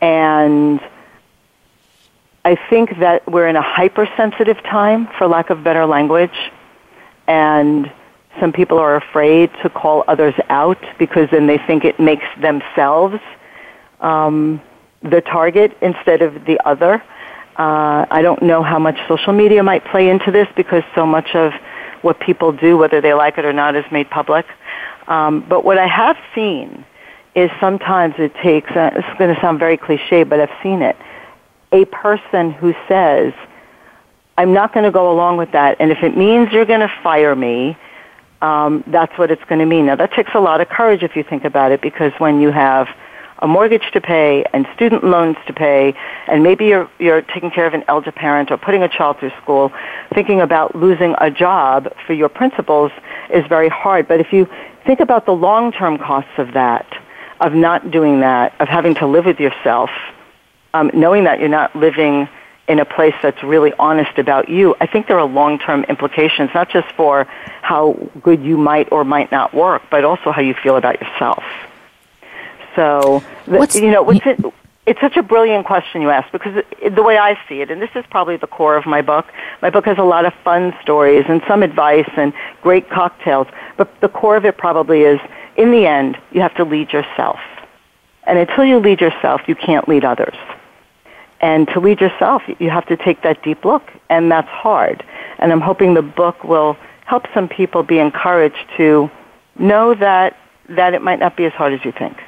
And 0.00 0.80
I 2.44 2.56
think 2.56 2.98
that 2.98 3.30
we're 3.30 3.46
in 3.46 3.54
a 3.54 3.62
hypersensitive 3.62 4.60
time, 4.64 5.08
for 5.16 5.28
lack 5.28 5.50
of 5.50 5.62
better 5.62 5.86
language, 5.86 6.50
and 7.28 7.88
some 8.40 8.52
people 8.52 8.78
are 8.78 8.96
afraid 8.96 9.52
to 9.62 9.70
call 9.70 10.02
others 10.08 10.34
out 10.48 10.82
because 10.98 11.30
then 11.30 11.46
they 11.46 11.58
think 11.58 11.84
it 11.84 12.00
makes 12.00 12.26
themselves 12.40 13.20
um, 14.00 14.60
the 15.02 15.20
target 15.20 15.76
instead 15.80 16.20
of 16.20 16.46
the 16.46 16.58
other. 16.66 17.00
Uh, 17.60 18.06
I 18.10 18.22
don't 18.22 18.42
know 18.42 18.62
how 18.62 18.78
much 18.78 18.96
social 19.06 19.34
media 19.34 19.62
might 19.62 19.84
play 19.84 20.08
into 20.08 20.30
this 20.30 20.48
because 20.56 20.82
so 20.94 21.04
much 21.04 21.34
of 21.34 21.52
what 22.00 22.18
people 22.18 22.52
do, 22.52 22.78
whether 22.78 23.02
they 23.02 23.12
like 23.12 23.36
it 23.36 23.44
or 23.44 23.52
not, 23.52 23.76
is 23.76 23.84
made 23.92 24.08
public. 24.08 24.46
Um, 25.08 25.44
but 25.46 25.62
what 25.62 25.76
I 25.76 25.86
have 25.86 26.16
seen 26.34 26.86
is 27.34 27.50
sometimes 27.60 28.14
it 28.16 28.34
takes, 28.36 28.70
uh, 28.70 28.92
it's 28.94 29.18
going 29.18 29.34
to 29.34 29.38
sound 29.42 29.58
very 29.58 29.76
cliche, 29.76 30.22
but 30.22 30.40
I've 30.40 30.56
seen 30.62 30.80
it, 30.80 30.96
a 31.70 31.84
person 31.84 32.50
who 32.50 32.74
says, 32.88 33.34
I'm 34.38 34.54
not 34.54 34.72
going 34.72 34.84
to 34.84 34.90
go 34.90 35.12
along 35.12 35.36
with 35.36 35.52
that, 35.52 35.76
and 35.80 35.90
if 35.90 36.02
it 36.02 36.16
means 36.16 36.50
you're 36.52 36.64
going 36.64 36.80
to 36.80 36.92
fire 37.02 37.36
me, 37.36 37.76
um, 38.40 38.84
that's 38.86 39.12
what 39.18 39.30
it's 39.30 39.44
going 39.50 39.58
to 39.58 39.66
mean. 39.66 39.84
Now, 39.84 39.96
that 39.96 40.12
takes 40.12 40.30
a 40.34 40.40
lot 40.40 40.62
of 40.62 40.70
courage 40.70 41.02
if 41.02 41.14
you 41.14 41.24
think 41.24 41.44
about 41.44 41.72
it, 41.72 41.82
because 41.82 42.12
when 42.16 42.40
you 42.40 42.52
have 42.52 42.88
a 43.42 43.46
mortgage 43.46 43.90
to 43.92 44.00
pay 44.00 44.44
and 44.52 44.66
student 44.74 45.02
loans 45.02 45.36
to 45.46 45.52
pay, 45.52 45.94
and 46.28 46.42
maybe 46.42 46.66
you're, 46.66 46.90
you're 46.98 47.22
taking 47.22 47.50
care 47.50 47.66
of 47.66 47.74
an 47.74 47.84
elder 47.88 48.12
parent 48.12 48.50
or 48.50 48.56
putting 48.56 48.82
a 48.82 48.88
child 48.88 49.18
through 49.18 49.32
school, 49.42 49.72
thinking 50.14 50.40
about 50.40 50.74
losing 50.74 51.14
a 51.18 51.30
job 51.30 51.92
for 52.06 52.12
your 52.12 52.28
principles 52.28 52.92
is 53.32 53.46
very 53.46 53.68
hard. 53.68 54.06
But 54.06 54.20
if 54.20 54.32
you 54.32 54.48
think 54.84 55.00
about 55.00 55.26
the 55.26 55.32
long-term 55.32 55.98
costs 55.98 56.32
of 56.38 56.52
that, 56.52 56.86
of 57.40 57.54
not 57.54 57.90
doing 57.90 58.20
that, 58.20 58.54
of 58.60 58.68
having 58.68 58.94
to 58.96 59.06
live 59.06 59.24
with 59.24 59.40
yourself, 59.40 59.90
um, 60.74 60.90
knowing 60.92 61.24
that 61.24 61.40
you're 61.40 61.48
not 61.48 61.74
living 61.74 62.28
in 62.68 62.78
a 62.78 62.84
place 62.84 63.14
that's 63.22 63.42
really 63.42 63.72
honest 63.78 64.16
about 64.18 64.48
you, 64.48 64.76
I 64.80 64.86
think 64.86 65.08
there 65.08 65.18
are 65.18 65.26
long-term 65.26 65.84
implications, 65.84 66.50
not 66.54 66.70
just 66.70 66.92
for 66.92 67.24
how 67.62 67.94
good 68.22 68.42
you 68.42 68.56
might 68.56 68.92
or 68.92 69.04
might 69.04 69.32
not 69.32 69.52
work, 69.54 69.82
but 69.90 70.04
also 70.04 70.30
how 70.30 70.40
you 70.40 70.54
feel 70.54 70.76
about 70.76 71.00
yourself. 71.00 71.42
So, 72.76 73.22
the, 73.46 73.80
you 73.80 73.90
know, 73.90 74.02
what's 74.02 74.24
it, 74.24 74.38
it's 74.86 75.00
such 75.00 75.16
a 75.16 75.22
brilliant 75.22 75.66
question 75.66 76.02
you 76.02 76.10
ask 76.10 76.30
because 76.32 76.64
the 76.82 77.02
way 77.02 77.18
I 77.18 77.38
see 77.48 77.60
it, 77.60 77.70
and 77.70 77.80
this 77.80 77.90
is 77.94 78.04
probably 78.10 78.36
the 78.36 78.46
core 78.46 78.76
of 78.76 78.86
my 78.86 79.02
book, 79.02 79.26
my 79.62 79.70
book 79.70 79.84
has 79.84 79.98
a 79.98 80.02
lot 80.02 80.24
of 80.24 80.34
fun 80.42 80.74
stories 80.82 81.24
and 81.28 81.42
some 81.46 81.62
advice 81.62 82.10
and 82.16 82.32
great 82.62 82.88
cocktails, 82.90 83.46
but 83.76 84.00
the 84.00 84.08
core 84.08 84.36
of 84.36 84.44
it 84.44 84.56
probably 84.56 85.02
is, 85.02 85.20
in 85.56 85.70
the 85.70 85.86
end, 85.86 86.18
you 86.32 86.40
have 86.40 86.54
to 86.56 86.64
lead 86.64 86.92
yourself. 86.92 87.38
And 88.24 88.38
until 88.38 88.64
you 88.64 88.78
lead 88.78 89.00
yourself, 89.00 89.42
you 89.46 89.54
can't 89.54 89.88
lead 89.88 90.04
others. 90.04 90.36
And 91.40 91.68
to 91.68 91.80
lead 91.80 92.00
yourself, 92.00 92.42
you 92.58 92.70
have 92.70 92.86
to 92.86 92.96
take 92.96 93.22
that 93.22 93.42
deep 93.42 93.64
look, 93.64 93.90
and 94.08 94.30
that's 94.30 94.48
hard. 94.48 95.04
And 95.38 95.52
I'm 95.52 95.60
hoping 95.60 95.94
the 95.94 96.02
book 96.02 96.42
will 96.44 96.76
help 97.06 97.26
some 97.32 97.48
people 97.48 97.82
be 97.82 97.98
encouraged 97.98 98.66
to 98.76 99.10
know 99.58 99.94
that, 99.94 100.36
that 100.68 100.94
it 100.94 101.02
might 101.02 101.18
not 101.18 101.36
be 101.36 101.44
as 101.44 101.52
hard 101.52 101.72
as 101.72 101.84
you 101.84 101.92
think. 101.92 102.18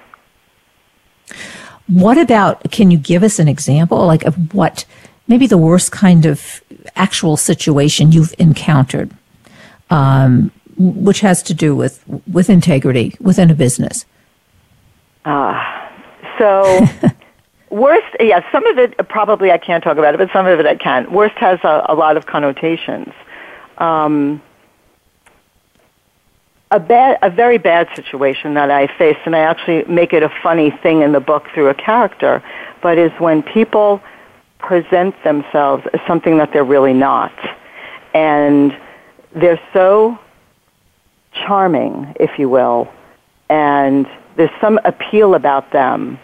What 1.89 2.19
about, 2.19 2.71
can 2.71 2.91
you 2.91 2.99
give 2.99 3.23
us 3.23 3.39
an 3.39 3.49
example 3.49 4.07
like 4.07 4.25
of 4.25 4.55
what 4.55 4.85
maybe 5.29 5.47
the 5.47 5.59
worst 5.59 5.93
kind 5.93 6.27
of 6.27 6.63
actual 6.97 7.37
situation 7.37 8.13
you've 8.13 8.35
encountered, 8.39 9.11
um, 9.91 10.51
which 10.77 11.21
has 11.21 11.43
to 11.45 11.55
do 11.55 11.75
with 11.75 12.03
with 12.31 12.51
integrity 12.51 13.15
within 13.21 13.51
a 13.51 13.55
business. 13.55 14.05
Ah, 15.25 15.89
uh, 15.89 16.39
so. 16.39 16.87
worst, 17.71 18.07
yeah, 18.21 18.41
some 18.53 18.67
of 18.67 18.79
it 18.79 18.97
probably 19.09 19.51
I 19.51 19.59
can't 19.59 19.83
talk 19.83 19.97
about 19.97 20.15
it, 20.15 20.19
but 20.19 20.31
some 20.33 20.47
of 20.47 20.61
it 20.61 20.67
I 20.67 20.77
can. 20.77 21.11
Worst 21.11 21.37
has 21.37 21.59
a, 21.63 21.87
a 21.89 21.95
lot 21.95 22.17
of 22.17 22.27
connotations. 22.27 23.13
Um, 23.79 24.43
a 26.73 26.81
bad, 26.81 27.19
a 27.21 27.31
very 27.31 27.59
bad 27.59 27.87
situation 27.95 28.55
that 28.55 28.71
I 28.71 28.87
faced, 28.99 29.21
and 29.27 29.37
I 29.37 29.41
actually 29.41 29.85
make 29.85 30.13
it 30.15 30.23
a 30.23 30.33
funny 30.43 30.71
thing 30.71 31.03
in 31.03 31.13
the 31.13 31.21
book 31.21 31.47
through 31.53 31.69
a 31.69 31.75
character, 31.75 32.43
but 32.83 32.97
is 32.99 33.13
when 33.19 33.43
people 33.43 34.03
present 34.59 35.15
themselves 35.23 35.85
as 35.93 36.01
something 36.07 36.39
that 36.39 36.53
they're 36.53 36.65
really 36.65 36.95
not, 36.95 37.33
and 38.15 38.77
they're 39.35 39.61
so 39.75 40.19
charming, 41.33 42.15
if 42.19 42.39
you 42.39 42.49
will, 42.49 42.91
and 43.51 44.07
there's 44.37 44.51
some 44.61 44.81
appeal 44.85 45.35
about 45.35 45.73
them 45.73 46.19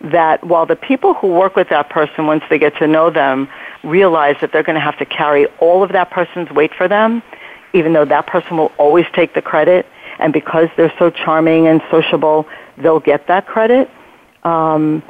that 0.00 0.42
while 0.42 0.64
the 0.64 0.74
people 0.74 1.12
who 1.14 1.28
work 1.28 1.54
with 1.54 1.68
that 1.68 1.90
person, 1.90 2.26
once 2.26 2.42
they 2.48 2.58
get 2.58 2.74
to 2.78 2.86
know 2.86 3.10
them, 3.10 3.46
realize 3.84 4.36
that 4.40 4.52
they're 4.52 4.62
going 4.62 4.74
to 4.74 4.80
have 4.80 4.98
to 4.98 5.04
carry 5.04 5.46
all 5.60 5.82
of 5.82 5.92
that 5.92 6.10
person's 6.10 6.50
weight 6.50 6.72
for 6.74 6.88
them, 6.88 7.22
even 7.72 7.92
though 7.92 8.04
that 8.04 8.26
person 8.26 8.56
will 8.56 8.72
always 8.78 9.06
take 9.14 9.34
the 9.34 9.42
credit, 9.42 9.86
and 10.18 10.32
because 10.32 10.68
they're 10.76 10.92
so 10.98 11.10
charming 11.10 11.66
and 11.66 11.82
sociable, 11.90 12.46
they'll 12.78 13.00
get 13.00 13.26
that 13.26 13.46
credit. 13.46 13.90
Um, 14.44 15.02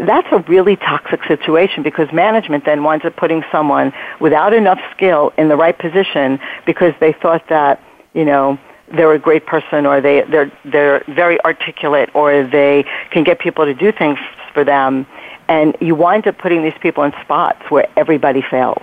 that's 0.00 0.28
a 0.32 0.38
really 0.40 0.76
toxic 0.76 1.24
situation 1.24 1.82
because 1.82 2.12
management 2.12 2.64
then 2.64 2.84
winds 2.84 3.04
up 3.04 3.16
putting 3.16 3.42
someone 3.50 3.92
without 4.20 4.52
enough 4.52 4.78
skill 4.94 5.32
in 5.38 5.48
the 5.48 5.56
right 5.56 5.78
position 5.78 6.38
because 6.66 6.92
they 7.00 7.12
thought 7.12 7.48
that, 7.48 7.82
you 8.12 8.24
know, 8.24 8.58
they're 8.92 9.12
a 9.12 9.18
great 9.18 9.46
person 9.46 9.86
or 9.86 10.00
they, 10.00 10.22
they're, 10.22 10.52
they're 10.64 11.04
very 11.08 11.42
articulate 11.44 12.10
or 12.14 12.44
they 12.44 12.84
can 13.10 13.24
get 13.24 13.38
people 13.38 13.64
to 13.64 13.74
do 13.74 13.92
things 13.92 14.18
for 14.52 14.64
them. 14.64 15.06
And 15.48 15.76
you 15.80 15.94
wind 15.94 16.26
up 16.26 16.38
putting 16.38 16.62
these 16.62 16.78
people 16.80 17.04
in 17.04 17.12
spots 17.22 17.62
where 17.70 17.88
everybody 17.96 18.42
fails 18.42 18.82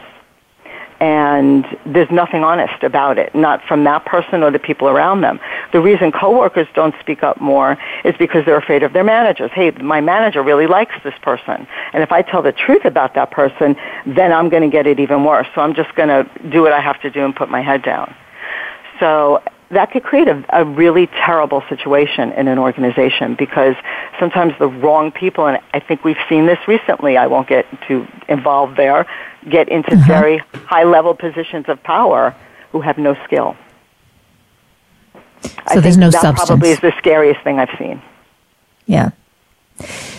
and 1.00 1.66
there's 1.86 2.10
nothing 2.10 2.44
honest 2.44 2.84
about 2.84 3.18
it, 3.18 3.34
not 3.36 3.64
from 3.64 3.84
that 3.84 4.06
person 4.06 4.44
or 4.44 4.52
the 4.52 4.60
people 4.60 4.88
around 4.88 5.22
them. 5.22 5.40
The 5.72 5.82
reason 5.82 6.12
coworkers 6.12 6.68
don't 6.74 6.96
speak 7.00 7.24
up 7.24 7.40
more 7.40 7.78
is 8.04 8.16
because 8.18 8.46
they're 8.46 8.58
afraid 8.58 8.84
of 8.84 8.94
their 8.94 9.04
managers. 9.04 9.52
Hey, 9.54 9.72
my 9.72 10.02
manager 10.02 10.42
really 10.42 10.68
likes 10.68 10.96
this 11.04 11.16
person, 11.22 11.68
and 11.94 12.04
if 12.04 12.12
I 12.12 12.22
tell 12.22 12.42
the 12.42 12.52
truth 12.52 12.86
about 12.86 13.14
that 13.16 13.32
person, 13.32 13.76
then 14.06 14.32
I'm 14.32 14.50
going 14.50 14.64
to 14.64 14.70
get 14.70 14.88
it 14.88 15.00
even 15.00 15.24
worse. 15.24 15.48
So 15.54 15.62
I'm 15.62 15.76
just 15.76 15.94
going 15.96 16.10
to 16.10 16.30
do 16.50 16.62
what 16.62 16.74
I 16.74 16.80
have 16.80 17.00
to 17.02 17.10
do 17.10 17.24
and 17.24 17.36
put 17.36 17.50
my 17.50 17.62
head 17.62 17.84
down. 17.84 18.16
So 19.00 19.44
that 19.70 19.92
could 19.92 20.04
create 20.04 20.28
a, 20.28 20.44
a 20.50 20.64
really 20.64 21.08
terrible 21.08 21.62
situation 21.68 22.32
in 22.34 22.48
an 22.48 22.58
organization 22.58 23.36
because 23.36 23.76
sometimes 24.20 24.54
the 24.60 24.68
wrong 24.68 25.12
people, 25.12 25.46
and 25.46 25.60
I 25.74 25.80
think 25.80 26.04
we've 26.04 26.18
seen 26.30 26.46
this 26.46 26.60
recently, 26.68 27.18
I 27.18 27.28
won't 27.28 27.48
get 27.48 27.66
too 27.88 28.08
involved 28.30 28.78
there, 28.78 29.06
get 29.50 29.68
into 29.70 29.94
uh-huh. 29.94 30.08
very 30.08 30.38
high 30.66 30.84
level 30.84 31.14
positions 31.14 31.66
of 31.68 31.82
power 31.84 32.36
who 32.72 32.82
have 32.82 32.98
no 32.98 33.16
skill. 33.26 33.58
So 35.44 35.52
I 35.68 35.80
there's 35.80 35.98
no 35.98 36.10
that 36.12 36.22
substance. 36.22 36.48
probably 36.48 36.70
is 36.70 36.80
the 36.80 36.94
scariest 36.98 37.42
thing 37.42 37.60
I've 37.60 37.76
seen. 37.78 38.02
Yeah. 38.86 39.12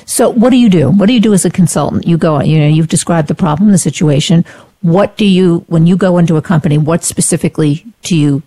So 0.04 0.30
what 0.30 0.50
do 0.50 0.56
you 0.56 0.70
do? 0.70 0.90
What 0.90 1.06
do 1.06 1.12
you 1.12 1.20
do 1.20 1.34
as 1.34 1.44
a 1.44 1.50
consultant? 1.50 2.06
You 2.06 2.16
go, 2.16 2.40
you 2.40 2.58
know, 2.58 2.68
you've 2.68 2.88
described 2.88 3.28
the 3.28 3.34
problem, 3.34 3.72
the 3.72 3.78
situation. 3.78 4.44
What 4.82 5.16
do 5.16 5.24
you, 5.24 5.64
when 5.68 5.86
you 5.86 5.96
go 5.96 6.18
into 6.18 6.36
a 6.36 6.42
company, 6.42 6.78
what 6.78 7.02
specifically 7.02 7.84
do 8.02 8.14
you 8.14 8.42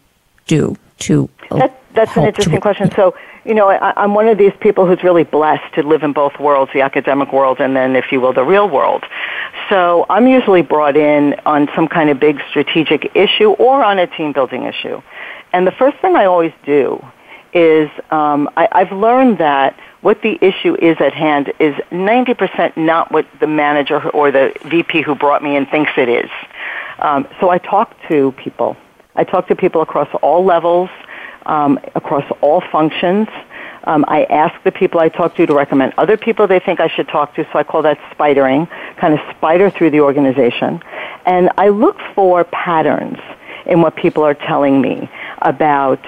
do 0.48 0.78
to? 1.02 1.30
That, 1.50 1.82
that's 1.94 2.16
an 2.16 2.26
interesting 2.26 2.56
to, 2.56 2.62
question. 2.62 2.92
So 2.92 3.16
you 3.44 3.56
know, 3.56 3.70
I, 3.70 3.94
I'm 4.02 4.14
one 4.14 4.28
of 4.28 4.38
these 4.38 4.54
people 4.60 4.86
who's 4.86 5.04
really 5.04 5.24
blessed 5.24 5.74
to 5.76 5.84
live 5.84 6.04
in 6.04 6.14
both 6.14 6.40
worlds, 6.40 6.72
the 6.74 6.82
academic 6.82 7.34
world 7.34 7.60
and 7.60 7.76
then, 7.76 7.96
if 7.96 8.12
you 8.12 8.22
will, 8.22 8.34
the 8.34 8.44
real 8.44 8.70
world. 8.70 9.04
So 9.70 10.06
I'm 10.10 10.28
usually 10.28 10.62
brought 10.62 10.96
in 10.96 11.36
on 11.46 11.70
some 11.76 11.88
kind 11.88 12.10
of 12.10 12.20
big 12.20 12.40
strategic 12.50 13.16
issue 13.16 13.52
or 13.52 13.84
on 13.84 14.00
a 14.00 14.08
team 14.08 14.32
building 14.32 14.64
issue. 14.64 15.02
And 15.54 15.66
the 15.66 15.72
first 15.72 15.98
thing 15.98 16.16
I 16.16 16.26
always 16.26 16.54
do 16.66 17.04
is 17.54 17.90
um, 18.12 18.50
I, 18.56 18.68
I've 18.72 18.92
learned 18.92 19.40
that 19.40 19.78
what 20.02 20.22
the 20.22 20.38
issue 20.42 20.76
is 20.76 20.98
at 21.00 21.14
hand 21.14 21.52
is 21.60 21.76
90% 21.92 22.78
not 22.78 23.12
what 23.12 23.28
the 23.40 23.48
manager 23.48 24.10
or 24.10 24.32
the 24.32 24.54
VP 24.66 25.02
who 25.02 25.16
brought 25.16 25.44
me 25.44 25.56
in 25.56 25.66
thinks 25.66 25.92
it 25.98 26.10
is. 26.10 26.30
Um, 27.00 27.28
so 27.40 27.50
I 27.50 27.58
talk 27.58 27.96
to 28.08 28.32
people. 28.34 28.78
I 29.16 29.24
talk 29.24 29.48
to 29.48 29.56
people 29.56 29.82
across 29.82 30.10
all 30.22 30.44
levels 30.44 30.90
um, 31.46 31.80
across 31.96 32.26
all 32.42 32.62
functions. 32.72 33.28
Um, 33.84 34.06
I 34.08 34.26
ask 34.26 34.62
the 34.64 34.72
people 34.72 35.00
I 35.00 35.10
talk 35.10 35.36
to 35.36 35.46
to 35.46 35.54
recommend 35.54 35.94
other 35.98 36.18
people 36.18 36.48
they 36.48 36.60
think 36.60 36.80
I 36.80 36.88
should 36.88 37.08
talk 37.08 37.34
to, 37.36 37.44
so 37.52 37.60
I 37.60 37.64
call 37.64 37.82
that 37.82 37.98
spidering, 38.12 38.70
kind 38.98 39.14
of 39.14 39.20
spider 39.36 39.70
through 39.70 39.90
the 39.90 40.02
organization. 40.02 40.82
And 41.26 41.50
I 41.58 41.70
look 41.70 41.98
for 42.14 42.44
patterns 42.44 43.18
in 43.66 43.82
what 43.82 43.96
people 43.96 44.24
are 44.24 44.36
telling 44.36 44.82
me 44.82 45.10
about 45.42 46.00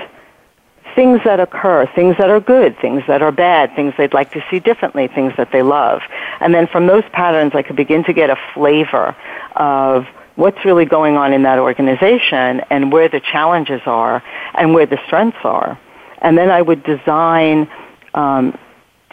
things 0.96 1.20
that 1.26 1.40
occur, 1.40 1.88
things 1.96 2.16
that 2.18 2.30
are 2.30 2.40
good, 2.40 2.78
things 2.80 3.02
that 3.08 3.24
are 3.24 3.32
bad, 3.32 3.76
things 3.76 3.96
they'd 3.98 4.14
like 4.14 4.32
to 4.32 4.44
see 4.52 4.60
differently, 4.60 5.08
things 5.08 5.34
that 5.38 5.52
they 5.52 5.64
love. 5.64 6.02
And 6.40 6.54
then 6.54 6.68
from 6.68 6.86
those 6.86 7.04
patterns, 7.12 7.54
I 7.56 7.64
could 7.64 7.76
begin 7.76 8.04
to 8.04 8.14
get 8.14 8.30
a 8.30 8.38
flavor 8.54 9.16
of 9.56 10.06
what's 10.36 10.64
really 10.66 10.86
going 10.86 11.16
on 11.16 11.34
in 11.34 11.44
that 11.44 11.60
organization 11.60 12.62
and 12.70 12.92
where 12.92 13.08
the 13.10 13.20
challenges 13.20 13.82
are 13.86 14.24
and 14.56 14.74
where 14.74 14.86
the 14.86 15.00
strengths 15.06 15.44
are. 15.44 15.80
And 16.20 16.38
then 16.38 16.50
I 16.50 16.62
would 16.62 16.84
design 16.84 17.70
um, 18.14 18.58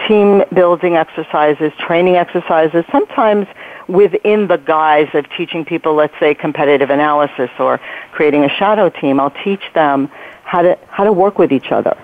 team 0.08 0.42
building 0.52 0.96
exercises, 0.96 1.72
training 1.78 2.16
exercises, 2.16 2.84
sometimes 2.90 3.46
within 3.88 4.46
the 4.46 4.56
guise 4.56 5.08
of 5.14 5.26
teaching 5.36 5.64
people, 5.64 5.94
let's 5.94 6.18
say, 6.18 6.34
competitive 6.34 6.90
analysis 6.90 7.50
or 7.58 7.80
creating 8.12 8.44
a 8.44 8.48
shadow 8.48 8.88
team. 8.88 9.20
I'll 9.20 9.34
teach 9.44 9.62
them 9.74 10.08
how 10.44 10.62
to, 10.62 10.78
how 10.88 11.04
to 11.04 11.12
work 11.12 11.38
with 11.38 11.52
each 11.52 11.72
other, 11.72 11.98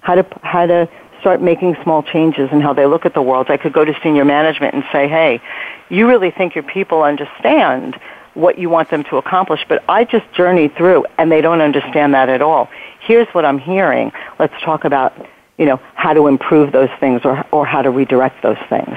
how 0.00 0.14
to, 0.14 0.26
how 0.42 0.66
to 0.66 0.88
start 1.20 1.42
making 1.42 1.76
small 1.82 2.02
changes 2.02 2.50
in 2.52 2.60
how 2.60 2.72
they 2.72 2.86
look 2.86 3.04
at 3.04 3.14
the 3.14 3.22
world. 3.22 3.50
I 3.50 3.56
could 3.56 3.72
go 3.72 3.84
to 3.84 3.94
senior 4.02 4.24
management 4.24 4.74
and 4.74 4.84
say, 4.92 5.08
hey, 5.08 5.40
you 5.88 6.06
really 6.08 6.30
think 6.30 6.54
your 6.54 6.64
people 6.64 7.02
understand 7.02 7.98
what 8.34 8.58
you 8.58 8.68
want 8.68 8.90
them 8.90 9.04
to 9.04 9.16
accomplish, 9.16 9.64
but 9.68 9.82
I 9.88 10.04
just 10.04 10.30
journey 10.32 10.68
through 10.68 11.06
and 11.18 11.30
they 11.30 11.40
don't 11.40 11.60
understand 11.60 12.14
that 12.14 12.28
at 12.28 12.42
all. 12.42 12.68
Here's 13.00 13.28
what 13.28 13.44
I'm 13.44 13.58
hearing. 13.58 14.12
Let's 14.38 14.54
talk 14.62 14.84
about, 14.84 15.14
you 15.58 15.66
know, 15.66 15.80
how 15.94 16.12
to 16.12 16.26
improve 16.26 16.72
those 16.72 16.90
things 17.00 17.22
or, 17.24 17.44
or 17.52 17.64
how 17.64 17.82
to 17.82 17.90
redirect 17.90 18.42
those 18.42 18.58
things. 18.68 18.96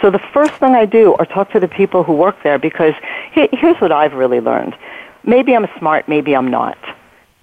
So 0.00 0.10
the 0.10 0.20
first 0.32 0.52
thing 0.54 0.74
I 0.74 0.86
do 0.86 1.14
are 1.14 1.26
talk 1.26 1.50
to 1.52 1.60
the 1.60 1.68
people 1.68 2.04
who 2.04 2.12
work 2.12 2.42
there 2.42 2.58
because 2.58 2.94
here's 3.32 3.80
what 3.80 3.92
I've 3.92 4.14
really 4.14 4.40
learned. 4.40 4.76
Maybe 5.24 5.54
I'm 5.54 5.66
smart, 5.78 6.08
maybe 6.08 6.36
I'm 6.36 6.50
not. 6.50 6.78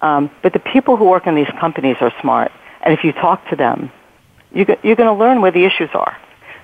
Um, 0.00 0.30
but 0.42 0.52
the 0.52 0.58
people 0.58 0.96
who 0.96 1.04
work 1.04 1.26
in 1.26 1.34
these 1.34 1.50
companies 1.60 1.96
are 2.00 2.12
smart. 2.20 2.52
And 2.82 2.92
if 2.92 3.04
you 3.04 3.12
talk 3.12 3.48
to 3.50 3.56
them, 3.56 3.90
you, 4.52 4.66
you're 4.82 4.96
going 4.96 5.08
to 5.08 5.12
learn 5.12 5.40
where 5.40 5.50
the 5.50 5.64
issues 5.64 5.90
are. 5.94 6.16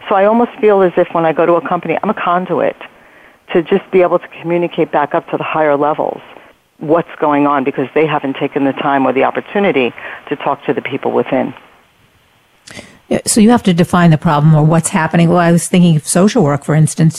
So 0.09 0.15
I 0.15 0.27
almost 0.27 0.53
feel 0.61 0.83
as 0.83 0.93
if 0.97 1.09
when 1.13 1.25
I 1.25 1.33
go 1.33 1.45
to 1.45 1.55
a 1.55 1.69
company, 1.69 1.99
I'm 2.03 2.11
a 2.11 2.15
conduit 2.15 2.77
to 3.53 3.63
just 3.63 3.91
be 3.91 4.03
able 4.03 4.19
to 4.19 4.29
communicate 4.29 4.93
back 4.93 5.15
up 5.15 5.29
to 5.31 5.37
the 5.37 5.45
higher 5.45 5.77
levels 5.77 6.21
what's 6.79 7.15
going 7.21 7.47
on 7.47 7.63
because 7.63 7.89
they 7.95 8.07
haven't 8.07 8.37
taken 8.37 8.65
the 8.65 8.73
time 8.73 9.07
or 9.07 9.13
the 9.13 9.25
opportunity 9.25 9.93
to 10.29 10.37
talk 10.37 10.65
to 10.65 10.73
the 10.73 10.83
people 10.83 11.13
within. 11.13 11.55
So 13.27 13.41
you 13.41 13.51
have 13.51 13.65
to 13.65 13.75
define 13.75 14.11
the 14.11 14.19
problem 14.19 14.55
or 14.55 14.63
what's 14.65 14.89
happening. 14.89 15.29
Well, 15.29 15.39
I 15.39 15.51
was 15.51 15.67
thinking 15.67 15.97
of 15.97 16.07
social 16.07 16.45
work, 16.45 16.63
for 16.63 16.77
instance. 16.77 17.17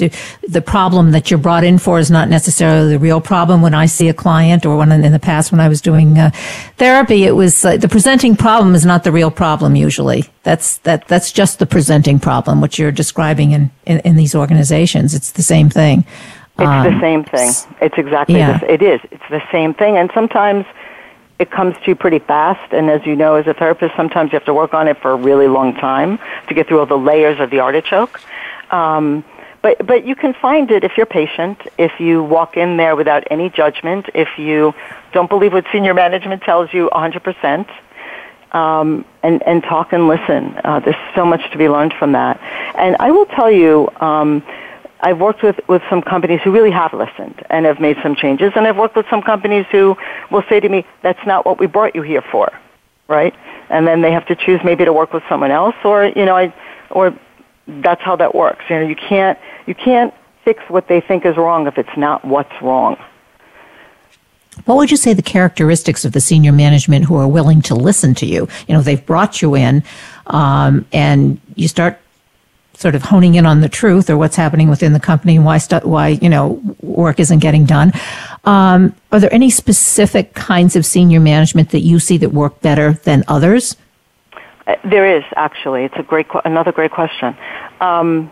The 0.47 0.61
problem 0.61 1.11
that 1.11 1.29
you're 1.29 1.37
brought 1.37 1.65
in 1.65 1.79
for 1.79 1.99
is 1.99 2.09
not 2.09 2.29
necessarily 2.29 2.91
the 2.91 2.99
real 2.99 3.19
problem. 3.19 3.61
When 3.61 3.73
I 3.73 3.87
see 3.87 4.07
a 4.07 4.13
client 4.13 4.65
or 4.65 4.77
when 4.77 4.91
in 4.91 5.11
the 5.11 5.19
past 5.19 5.51
when 5.51 5.59
I 5.59 5.67
was 5.67 5.81
doing 5.81 6.17
uh, 6.17 6.31
therapy, 6.77 7.25
it 7.25 7.35
was 7.35 7.65
uh, 7.65 7.75
the 7.75 7.89
presenting 7.89 8.37
problem 8.37 8.73
is 8.73 8.85
not 8.85 9.03
the 9.03 9.11
real 9.11 9.31
problem 9.31 9.75
usually. 9.75 10.23
That's, 10.43 10.77
that, 10.79 11.09
that's 11.09 11.31
just 11.31 11.59
the 11.59 11.65
presenting 11.65 12.19
problem, 12.19 12.61
which 12.61 12.79
you're 12.79 12.93
describing 12.93 13.51
in, 13.51 13.69
in, 13.85 13.99
in 13.99 14.15
these 14.15 14.33
organizations. 14.33 15.13
It's 15.13 15.31
the 15.31 15.43
same 15.43 15.69
thing. 15.69 16.05
It's 16.57 16.67
um, 16.67 16.93
the 16.93 16.99
same 17.01 17.23
thing. 17.25 17.49
It's 17.81 17.97
exactly 17.97 18.37
yeah. 18.37 18.59
this. 18.59 18.69
It 18.69 18.81
is. 18.81 19.01
It's 19.11 19.29
the 19.29 19.41
same 19.51 19.73
thing. 19.73 19.97
And 19.97 20.09
sometimes 20.13 20.65
it 21.41 21.49
comes 21.49 21.75
to 21.75 21.81
you 21.87 21.95
pretty 21.95 22.19
fast. 22.19 22.71
And 22.71 22.87
as 22.89 23.03
you 23.03 23.15
know, 23.15 23.33
as 23.33 23.47
a 23.47 23.53
therapist, 23.55 23.95
sometimes 23.95 24.31
you 24.31 24.37
have 24.37 24.45
to 24.45 24.53
work 24.53 24.75
on 24.75 24.87
it 24.87 25.01
for 25.01 25.11
a 25.11 25.15
really 25.15 25.47
long 25.47 25.73
time 25.73 26.19
to 26.47 26.53
get 26.53 26.67
through 26.67 26.79
all 26.79 26.85
the 26.85 26.97
layers 26.97 27.39
of 27.39 27.49
the 27.49 27.59
artichoke. 27.59 28.21
Um, 28.69 29.25
but 29.63 29.85
but 29.85 30.05
you 30.05 30.15
can 30.15 30.33
find 30.35 30.69
it 30.69 30.83
if 30.83 30.97
you're 30.97 31.07
patient, 31.07 31.59
if 31.79 31.99
you 31.99 32.23
walk 32.23 32.57
in 32.57 32.77
there 32.77 32.95
without 32.95 33.23
any 33.31 33.49
judgment, 33.49 34.05
if 34.13 34.29
you 34.37 34.73
don't 35.13 35.29
believe 35.29 35.53
what 35.53 35.65
senior 35.71 35.95
management 35.95 36.43
tells 36.43 36.71
you 36.73 36.89
100%, 36.93 37.67
um, 38.51 39.03
and 39.23 39.41
and 39.43 39.63
talk 39.63 39.93
and 39.93 40.07
listen. 40.07 40.59
Uh, 40.63 40.79
there's 40.79 40.95
so 41.15 41.25
much 41.25 41.41
to 41.51 41.57
be 41.57 41.67
learned 41.69 41.93
from 41.93 42.11
that. 42.11 42.39
And 42.75 42.95
I 42.99 43.09
will 43.09 43.25
tell 43.25 43.51
you. 43.51 43.89
Um, 43.99 44.43
I've 45.01 45.19
worked 45.19 45.41
with, 45.41 45.59
with 45.67 45.81
some 45.89 46.01
companies 46.01 46.41
who 46.43 46.51
really 46.51 46.71
have 46.71 46.93
listened 46.93 47.43
and 47.49 47.65
have 47.65 47.79
made 47.79 47.97
some 48.03 48.15
changes, 48.15 48.53
and 48.55 48.67
I've 48.67 48.77
worked 48.77 48.95
with 48.95 49.07
some 49.09 49.21
companies 49.21 49.65
who 49.71 49.97
will 50.29 50.43
say 50.47 50.59
to 50.59 50.69
me, 50.69 50.85
that's 51.01 51.25
not 51.25 51.45
what 51.45 51.59
we 51.59 51.65
brought 51.65 51.95
you 51.95 52.03
here 52.03 52.21
for, 52.21 52.51
right? 53.07 53.33
And 53.69 53.87
then 53.87 54.01
they 54.01 54.11
have 54.11 54.25
to 54.27 54.35
choose 54.35 54.61
maybe 54.63 54.85
to 54.85 54.93
work 54.93 55.11
with 55.13 55.23
someone 55.27 55.51
else, 55.51 55.75
or, 55.83 56.05
you 56.05 56.25
know, 56.25 56.35
I, 56.35 56.53
or 56.91 57.17
that's 57.67 58.01
how 58.01 58.15
that 58.17 58.35
works. 58.35 58.63
You 58.69 58.75
know, 58.77 58.87
you 58.87 58.95
can't, 58.95 59.39
you 59.65 59.75
can't 59.75 60.13
fix 60.43 60.61
what 60.67 60.87
they 60.87 61.01
think 61.01 61.25
is 61.25 61.37
wrong 61.37 61.67
if 61.67 61.77
it's 61.77 61.95
not 61.97 62.25
what's 62.25 62.61
wrong. 62.61 62.97
What 64.65 64.75
would 64.75 64.91
you 64.91 64.97
say 64.97 65.13
the 65.13 65.21
characteristics 65.21 66.03
of 66.03 66.11
the 66.11 66.19
senior 66.19 66.51
management 66.51 67.05
who 67.05 67.15
are 67.15 67.27
willing 67.27 67.61
to 67.63 67.75
listen 67.75 68.13
to 68.15 68.25
you? 68.25 68.47
You 68.67 68.75
know, 68.75 68.81
they've 68.81 69.03
brought 69.03 69.41
you 69.41 69.55
in, 69.55 69.83
um, 70.27 70.85
and 70.91 71.39
you 71.55 71.67
start 71.67 72.00
sort 72.81 72.95
of 72.95 73.03
honing 73.03 73.35
in 73.35 73.45
on 73.45 73.61
the 73.61 73.69
truth 73.69 74.09
or 74.09 74.17
what's 74.17 74.35
happening 74.35 74.69
within 74.69 74.93
the 74.93 74.99
company 74.99 75.35
and 75.35 75.45
why 75.45 75.59
why 75.83 76.09
you 76.09 76.29
know 76.29 76.61
work 76.81 77.19
isn't 77.19 77.39
getting 77.39 77.65
done. 77.65 77.91
Um, 78.43 78.95
are 79.11 79.19
there 79.19 79.33
any 79.33 79.49
specific 79.49 80.33
kinds 80.33 80.75
of 80.75 80.85
senior 80.85 81.19
management 81.19 81.69
that 81.69 81.81
you 81.81 81.99
see 81.99 82.17
that 82.17 82.29
work 82.29 82.59
better 82.61 82.93
than 82.93 83.23
others? 83.27 83.77
Uh, 84.67 84.75
there 84.83 85.17
is 85.17 85.23
actually. 85.35 85.85
It's 85.85 85.97
a 85.97 86.03
great 86.03 86.27
another 86.43 86.71
great 86.71 86.91
question. 86.91 87.37
Um, 87.79 88.31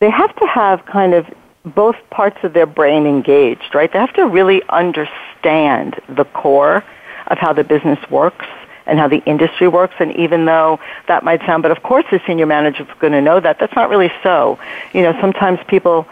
they 0.00 0.10
have 0.10 0.34
to 0.36 0.46
have 0.46 0.84
kind 0.86 1.14
of 1.14 1.26
both 1.64 1.96
parts 2.10 2.38
of 2.42 2.52
their 2.54 2.66
brain 2.66 3.06
engaged, 3.06 3.74
right? 3.74 3.92
They 3.92 3.98
have 3.98 4.14
to 4.14 4.26
really 4.26 4.62
understand 4.70 6.00
the 6.08 6.24
core 6.24 6.82
of 7.26 7.38
how 7.38 7.52
the 7.52 7.64
business 7.64 7.98
works 8.10 8.46
and 8.90 8.98
how 8.98 9.08
the 9.08 9.22
industry 9.24 9.68
works. 9.68 9.94
And 10.00 10.14
even 10.16 10.44
though 10.44 10.80
that 11.06 11.24
might 11.24 11.40
sound, 11.46 11.62
but 11.62 11.70
of 11.70 11.82
course 11.82 12.04
the 12.10 12.20
senior 12.26 12.46
manager 12.46 12.82
is 12.82 12.88
going 12.98 13.12
to 13.12 13.22
know 13.22 13.40
that, 13.40 13.58
that's 13.58 13.74
not 13.74 13.88
really 13.88 14.12
so. 14.22 14.58
You 14.92 15.02
know, 15.02 15.18
sometimes 15.20 15.60
people 15.68 16.06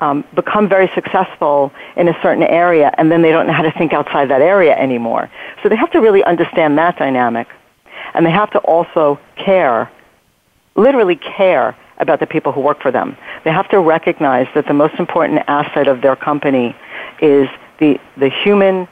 um, 0.00 0.24
become 0.34 0.68
very 0.68 0.90
successful 0.94 1.72
in 1.94 2.08
a 2.08 2.20
certain 2.22 2.42
area 2.42 2.92
and 2.98 3.12
then 3.12 3.22
they 3.22 3.30
don't 3.30 3.46
know 3.46 3.52
how 3.52 3.62
to 3.62 3.70
think 3.70 3.92
outside 3.92 4.30
that 4.30 4.40
area 4.40 4.76
anymore. 4.76 5.30
So 5.62 5.68
they 5.68 5.76
have 5.76 5.92
to 5.92 6.00
really 6.00 6.24
understand 6.24 6.78
that 6.78 6.98
dynamic. 6.98 7.46
And 8.14 8.26
they 8.26 8.30
have 8.30 8.50
to 8.52 8.58
also 8.58 9.20
care, 9.36 9.90
literally 10.74 11.16
care 11.16 11.76
about 11.98 12.18
the 12.18 12.26
people 12.26 12.50
who 12.50 12.60
work 12.60 12.82
for 12.82 12.90
them. 12.90 13.16
They 13.44 13.50
have 13.50 13.68
to 13.68 13.78
recognize 13.78 14.48
that 14.54 14.66
the 14.66 14.74
most 14.74 14.94
important 14.98 15.44
asset 15.46 15.86
of 15.86 16.00
their 16.00 16.16
company 16.16 16.74
is 17.20 17.48
the, 17.78 18.00
the 18.16 18.28
human 18.28 18.88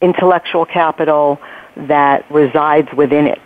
intellectual 0.00 0.64
capital 0.64 1.40
that 1.76 2.30
resides 2.30 2.88
within 2.94 3.26
it. 3.26 3.42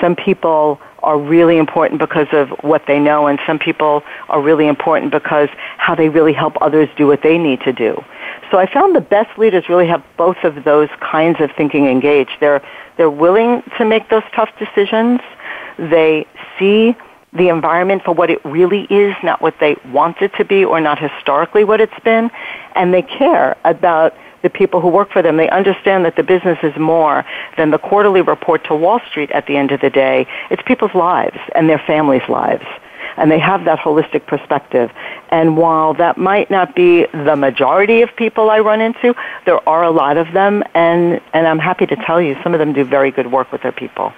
Some 0.00 0.16
people 0.16 0.80
are 1.02 1.18
really 1.18 1.58
important 1.58 2.00
because 2.00 2.28
of 2.32 2.48
what 2.62 2.86
they 2.86 2.98
know, 2.98 3.26
and 3.26 3.38
some 3.46 3.58
people 3.58 4.02
are 4.28 4.40
really 4.40 4.68
important 4.68 5.10
because 5.10 5.48
how 5.78 5.94
they 5.94 6.08
really 6.08 6.32
help 6.32 6.56
others 6.60 6.88
do 6.96 7.06
what 7.06 7.22
they 7.22 7.38
need 7.38 7.60
to 7.62 7.72
do. 7.72 8.02
So 8.50 8.58
I 8.58 8.72
found 8.72 8.94
the 8.94 9.00
best 9.00 9.36
leaders 9.38 9.68
really 9.68 9.86
have 9.88 10.02
both 10.16 10.36
of 10.44 10.64
those 10.64 10.88
kinds 11.00 11.40
of 11.40 11.50
thinking 11.56 11.86
engaged. 11.86 12.32
They're, 12.40 12.62
they're 12.96 13.10
willing 13.10 13.62
to 13.78 13.84
make 13.84 14.08
those 14.10 14.22
tough 14.34 14.50
decisions. 14.58 15.20
They 15.78 16.26
see 16.58 16.94
the 17.32 17.48
environment 17.48 18.02
for 18.04 18.12
what 18.12 18.30
it 18.30 18.44
really 18.44 18.82
is, 18.90 19.16
not 19.22 19.40
what 19.40 19.54
they 19.58 19.76
want 19.86 20.20
it 20.20 20.34
to 20.34 20.44
be 20.44 20.64
or 20.64 20.80
not 20.80 20.98
historically 20.98 21.64
what 21.64 21.80
it's 21.80 21.98
been, 22.04 22.30
and 22.74 22.92
they 22.92 23.02
care 23.02 23.56
about 23.64 24.14
the 24.42 24.50
people 24.50 24.80
who 24.80 24.88
work 24.88 25.10
for 25.10 25.22
them. 25.22 25.36
They 25.36 25.48
understand 25.48 26.04
that 26.04 26.16
the 26.16 26.22
business 26.22 26.58
is 26.62 26.76
more 26.76 27.24
than 27.56 27.70
the 27.70 27.78
quarterly 27.78 28.20
report 28.20 28.64
to 28.64 28.74
Wall 28.74 29.00
Street 29.08 29.30
at 29.30 29.46
the 29.46 29.56
end 29.56 29.72
of 29.72 29.80
the 29.80 29.90
day. 29.90 30.26
It's 30.50 30.62
people's 30.62 30.94
lives 30.94 31.38
and 31.54 31.68
their 31.68 31.78
families' 31.78 32.28
lives. 32.28 32.64
And 33.16 33.30
they 33.30 33.38
have 33.38 33.64
that 33.66 33.78
holistic 33.78 34.26
perspective. 34.26 34.90
And 35.30 35.56
while 35.56 35.92
that 35.94 36.16
might 36.16 36.50
not 36.50 36.74
be 36.74 37.06
the 37.12 37.36
majority 37.36 38.00
of 38.02 38.14
people 38.16 38.48
I 38.48 38.60
run 38.60 38.80
into, 38.80 39.14
there 39.44 39.66
are 39.68 39.84
a 39.84 39.90
lot 39.90 40.16
of 40.16 40.32
them, 40.32 40.64
and, 40.74 41.20
and 41.34 41.46
I'm 41.46 41.58
happy 41.58 41.86
to 41.86 41.96
tell 41.96 42.22
you 42.22 42.36
some 42.42 42.54
of 42.54 42.58
them 42.58 42.72
do 42.72 42.84
very 42.84 43.10
good 43.10 43.30
work 43.30 43.52
with 43.52 43.62
their 43.62 43.72
people. 43.72 44.14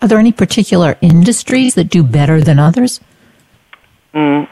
Are 0.00 0.08
there 0.08 0.18
any 0.18 0.32
particular 0.32 0.96
industries 1.00 1.74
that 1.74 1.84
do 1.84 2.02
better 2.02 2.40
than 2.40 2.58
others? 2.58 3.00
Mm, 4.14 4.48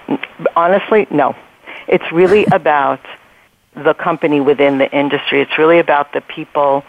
honestly, 0.55 1.07
no. 1.11 1.35
It's 1.87 2.13
really 2.13 2.45
about 2.53 3.01
the 3.85 3.95
company 3.95 4.41
within 4.41 4.79
the 4.79 4.91
industry. 4.91 5.41
It's 5.41 5.59
really 5.59 5.79
about 5.79 6.13
the 6.13 6.21
people 6.21 6.85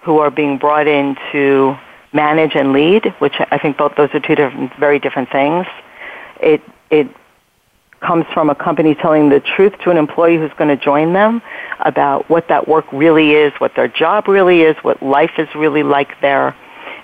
who 0.00 0.18
are 0.18 0.30
being 0.30 0.58
brought 0.58 0.86
in 0.86 1.16
to 1.32 1.76
manage 2.12 2.54
and 2.54 2.72
lead, 2.72 3.06
which 3.18 3.34
I 3.38 3.58
think 3.58 3.76
both 3.76 3.94
those 3.96 4.10
are 4.12 4.20
two 4.20 4.34
different, 4.34 4.74
very 4.76 4.98
different 4.98 5.30
things. 5.30 5.66
It 6.40 6.62
it 6.90 7.08
comes 8.00 8.26
from 8.34 8.50
a 8.50 8.54
company 8.54 8.94
telling 8.94 9.28
the 9.28 9.40
truth 9.40 9.78
to 9.84 9.90
an 9.90 9.96
employee 9.96 10.36
who's 10.36 10.52
going 10.58 10.76
to 10.76 10.84
join 10.84 11.12
them 11.12 11.40
about 11.78 12.28
what 12.28 12.48
that 12.48 12.66
work 12.66 12.92
really 12.92 13.32
is, 13.32 13.52
what 13.60 13.74
their 13.76 13.88
job 13.88 14.26
really 14.26 14.62
is, 14.62 14.76
what 14.82 15.02
life 15.02 15.38
is 15.38 15.48
really 15.54 15.84
like 15.84 16.20
there. 16.20 16.54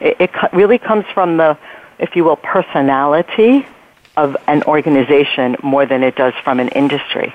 It, 0.00 0.16
it 0.20 0.30
really 0.52 0.78
comes 0.78 1.04
from 1.14 1.36
the, 1.36 1.56
if 2.00 2.16
you 2.16 2.24
will, 2.24 2.36
personality 2.36 3.64
of 4.16 4.36
an 4.48 4.64
organization 4.64 5.56
more 5.62 5.86
than 5.86 6.02
it 6.02 6.16
does 6.16 6.34
from 6.42 6.58
an 6.58 6.68
industry. 6.68 7.32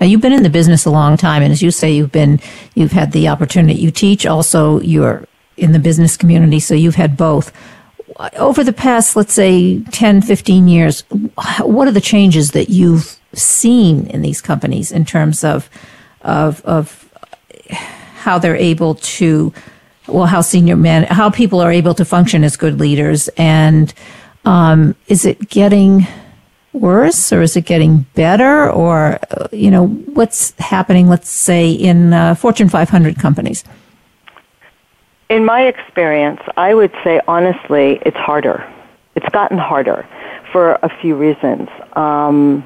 Now 0.00 0.06
you've 0.06 0.20
been 0.20 0.32
in 0.32 0.42
the 0.42 0.50
business 0.50 0.84
a 0.84 0.90
long 0.90 1.16
time, 1.16 1.42
and 1.42 1.52
as 1.52 1.62
you 1.62 1.70
say, 1.70 1.92
you've 1.92 2.12
been 2.12 2.40
you've 2.74 2.92
had 2.92 3.12
the 3.12 3.28
opportunity. 3.28 3.80
You 3.80 3.90
teach, 3.90 4.26
also 4.26 4.80
you're 4.80 5.26
in 5.56 5.72
the 5.72 5.78
business 5.78 6.16
community, 6.16 6.60
so 6.60 6.74
you've 6.74 6.94
had 6.94 7.16
both. 7.16 7.52
Over 8.36 8.64
the 8.64 8.72
past, 8.72 9.14
let's 9.14 9.32
say, 9.32 9.80
10, 9.80 10.22
15 10.22 10.66
years, 10.66 11.02
what 11.60 11.86
are 11.86 11.92
the 11.92 12.00
changes 12.00 12.50
that 12.52 12.68
you've 12.68 13.18
seen 13.34 14.06
in 14.08 14.22
these 14.22 14.40
companies 14.40 14.90
in 14.90 15.04
terms 15.04 15.44
of 15.44 15.68
of 16.22 16.64
of 16.64 17.04
how 18.16 18.38
they're 18.38 18.56
able 18.56 18.94
to 18.96 19.52
well 20.06 20.26
how 20.26 20.40
senior 20.40 20.76
men 20.76 21.04
how 21.04 21.30
people 21.30 21.60
are 21.60 21.70
able 21.70 21.94
to 21.94 22.04
function 22.04 22.42
as 22.42 22.56
good 22.56 22.80
leaders 22.80 23.28
and 23.36 23.92
um, 24.44 24.94
is 25.08 25.24
it 25.24 25.48
getting 25.50 26.06
worse 26.72 27.32
or 27.32 27.42
is 27.42 27.56
it 27.56 27.64
getting 27.64 28.06
better 28.14 28.70
or 28.70 29.18
uh, 29.30 29.48
you 29.52 29.70
know 29.70 29.86
what's 29.86 30.52
happening 30.58 31.08
let's 31.08 31.30
say 31.30 31.70
in 31.70 32.12
uh, 32.12 32.34
fortune 32.34 32.68
500 32.68 33.18
companies? 33.18 33.64
In 35.28 35.44
my 35.44 35.62
experience 35.62 36.40
i 36.56 36.74
would 36.74 36.92
say 37.04 37.20
honestly 37.26 37.98
it's 38.04 38.16
harder. 38.16 38.70
It's 39.14 39.28
gotten 39.30 39.58
harder 39.58 40.06
for 40.52 40.74
a 40.82 40.88
few 41.00 41.16
reasons. 41.16 41.68
Um, 41.94 42.64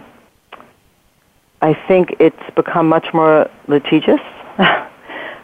i 1.61 1.75
think 1.89 2.17
it's 2.19 2.51
become 2.57 2.89
much 2.89 3.07
more 3.13 3.51
litigious. 3.69 4.21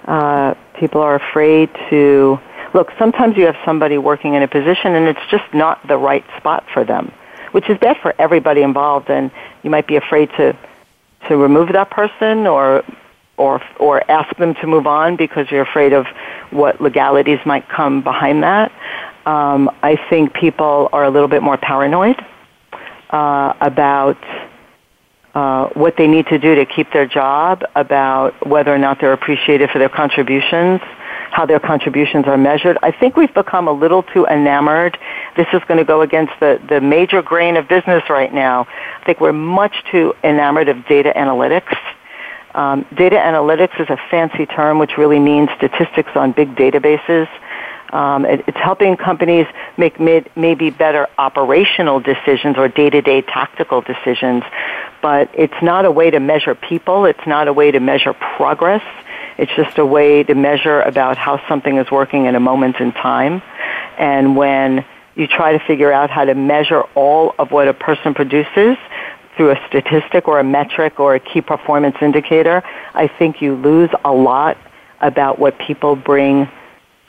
Uh, 0.09 0.55
people 0.73 1.03
are 1.03 1.17
afraid 1.17 1.69
to 1.91 2.41
look 2.73 2.89
sometimes 2.99 3.37
you 3.37 3.45
have 3.45 3.57
somebody 3.63 3.99
working 3.99 4.33
in 4.33 4.43
a 4.43 4.49
position 4.49 4.95
and 4.95 5.07
it's 5.07 5.21
just 5.31 5.45
not 5.53 5.87
the 5.87 5.99
right 5.99 6.25
spot 6.39 6.65
for 6.73 6.83
them 6.83 7.13
which 7.53 7.69
is 7.69 7.79
bad 7.79 7.97
for 7.99 8.15
everybody 8.19 8.63
involved. 8.63 9.11
And 9.11 9.31
you 9.63 9.71
might 9.71 9.87
be 9.87 9.97
afraid 9.97 10.31
to 10.37 10.57
to 11.29 11.37
remove 11.37 11.73
that 11.73 11.91
person 11.91 12.47
or 12.47 12.85
or 13.37 13.63
or 13.79 14.11
ask 14.11 14.35
them 14.37 14.55
to 14.57 14.67
move 14.67 14.87
on 14.87 15.17
because 15.17 15.51
you're 15.51 15.63
afraid 15.63 15.93
of 15.93 16.07
what 16.51 16.81
legalities 16.81 17.41
might 17.45 17.69
come 17.69 18.03
behind 18.03 18.43
that. 18.43 18.73
Um, 19.27 19.71
I 19.83 19.97
think 20.09 20.33
people 20.33 20.89
are 20.93 21.05
a 21.05 21.11
little 21.11 21.29
bit 21.29 21.43
more 21.43 21.57
paranoid 21.57 22.25
uh, 23.11 23.53
about 23.61 24.19
uh, 25.35 25.69
what 25.69 25.97
they 25.97 26.07
need 26.07 26.27
to 26.29 26.39
do 26.39 26.55
to 26.55 26.67
keep 26.67 26.93
their 26.93 27.07
job, 27.07 27.63
about 27.75 28.47
whether 28.47 28.75
or 28.75 28.79
not 28.79 29.01
they're 29.01 29.13
appreciated 29.13 29.71
for 29.71 29.79
their 29.79 29.89
contributions, 29.89 30.81
how 31.39 31.47
their 31.47 31.61
contributions 31.61 32.27
are 32.27 32.37
measured. 32.37 32.77
I 32.83 32.91
think 32.91 33.17
we've 33.17 33.33
become 33.33 33.69
a 33.69 33.73
little 33.73 34.03
too 34.03 34.27
enamored. 34.27 34.99
This 35.37 35.47
is 35.53 35.63
going 35.69 35.79
to 35.79 35.85
go 35.85 36.01
against 36.03 36.33
the, 36.41 36.61
the 36.69 36.81
major 36.81 37.23
grain 37.23 37.57
of 37.57 37.69
business 37.69 38.03
right 38.11 38.35
now. 38.35 38.67
I 39.01 39.05
think 39.07 39.21
we're 39.21 39.33
much 39.33 39.85
too 39.89 40.17
enamored 40.25 40.69
of 40.69 40.85
data 40.89 41.13
analytics. 41.15 41.77
Um, 42.57 42.85
data 42.97 43.15
analytics 43.15 43.81
is 43.81 43.89
a 43.89 43.97
fancy 44.11 44.47
term 44.47 44.81
which 44.81 44.99
really 44.99 45.21
means 45.21 45.49
statistics 45.57 46.11
on 46.17 46.33
big 46.33 46.57
databases. 46.57 47.29
Um, 47.93 48.25
it, 48.25 48.43
it's 48.49 48.59
helping 48.59 48.97
companies 48.97 49.47
make 49.77 50.01
mid, 50.01 50.29
maybe 50.35 50.71
better 50.71 51.07
operational 51.19 52.01
decisions 52.01 52.57
or 52.59 52.67
day-to-day 52.67 53.23
tactical 53.23 53.81
decisions, 53.81 54.43
but 55.01 55.31
it's 55.35 55.63
not 55.63 55.85
a 55.85 55.93
way 55.93 56.11
to 56.11 56.19
measure 56.19 56.57
people. 56.57 57.05
It's 57.05 57.27
not 57.29 57.47
a 57.47 57.53
way 57.53 57.71
to 57.71 57.79
measure 57.79 58.13
progress. 58.13 58.83
It's 59.39 59.55
just 59.55 59.79
a 59.79 59.87
way 59.87 60.25
to 60.25 60.35
measure 60.35 60.81
about 60.83 61.17
how 61.17 61.41
something 61.49 61.79
is 61.79 61.91
working 61.91 62.27
in 62.27 62.35
a 62.35 62.41
moment 62.41 62.77
in 62.81 62.93
time. 62.93 63.41
And 63.97 64.37
when 64.37 64.85
you 65.15 65.27
try 65.27 65.53
to 65.53 65.59
figure 65.61 65.93
out 65.93 66.11
how 66.11 66.25
to 66.25 66.35
measure 66.35 66.83
all 66.95 67.35
of 67.39 67.51
what 67.51 67.69
a 67.69 67.75
person 67.75 68.15
produces 68.15 68.77
through 69.37 69.53
a 69.53 69.67
statistic 69.69 70.27
or 70.27 70.41
a 70.41 70.45
metric 70.45 70.99
or 70.99 71.15
a 71.15 71.21
key 71.21 71.41
performance 71.41 71.97
indicator, 72.03 72.63
I 72.95 73.07
think 73.07 73.41
you 73.41 73.55
lose 73.55 73.91
a 74.05 74.13
lot 74.13 74.59
about 75.01 75.39
what 75.39 75.59
people 75.59 75.95
bring 75.95 76.49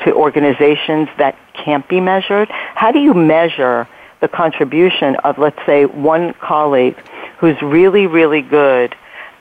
to 0.05 0.13
organizations 0.13 1.09
that 1.17 1.36
can't 1.53 1.88
be 1.89 1.99
measured. 1.99 2.47
How 2.49 2.91
do 2.91 2.99
you 2.99 3.13
measure 3.13 3.88
the 4.21 4.27
contribution 4.27 5.15
of, 5.17 5.38
let's 5.38 5.59
say, 5.65 5.86
one 5.86 6.34
colleague 6.34 6.97
who's 7.39 7.59
really, 7.61 8.05
really 8.05 8.41
good 8.41 8.95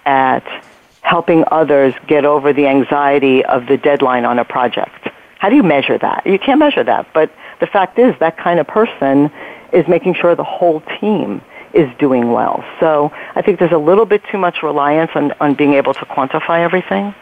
at 0.05 0.45
helping 1.09 1.43
others 1.51 1.95
get 2.07 2.27
over 2.27 2.53
the 2.53 2.67
anxiety 2.67 3.43
of 3.47 3.67
the 3.67 3.79
deadline 3.79 4.27
on 4.27 4.39
a 4.39 4.45
project. 4.45 5.09
How 5.39 5.49
do 5.49 5.57
you 5.57 5.63
measure 5.63 5.97
that? 5.97 6.27
You 6.27 6.39
can't 6.39 6.59
measure 6.59 6.85
that, 6.85 7.09
but 7.15 7.33
the 7.61 7.67
fact 7.67 7.99
is 7.99 8.15
that 8.21 8.37
kind 8.37 8.61
of 8.61 8.67
person 8.67 9.31
is 9.73 9.89
making 9.89 10.15
sure 10.15 10.35
the 10.35 10.45
whole 10.45 10.83
team 11.01 11.41
is 11.73 11.89
doing 11.99 12.31
well. 12.31 12.63
So 12.79 13.11
I 13.35 13.41
think 13.41 13.59
there's 13.59 13.73
a 13.73 13.79
little 13.79 14.05
bit 14.05 14.23
too 14.31 14.37
much 14.37 14.63
reliance 14.63 15.11
on, 15.15 15.33
on 15.41 15.55
being 15.55 15.73
able 15.73 15.95
to 15.95 16.05
quantify 16.05 16.63
everything. 16.63 17.15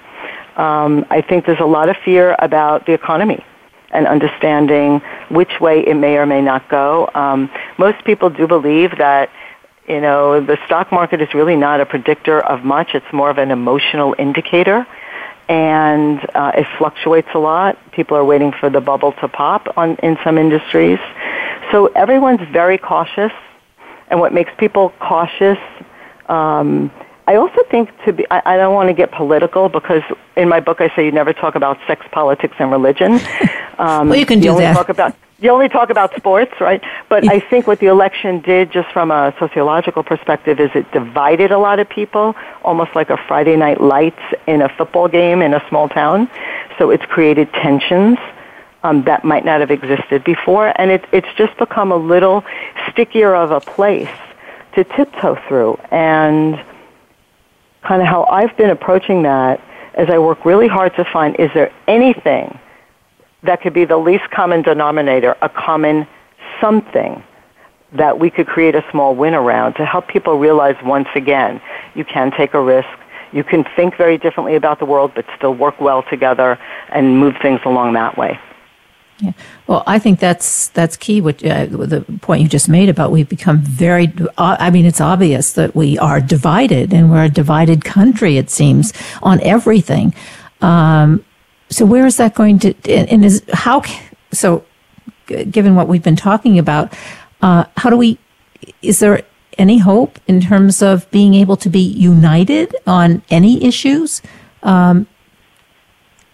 Um, 0.57 1.07
I 1.11 1.20
think 1.20 1.47
there's 1.47 1.61
a 1.61 1.72
lot 1.78 1.89
of 1.89 1.97
fear 2.05 2.34
about 2.41 2.87
the 2.87 2.93
economy 2.93 3.45
and 3.93 4.09
understanding 4.09 5.01
which 5.28 5.61
way 5.61 5.87
it 5.87 5.95
may 5.95 6.16
or 6.16 6.26
may 6.26 6.43
not 6.43 6.68
go. 6.68 7.09
Um, 7.14 7.49
most 7.78 8.05
people 8.05 8.30
do 8.30 8.49
believe 8.49 8.99
that 8.99 9.30
you 9.89 10.01
know 10.01 10.41
the 10.41 10.59
stock 10.66 10.93
market 10.93 11.20
is 11.20 11.32
really 11.34 11.57
not 11.57 11.80
a 11.80 11.87
predictor 11.87 12.41
of 12.41 12.64
much. 12.64 12.95
It's 12.95 13.12
more 13.12 13.30
of 13.30 13.39
an 13.39 13.51
emotional 13.51 14.14
indicator, 14.18 14.87
and 15.49 16.18
uh, 16.34 16.53
it 16.55 16.66
fluctuates 16.78 17.28
a 17.34 17.39
lot. 17.39 17.78
People 17.93 18.16
are 18.16 18.24
waiting 18.24 18.53
for 18.53 18.70
the 18.70 18.80
bubble 18.80 19.12
to 19.12 19.28
pop 19.28 19.76
on 19.76 19.97
in 19.97 20.18
some 20.24 20.39
industries, 20.39 20.99
so 21.70 21.87
everyone's 21.87 22.47
very 22.51 22.78
cautious. 22.78 23.32
And 24.09 24.20
what 24.20 24.32
makes 24.32 24.53
people 24.57 24.91
cautious 25.01 25.59
um, 26.28 26.91
I 27.28 27.37
also 27.37 27.62
think 27.70 27.91
to 28.05 28.12
be, 28.12 28.24
I, 28.30 28.55
I 28.55 28.57
don't 28.57 28.74
want 28.74 28.89
to 28.89 28.95
get 28.95 29.11
political 29.11 29.68
because 29.68 30.03
in 30.37 30.49
my 30.49 30.61
book 30.61 30.80
I 30.80 30.95
say 30.95 31.05
you 31.05 31.12
never 31.12 31.32
talk 31.32 31.57
about 31.57 31.78
sex, 31.87 32.07
politics, 32.12 32.55
and 32.59 32.70
religion. 32.70 33.20
Um, 33.78 34.09
well, 34.09 34.18
you 34.18 34.24
can 34.24 34.41
do 34.41 34.57
that. 34.57 34.72
Talk 34.72 34.89
about, 34.89 35.14
you 35.39 35.51
only 35.51 35.68
talk 35.68 35.91
about 35.91 36.16
sports, 36.16 36.53
right? 36.61 36.82
But 37.09 37.28
I 37.28 37.41
think 37.41 37.66
what 37.66 37.78
the 37.78 37.87
election 37.87 38.41
did, 38.41 38.72
just 38.72 38.91
from 38.93 39.11
a 39.11 39.34
sociological 39.39 40.03
perspective, 40.03 40.61
is 40.61 40.70
it 40.74 40.91
divided 40.93 41.51
a 41.51 41.59
lot 41.59 41.78
of 41.78 41.89
people, 41.89 42.34
almost 42.64 42.95
like 42.95 43.11
a 43.11 43.18
Friday 43.28 43.57
night 43.57 43.80
lights 43.80 44.22
in 44.47 44.62
a 44.62 44.68
football 44.68 45.09
game 45.09 45.43
in 45.43 45.53
a 45.53 45.62
small 45.68 45.89
town. 45.89 46.30
So 46.78 46.91
it's 46.91 47.05
created 47.05 47.53
tensions. 47.53 48.18
Um, 48.82 49.03
that 49.05 49.24
might 49.24 49.45
not 49.45 49.61
have 49.61 49.72
existed 49.72 50.22
before, 50.22 50.72
and 50.80 50.93
it, 50.93 51.05
it's 51.11 51.26
just 51.37 51.57
become 51.59 51.91
a 51.91 51.97
little 51.97 52.45
stickier 52.91 53.34
of 53.34 53.51
a 53.51 53.61
place 53.61 54.09
to 54.74 54.84
tiptoe 54.84 55.34
through. 55.49 55.78
And 55.91 56.62
kind 57.82 58.01
of 58.01 58.07
how 58.07 58.24
I've 58.24 58.57
been 58.57 58.70
approaching 58.70 59.22
that 59.22 59.61
as 59.95 60.09
I 60.09 60.18
work 60.18 60.45
really 60.45 60.68
hard 60.68 60.95
to 60.97 61.05
find 61.05 61.37
is 61.37 61.51
there 61.55 61.72
anything 61.89 62.59
that 63.47 63.62
could 63.62 63.74
be 63.74 63.84
the 63.84 63.97
least 63.97 64.30
common 64.30 64.62
denominator, 64.62 65.36
a 65.42 65.49
common 65.49 66.07
something 66.61 67.22
that 67.92 68.18
we 68.18 68.30
could 68.30 68.47
create 68.47 68.74
a 68.74 68.84
small 68.90 69.14
win 69.14 69.34
around 69.34 69.74
to 69.74 69.84
help 69.84 70.09
people 70.09 70.38
realize 70.38 70.76
once 70.84 71.09
again 71.14 71.61
you 71.94 72.05
can 72.05 72.30
take 72.30 72.55
a 72.55 72.61
risk. 72.61 72.88
You 73.32 73.44
can 73.44 73.64
think 73.76 73.97
very 73.97 74.18
differently 74.18 74.55
about 74.55 74.78
the 74.78 74.84
world, 74.86 75.12
but 75.14 75.24
still 75.36 75.55
work 75.55 75.80
well 75.80 76.03
together 76.03 76.59
and 76.90 77.18
move 77.18 77.34
things 77.42 77.61
along 77.64 77.94
that 77.94 78.16
way. 78.16 78.38
Yeah. 79.18 79.32
Well, 79.66 79.82
I 79.86 79.99
think 79.99 80.20
that's 80.20 80.68
that's 80.68 80.97
key. 80.97 81.20
What 81.22 81.44
uh, 81.44 81.66
the 81.66 82.05
point 82.20 82.42
you 82.42 82.49
just 82.49 82.68
made 82.68 82.90
about 82.90 83.11
we've 83.11 83.28
become 83.28 83.61
very. 83.62 84.12
Uh, 84.36 84.57
I 84.61 84.70
mean, 84.70 84.84
it's 84.84 85.01
obvious 85.01 85.53
that 85.53 85.74
we 85.74 85.99
are 85.99 86.20
divided, 86.20 86.92
and 86.92 87.11
we're 87.11 87.24
a 87.24 87.30
divided 87.30 87.84
country. 87.84 88.36
It 88.36 88.51
seems 88.51 88.92
on 89.22 89.40
everything. 89.40 90.14
Um, 90.61 91.24
so 91.70 91.84
where 91.84 92.06
is 92.06 92.16
that 92.16 92.34
going 92.34 92.58
to? 92.60 92.74
And 92.88 93.24
is 93.24 93.42
how? 93.52 93.82
So, 94.32 94.64
given 95.26 95.74
what 95.74 95.88
we've 95.88 96.02
been 96.02 96.16
talking 96.16 96.58
about, 96.58 96.92
uh, 97.42 97.64
how 97.76 97.90
do 97.90 97.96
we? 97.96 98.18
Is 98.82 99.00
there 99.00 99.22
any 99.58 99.78
hope 99.78 100.18
in 100.26 100.40
terms 100.40 100.82
of 100.82 101.10
being 101.10 101.34
able 101.34 101.56
to 101.56 101.68
be 101.68 101.80
united 101.80 102.74
on 102.86 103.22
any 103.30 103.64
issues? 103.64 104.22
Um, 104.62 105.06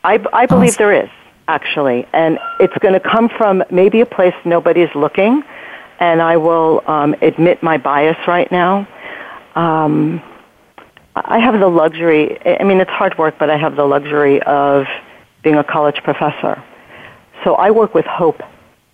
I, 0.04 0.24
I 0.32 0.46
believe 0.46 0.76
there 0.76 0.92
is 0.92 1.10
actually, 1.48 2.06
and 2.12 2.38
it's 2.60 2.76
going 2.78 2.94
to 2.94 3.00
come 3.00 3.28
from 3.28 3.62
maybe 3.70 4.00
a 4.00 4.06
place 4.06 4.34
nobody's 4.44 4.92
looking. 4.94 5.42
And 6.00 6.20
I 6.20 6.36
will 6.36 6.82
um, 6.86 7.14
admit 7.22 7.62
my 7.62 7.78
bias 7.78 8.16
right 8.26 8.50
now. 8.50 8.88
Um, 9.54 10.20
I 11.14 11.38
have 11.38 11.60
the 11.60 11.68
luxury. 11.68 12.38
I 12.44 12.64
mean, 12.64 12.80
it's 12.80 12.90
hard 12.90 13.16
work, 13.18 13.36
but 13.38 13.50
I 13.50 13.56
have 13.56 13.76
the 13.76 13.84
luxury 13.84 14.42
of 14.42 14.86
being 15.42 15.56
a 15.56 15.64
college 15.64 16.02
professor. 16.02 16.62
So 17.44 17.54
I 17.54 17.70
work 17.70 17.94
with 17.94 18.06
hope 18.06 18.42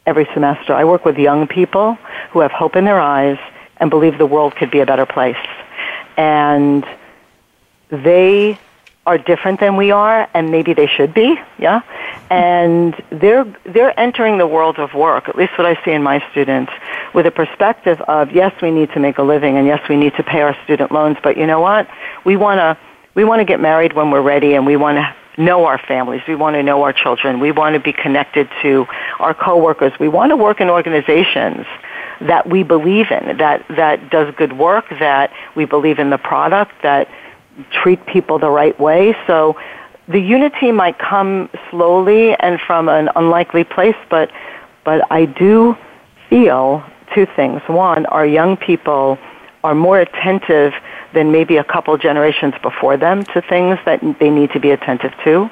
every 0.07 0.27
semester. 0.33 0.73
I 0.75 0.85
work 0.85 1.05
with 1.05 1.19
young 1.19 1.47
people 1.47 1.95
who 2.31 2.41
have 2.41 2.51
hope 2.51 2.77
in 2.77 2.85
their 2.85 3.01
eyes 3.01 3.39
and 3.77 3.91
believe 3.91 4.19
the 4.19 4.27
world 4.27 4.57
could 4.57 4.71
be 4.71 4.81
a 4.81 4.87
better 4.87 5.07
place. 5.07 5.37
And 6.17 6.87
they 7.91 8.59
are 9.07 9.17
different 9.17 9.59
than 9.59 9.77
we 9.77 9.91
are, 9.91 10.29
and 10.35 10.51
maybe 10.51 10.75
they 10.75 10.87
should 10.87 11.15
be, 11.15 11.41
yeah. 11.59 11.81
And 12.29 12.95
they're 13.09 13.47
they're 13.65 13.99
entering 13.99 14.37
the 14.37 14.47
world 14.47 14.79
of 14.79 14.93
work. 14.93 15.31
At 15.31 15.37
least 15.37 15.57
what 15.57 15.67
I 15.67 15.83
see 15.83 15.93
in 15.93 16.03
my 16.03 16.23
students, 16.31 16.71
with 17.15 17.25
a 17.25 17.31
perspective 17.31 18.01
of 18.03 18.33
yes, 18.33 18.53
we 18.61 18.71
need 18.71 18.93
to 18.93 19.01
make 19.01 19.17
a 19.17 19.23
living, 19.23 19.57
and 19.57 19.67
yes, 19.67 19.81
we 19.89 19.97
need 19.97 20.15
to 20.17 20.23
pay 20.23 20.43
our 20.43 20.55
student 20.65 20.93
loans. 20.93 21.17
But 21.23 21.39
you 21.39 21.47
know 21.47 21.61
what? 21.61 21.89
We 22.25 22.37
want 22.37 22.59
to 22.59 22.77
we 23.15 23.25
want 23.25 23.41
to 23.41 23.47
get 23.47 23.61
married 23.61 23.95
when 23.95 24.11
we're 24.11 24.21
ready, 24.21 24.55
and 24.55 24.67
we 24.67 24.77
want 24.77 24.97
to 24.99 25.15
know 25.39 25.65
our 25.65 25.79
families. 25.79 26.21
We 26.27 26.35
want 26.35 26.55
to 26.55 26.63
know 26.63 26.83
our 26.83 26.93
children. 26.93 27.41
We 27.41 27.53
want 27.53 27.75
to 27.75 27.81
be 27.81 27.93
connected 27.93 28.49
to 28.63 28.87
our 29.19 29.35
coworkers. 29.35 29.93
We 29.99 30.09
want 30.09 30.31
to 30.31 30.37
work 30.37 30.61
in 30.61 30.69
organizations 30.69 31.67
that 32.21 32.49
we 32.49 32.65
believe 32.65 33.07
in, 33.11 33.39
that 33.39 33.65
that 33.69 34.11
does 34.11 34.35
good 34.35 34.59
work, 34.59 34.87
that 34.99 35.33
we 35.55 35.65
believe 35.65 35.99
in 35.99 36.11
the 36.11 36.19
product, 36.19 36.73
that 36.83 37.09
treat 37.71 38.05
people 38.07 38.39
the 38.39 38.51
right 38.51 38.79
way. 38.81 39.17
So 39.27 39.57
the 40.09 40.19
unity 40.19 40.73
might 40.73 40.99
come 40.99 41.49
slowly 41.71 42.35
and 42.35 42.61
from 42.61 42.89
an 42.89 43.09
unlikely 43.15 43.65
place, 43.65 43.97
but 44.11 44.31
but 44.85 45.07
I 45.13 45.27
do 45.27 45.77
feel 46.31 46.83
two 47.15 47.27
things. 47.37 47.61
One, 47.67 48.07
our 48.07 48.27
young 48.27 48.57
people 48.57 49.19
are 49.65 49.75
more 49.75 50.01
attentive 50.01 50.73
than 51.15 51.33
maybe 51.33 51.57
a 51.57 51.65
couple 51.65 51.97
generations 51.97 52.55
before 52.63 52.97
them 52.97 53.25
to 53.25 53.41
things 53.43 53.79
that 53.85 54.01
they 54.19 54.31
need 54.31 54.51
to 54.53 54.61
be 54.61 54.71
attentive 54.71 55.13
to. 55.25 55.51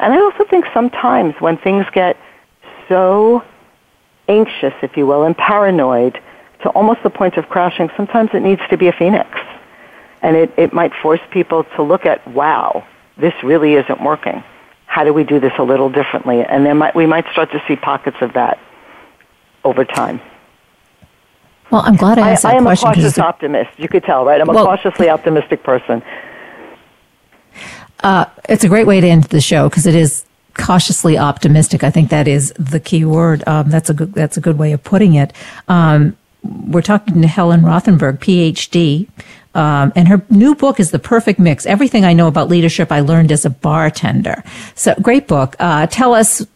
And 0.00 0.12
I 0.12 0.20
also 0.20 0.44
think 0.44 0.64
sometimes 0.72 1.34
when 1.40 1.56
things 1.56 1.86
get 1.92 2.16
so 2.88 3.44
anxious, 4.28 4.74
if 4.82 4.96
you 4.96 5.06
will, 5.06 5.24
and 5.24 5.36
paranoid 5.36 6.20
to 6.62 6.68
almost 6.70 7.02
the 7.02 7.10
point 7.10 7.36
of 7.36 7.48
crashing, 7.48 7.90
sometimes 7.96 8.30
it 8.32 8.40
needs 8.40 8.62
to 8.70 8.76
be 8.76 8.88
a 8.88 8.92
phoenix 8.92 9.30
and 10.22 10.36
it, 10.36 10.52
it 10.56 10.72
might 10.72 10.92
force 10.94 11.20
people 11.30 11.64
to 11.76 11.82
look 11.82 12.04
at, 12.04 12.26
wow, 12.28 12.84
this 13.16 13.34
really 13.42 13.74
isn't 13.74 14.02
working. 14.02 14.42
How 14.86 15.04
do 15.04 15.12
we 15.12 15.24
do 15.24 15.38
this 15.38 15.52
a 15.58 15.62
little 15.62 15.90
differently? 15.90 16.42
And 16.42 16.66
then 16.66 16.78
might, 16.78 16.94
we 16.94 17.06
might 17.06 17.26
start 17.32 17.52
to 17.52 17.62
see 17.68 17.76
pockets 17.76 18.16
of 18.20 18.32
that 18.32 18.58
over 19.64 19.84
time. 19.84 20.20
Well, 21.70 21.82
I'm 21.84 21.96
glad 21.96 22.18
I 22.18 22.30
asked 22.30 22.44
I, 22.44 22.50
that 22.50 22.54
I 22.54 22.58
am 22.58 22.64
question. 22.64 22.88
a 22.88 22.94
cautious 22.94 23.18
optimist. 23.18 23.78
You 23.78 23.88
could 23.88 24.04
tell, 24.04 24.24
right? 24.24 24.40
I'm 24.40 24.48
a 24.48 24.52
well, 24.52 24.64
cautiously 24.64 25.10
optimistic 25.10 25.62
person. 25.62 26.02
Uh, 28.02 28.26
it's 28.48 28.64
a 28.64 28.68
great 28.68 28.86
way 28.86 29.00
to 29.00 29.06
end 29.06 29.24
the 29.24 29.40
show 29.40 29.68
because 29.68 29.86
it 29.86 29.94
is 29.94 30.24
cautiously 30.54 31.18
optimistic. 31.18 31.84
I 31.84 31.90
think 31.90 32.10
that 32.10 32.28
is 32.28 32.52
the 32.58 32.80
key 32.80 33.04
word. 33.04 33.42
Um, 33.46 33.68
that's 33.68 33.90
a 33.90 33.94
good. 33.94 34.14
That's 34.14 34.36
a 34.36 34.40
good 34.40 34.58
way 34.58 34.72
of 34.72 34.82
putting 34.82 35.14
it. 35.14 35.32
Um, 35.68 36.16
we're 36.42 36.82
talking 36.82 37.20
to 37.20 37.28
Helen 37.28 37.62
Rothenberg, 37.62 38.18
PhD, 38.18 39.08
um, 39.54 39.92
and 39.96 40.08
her 40.08 40.22
new 40.30 40.54
book 40.54 40.78
is 40.78 40.92
The 40.92 40.98
Perfect 40.98 41.40
Mix. 41.40 41.66
Everything 41.66 42.04
I 42.04 42.12
know 42.12 42.28
about 42.28 42.48
leadership 42.48 42.92
I 42.92 43.00
learned 43.00 43.32
as 43.32 43.44
a 43.44 43.50
bartender. 43.50 44.42
So 44.74 44.94
great 45.02 45.26
book. 45.26 45.56
Uh, 45.58 45.86
tell 45.88 46.14
us 46.14 46.46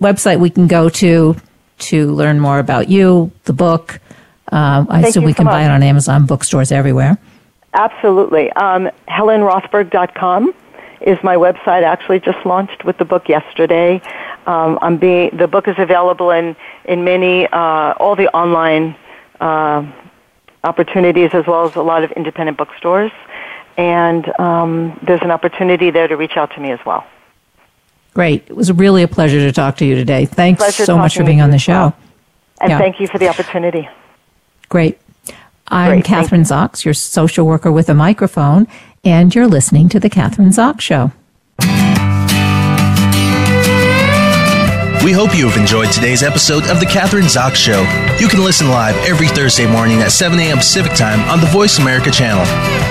website 0.00 0.38
we 0.38 0.50
can 0.50 0.66
go 0.66 0.88
to 0.88 1.36
to 1.78 2.12
learn 2.12 2.38
more 2.38 2.58
about 2.58 2.88
you, 2.88 3.32
the 3.44 3.52
book. 3.52 4.00
Uh, 4.52 4.84
I 4.88 5.00
assume 5.00 5.24
we 5.24 5.32
can 5.32 5.46
buy 5.46 5.64
it 5.64 5.70
on 5.70 5.82
Amazon 5.82 6.26
bookstores 6.26 6.70
everywhere. 6.70 7.16
Absolutely. 7.74 8.52
Um, 8.52 8.90
HelenRothberg.com 9.08 10.54
is 11.00 11.18
my 11.22 11.36
website. 11.36 11.82
Actually, 11.82 12.20
just 12.20 12.44
launched 12.44 12.84
with 12.84 12.98
the 12.98 13.04
book 13.04 13.28
yesterday. 13.28 14.02
Um, 14.46 14.78
I'm 14.82 14.98
being 14.98 15.30
the 15.36 15.48
book 15.48 15.68
is 15.68 15.76
available 15.78 16.30
in 16.30 16.54
in 16.84 17.02
many 17.02 17.46
uh, 17.46 17.94
all 17.98 18.14
the 18.14 18.28
online 18.34 18.94
uh, 19.40 19.90
opportunities 20.64 21.30
as 21.32 21.46
well 21.46 21.66
as 21.66 21.74
a 21.76 21.82
lot 21.82 22.04
of 22.04 22.12
independent 22.12 22.58
bookstores. 22.58 23.10
And 23.78 24.38
um, 24.38 25.00
there's 25.02 25.22
an 25.22 25.30
opportunity 25.30 25.90
there 25.90 26.08
to 26.08 26.16
reach 26.16 26.36
out 26.36 26.52
to 26.54 26.60
me 26.60 26.72
as 26.72 26.80
well. 26.84 27.06
Great. 28.12 28.44
It 28.48 28.54
was 28.54 28.70
really 28.70 29.02
a 29.02 29.08
pleasure 29.08 29.38
to 29.38 29.50
talk 29.50 29.78
to 29.78 29.86
you 29.86 29.94
today. 29.94 30.26
Thanks 30.26 30.58
pleasure 30.58 30.84
so 30.84 30.98
much 30.98 31.16
for 31.16 31.24
being 31.24 31.40
on 31.40 31.50
the 31.50 31.58
show. 31.58 31.72
Well. 31.72 31.96
And 32.60 32.70
yeah. 32.70 32.78
thank 32.78 33.00
you 33.00 33.08
for 33.08 33.18
the 33.18 33.28
opportunity. 33.28 33.88
Great. 34.72 34.98
I'm 35.68 36.00
Great, 36.00 36.04
Kathryn 36.06 36.46
Zox, 36.46 36.86
your 36.86 36.94
social 36.94 37.44
worker 37.44 37.70
with 37.70 37.90
a 37.90 37.94
microphone, 37.94 38.66
and 39.04 39.34
you're 39.34 39.46
listening 39.46 39.90
to 39.90 40.00
The 40.00 40.08
Kathryn 40.08 40.48
Zox 40.48 40.80
Show. 40.80 41.12
We 45.04 45.12
hope 45.12 45.36
you 45.36 45.46
have 45.46 45.58
enjoyed 45.60 45.92
today's 45.92 46.22
episode 46.22 46.64
of 46.70 46.80
The 46.80 46.86
Kathryn 46.86 47.24
Zox 47.24 47.56
Show. 47.56 47.82
You 48.18 48.28
can 48.28 48.42
listen 48.42 48.70
live 48.70 48.96
every 49.06 49.28
Thursday 49.28 49.70
morning 49.70 50.00
at 50.00 50.10
7 50.10 50.38
a.m. 50.38 50.56
Pacific 50.56 50.94
Time 50.94 51.20
on 51.28 51.40
the 51.40 51.46
Voice 51.48 51.78
America 51.78 52.10
channel. 52.10 52.46